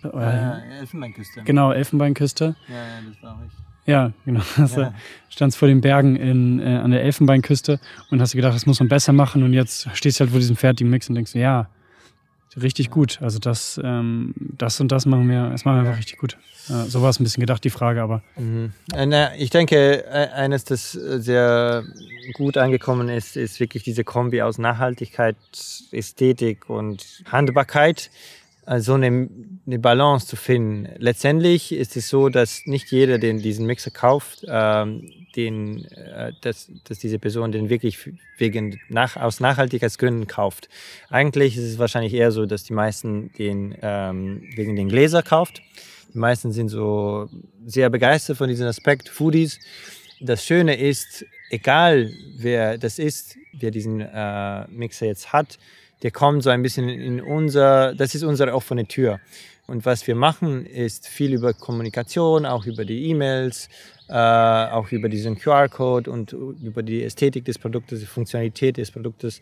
Äh, 0.03 0.79
Elfenbeinküste. 0.81 1.43
Genau, 1.45 1.70
Elfenbeinküste. 1.70 2.57
Ja, 2.68 2.75
ja, 2.75 2.83
das 3.07 3.22
war 3.22 3.43
ich. 3.47 3.53
Ja, 3.87 4.12
genau. 4.25 4.41
Also 4.57 4.81
Ja. 4.81 4.95
standst 5.29 5.59
vor 5.59 5.68
den 5.68 5.83
Bergen 5.83 6.16
in, 6.16 6.61
äh, 6.61 6.77
an 6.77 6.91
der 6.93 7.03
Elfenbeinküste 7.03 7.79
und 8.11 8.20
hast 8.22 8.33
dir 8.33 8.39
gedacht, 8.39 8.55
das 8.55 8.64
muss 8.64 8.81
man 8.81 8.89
besser 8.89 9.12
machen 9.12 9.43
und 9.43 9.53
jetzt 9.53 9.87
stehst 9.93 10.18
du 10.18 10.22
halt 10.22 10.31
vor 10.31 10.41
diesem 10.41 10.57
fertigen 10.57 10.91
Mix 10.91 11.09
und 11.11 11.14
denkst, 11.16 11.35
ja, 11.35 11.68
richtig 12.61 12.90
gut. 12.90 13.18
Also 13.20 13.38
das, 13.38 13.80
ähm, 13.82 14.34
das 14.36 14.80
und 14.80 14.90
das 14.92 15.07
machen 15.07 15.28
wir, 15.28 15.50
das 15.50 15.64
machen 15.64 15.76
wir 15.76 15.80
einfach 15.88 15.98
richtig 15.98 16.18
gut. 16.18 16.36
Ja, 16.68 16.84
so 16.86 17.02
war 17.02 17.11
es 17.11 17.20
ein 17.20 17.24
bisschen 17.24 17.40
gedacht, 17.42 17.62
die 17.62 17.70
Frage, 17.70 18.02
aber 18.02 18.22
Mhm. 18.36 18.72
Äh, 18.94 19.36
Ich 19.36 19.50
denke, 19.50 20.05
äh, 20.07 20.28
eines, 20.30 20.64
das 20.64 20.94
äh, 20.94 21.20
sehr 21.20 21.84
gut 22.32 22.57
angekommen 22.57 23.09
ist, 23.11 23.36
ist 23.36 23.61
wirklich 23.61 23.82
diese 23.82 24.02
Kombi 24.02 24.40
aus 24.40 24.57
Nachhaltigkeit, 24.59 25.36
Ästhetik 25.92 26.70
und 26.70 27.22
Handbarkeit. 27.30 28.11
Also 28.66 28.94
eine, 28.94 29.28
eine 29.66 29.78
Balance 29.78 30.26
zu 30.26 30.36
finden. 30.36 30.88
Letztendlich 30.98 31.72
ist 31.72 31.96
es 31.96 32.08
so, 32.08 32.28
dass 32.30 32.62
nicht 32.64 32.90
jeder, 32.90 33.18
den 33.18 33.40
diesen 33.40 33.66
Mixer 33.66 33.90
kauft, 33.90 34.44
ähm, 34.48 35.10
den, 35.36 35.84
äh, 35.86 36.32
dass, 36.40 36.70
dass 36.84 36.98
diese 36.98 37.18
Person 37.18 37.52
den 37.52 37.68
wirklich 37.68 37.98
wegen 38.38 38.80
nach, 38.88 39.16
aus 39.16 39.40
Nachhaltigkeitsgründen 39.40 40.26
kauft. 40.26 40.68
Eigentlich 41.10 41.56
ist 41.56 41.64
es 41.64 41.78
wahrscheinlich 41.78 42.14
eher 42.14 42.30
so, 42.30 42.46
dass 42.46 42.64
die 42.64 42.72
meisten 42.72 43.32
den 43.34 43.76
ähm, 43.82 44.42
wegen 44.54 44.76
den 44.76 44.88
Gläser 44.88 45.22
kauft. 45.22 45.60
Die 46.14 46.18
meisten 46.18 46.52
sind 46.52 46.68
so 46.68 47.28
sehr 47.66 47.90
begeistert 47.90 48.38
von 48.38 48.48
diesem 48.48 48.66
Aspekt, 48.66 49.08
Foodies. 49.08 49.58
Das 50.20 50.44
Schöne 50.44 50.76
ist, 50.76 51.26
egal 51.50 52.12
wer 52.38 52.78
das 52.78 52.98
ist, 52.98 53.36
wer 53.52 53.70
diesen 53.70 54.00
äh, 54.00 54.66
Mixer 54.68 55.06
jetzt 55.06 55.32
hat, 55.32 55.58
der 56.05 56.11
kommt 56.11 56.42
so 56.42 56.50
ein 56.50 56.62
bisschen 56.62 56.88
in 56.90 57.20
unser, 57.20 57.94
das 57.94 58.14
ist 58.14 58.22
unsere 58.22 58.52
offene 58.52 58.86
Tür. 58.86 59.20
Und 59.66 59.86
was 59.86 60.07
wir 60.07 60.14
machen, 60.14 60.66
ist 60.66 61.09
viel 61.09 61.32
über 61.32 61.55
Kommunikation, 61.55 62.44
auch 62.44 62.66
über 62.66 62.84
die 62.84 63.07
E-Mails, 63.09 63.70
äh, 64.09 64.12
auch 64.14 64.92
über 64.92 65.09
diesen 65.09 65.38
QR-Code 65.38 66.11
und 66.11 66.32
über 66.32 66.82
die 66.82 67.02
Ästhetik 67.02 67.46
des 67.46 67.59
Produktes, 67.59 68.00
die 68.00 68.07
Funktionalität 68.07 68.76
des 68.76 68.90
Produktes, 68.90 69.40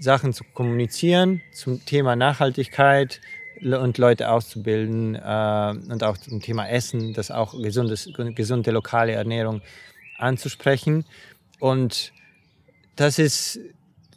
Sachen 0.00 0.32
zu 0.32 0.42
kommunizieren 0.52 1.40
zum 1.52 1.84
Thema 1.84 2.16
Nachhaltigkeit 2.16 3.20
und 3.62 3.96
Leute 3.96 4.28
auszubilden 4.28 5.14
äh, 5.14 5.74
und 5.88 6.02
auch 6.02 6.16
zum 6.16 6.40
Thema 6.40 6.68
Essen, 6.68 7.14
das 7.14 7.30
auch 7.30 7.56
gesundes, 7.56 8.10
gesunde 8.34 8.72
lokale 8.72 9.12
Ernährung 9.12 9.62
anzusprechen. 10.18 11.04
Und 11.60 12.12
das 12.96 13.20
ist 13.20 13.60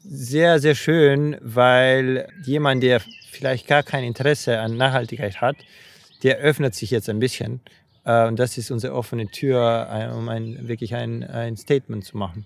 sehr, 0.07 0.59
sehr 0.59 0.75
schön, 0.75 1.37
weil 1.41 2.27
jemand, 2.43 2.83
der 2.83 3.01
vielleicht 3.31 3.67
gar 3.67 3.83
kein 3.83 4.03
Interesse 4.03 4.59
an 4.59 4.77
Nachhaltigkeit 4.77 5.41
hat, 5.41 5.57
der 6.23 6.37
öffnet 6.37 6.75
sich 6.75 6.91
jetzt 6.91 7.09
ein 7.09 7.19
bisschen. 7.19 7.59
Und 8.03 8.37
das 8.37 8.57
ist 8.57 8.69
unsere 8.69 8.93
offene 8.93 9.27
Tür, 9.27 9.87
äh, 9.91 10.15
um 10.15 10.29
ein, 10.29 10.67
wirklich 10.67 10.93
ein, 10.93 11.23
ein 11.23 11.57
Statement 11.57 12.05
zu 12.05 12.17
machen. 12.17 12.45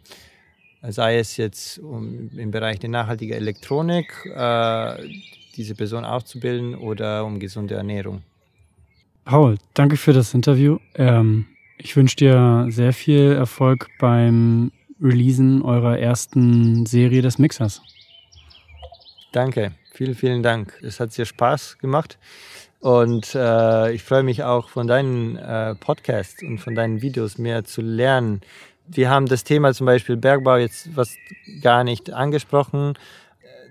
Sei 0.82 1.18
es 1.18 1.36
jetzt 1.36 1.80
um, 1.80 2.30
im 2.38 2.52
Bereich 2.52 2.80
der 2.80 2.90
nachhaltigen 2.90 3.36
Elektronik, 3.36 4.26
äh, 4.26 4.96
diese 5.58 5.76
Person 5.76 6.06
auszubilden 6.06 6.76
oder 6.76 7.26
um 7.26 7.40
gesunde 7.40 7.76
Ernährung. 7.76 8.24
Paul, 9.26 9.58
danke 9.74 9.98
für 9.98 10.14
das 10.14 10.34
Interview. 10.34 10.78
Ähm, 10.96 11.46
ich 11.78 11.98
wünsche 11.98 12.16
dir 12.16 12.68
sehr 12.70 12.94
viel 12.94 13.34
Erfolg 13.34 13.90
beim 14.00 14.72
Releasen 15.02 15.62
eurer 15.62 15.98
ersten 15.98 16.86
Serie 16.86 17.22
des 17.22 17.40
Mixers. 17.40 17.82
Danke, 19.32 19.74
vielen, 19.94 20.16
vielen 20.16 20.44
Dank. 20.44 20.78
Es 20.82 21.00
hat 21.00 21.14
sehr 21.14 21.26
Spaß 21.26 21.78
gemacht 21.78 22.18
und 22.80 23.36
äh, 23.36 23.92
ich 23.92 24.04
freue 24.04 24.24
mich 24.24 24.44
auch 24.44 24.70
von 24.70 24.88
deinen 24.88 25.36
äh, 25.38 25.76
Podcasts 25.76 26.42
und 26.44 26.58
von 26.60 26.76
deinen 26.76 27.02
Videos 27.02 27.38
mehr 27.38 27.64
zu 27.64 27.82
lernen. 27.82 28.42
Wir 28.88 29.10
haben 29.10 29.28
das 29.28 29.44
Thema 29.44 29.74
zum 29.74 29.86
Beispiel 29.86 30.18
Bergbau 30.18 30.58
jetzt 30.58 30.96
was 30.96 31.16
gar 31.62 31.84
nicht 31.84 32.12
angesprochen. 32.12 32.96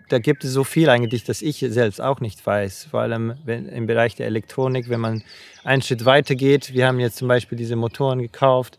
Da 0.08 0.18
gibt 0.18 0.44
es 0.44 0.52
so 0.52 0.64
viel 0.64 0.88
eigentlich, 0.88 1.24
das 1.24 1.42
ich 1.42 1.58
selbst 1.58 2.00
auch 2.00 2.20
nicht 2.20 2.46
weiß. 2.46 2.86
Vor 2.90 3.00
allem 3.00 3.34
wenn, 3.44 3.68
im 3.68 3.86
Bereich 3.86 4.14
der 4.14 4.26
Elektronik, 4.26 4.88
wenn 4.88 5.00
man 5.00 5.22
einen 5.64 5.82
Schritt 5.82 6.04
weiter 6.04 6.34
geht. 6.34 6.72
Wir 6.72 6.86
haben 6.86 7.00
jetzt 7.00 7.16
zum 7.16 7.28
Beispiel 7.28 7.58
diese 7.58 7.76
Motoren 7.76 8.20
gekauft. 8.20 8.78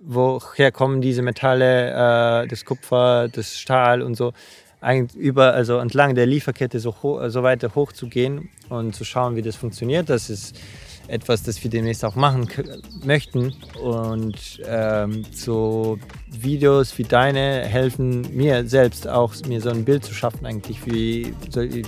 Woher 0.00 0.70
kommen 0.72 1.00
diese 1.00 1.22
Metalle, 1.22 1.90
äh, 2.44 2.46
das 2.48 2.64
Kupfer, 2.64 3.28
das 3.28 3.58
Stahl 3.58 4.02
und 4.02 4.16
so? 4.16 4.32
Eigentlich 4.80 5.20
über, 5.20 5.54
also 5.54 5.78
entlang 5.78 6.14
der 6.14 6.26
Lieferkette 6.26 6.78
so, 6.78 6.94
ho- 7.02 7.28
so 7.28 7.42
zu 7.92 8.08
gehen 8.08 8.48
und 8.68 8.94
zu 8.94 9.04
schauen, 9.04 9.34
wie 9.34 9.42
das 9.42 9.56
funktioniert. 9.56 10.08
Das 10.08 10.30
ist 10.30 10.54
etwas, 11.08 11.42
das 11.42 11.60
wir 11.64 11.70
demnächst 11.70 12.04
auch 12.04 12.14
machen 12.14 12.48
möchten. 13.02 13.54
Und 13.82 14.60
ähm, 14.64 15.24
so 15.32 15.98
Videos 16.30 16.96
wie 16.96 17.02
deine 17.02 17.64
helfen 17.64 18.36
mir 18.36 18.68
selbst 18.68 19.08
auch, 19.08 19.34
mir 19.48 19.60
so 19.60 19.70
ein 19.70 19.84
Bild 19.84 20.04
zu 20.04 20.14
schaffen, 20.14 20.46
eigentlich, 20.46 20.86
wie 20.86 21.34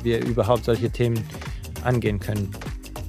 wir 0.03 0.25
überhaupt 0.27 0.65
solche 0.65 0.91
Themen 0.91 1.23
angehen 1.85 2.19
können. 2.19 2.51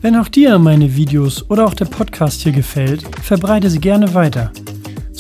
Wenn 0.02 0.16
auch 0.16 0.28
dir 0.28 0.60
meine 0.60 0.95
Videos 0.95 1.49
oder 1.49 1.66
auch 1.66 1.74
der 1.74 1.86
Podcast 1.86 2.41
hier 2.41 2.52
gefällt, 2.52 3.04
verbreite 3.24 3.70
sie 3.70 3.80
gerne 3.80 4.14
weiter. 4.14 4.52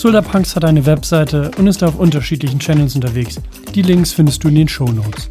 Solarpunks 0.01 0.55
hat 0.55 0.65
eine 0.65 0.83
Webseite 0.87 1.51
und 1.59 1.67
ist 1.67 1.83
auf 1.83 1.99
unterschiedlichen 1.99 2.57
Channels 2.57 2.95
unterwegs. 2.95 3.39
Die 3.75 3.83
Links 3.83 4.11
findest 4.11 4.43
du 4.43 4.47
in 4.47 4.55
den 4.55 4.67
Shownotes. 4.67 5.29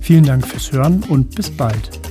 Vielen 0.00 0.24
Dank 0.24 0.44
fürs 0.44 0.72
Hören 0.72 1.04
und 1.08 1.36
bis 1.36 1.48
bald. 1.48 2.07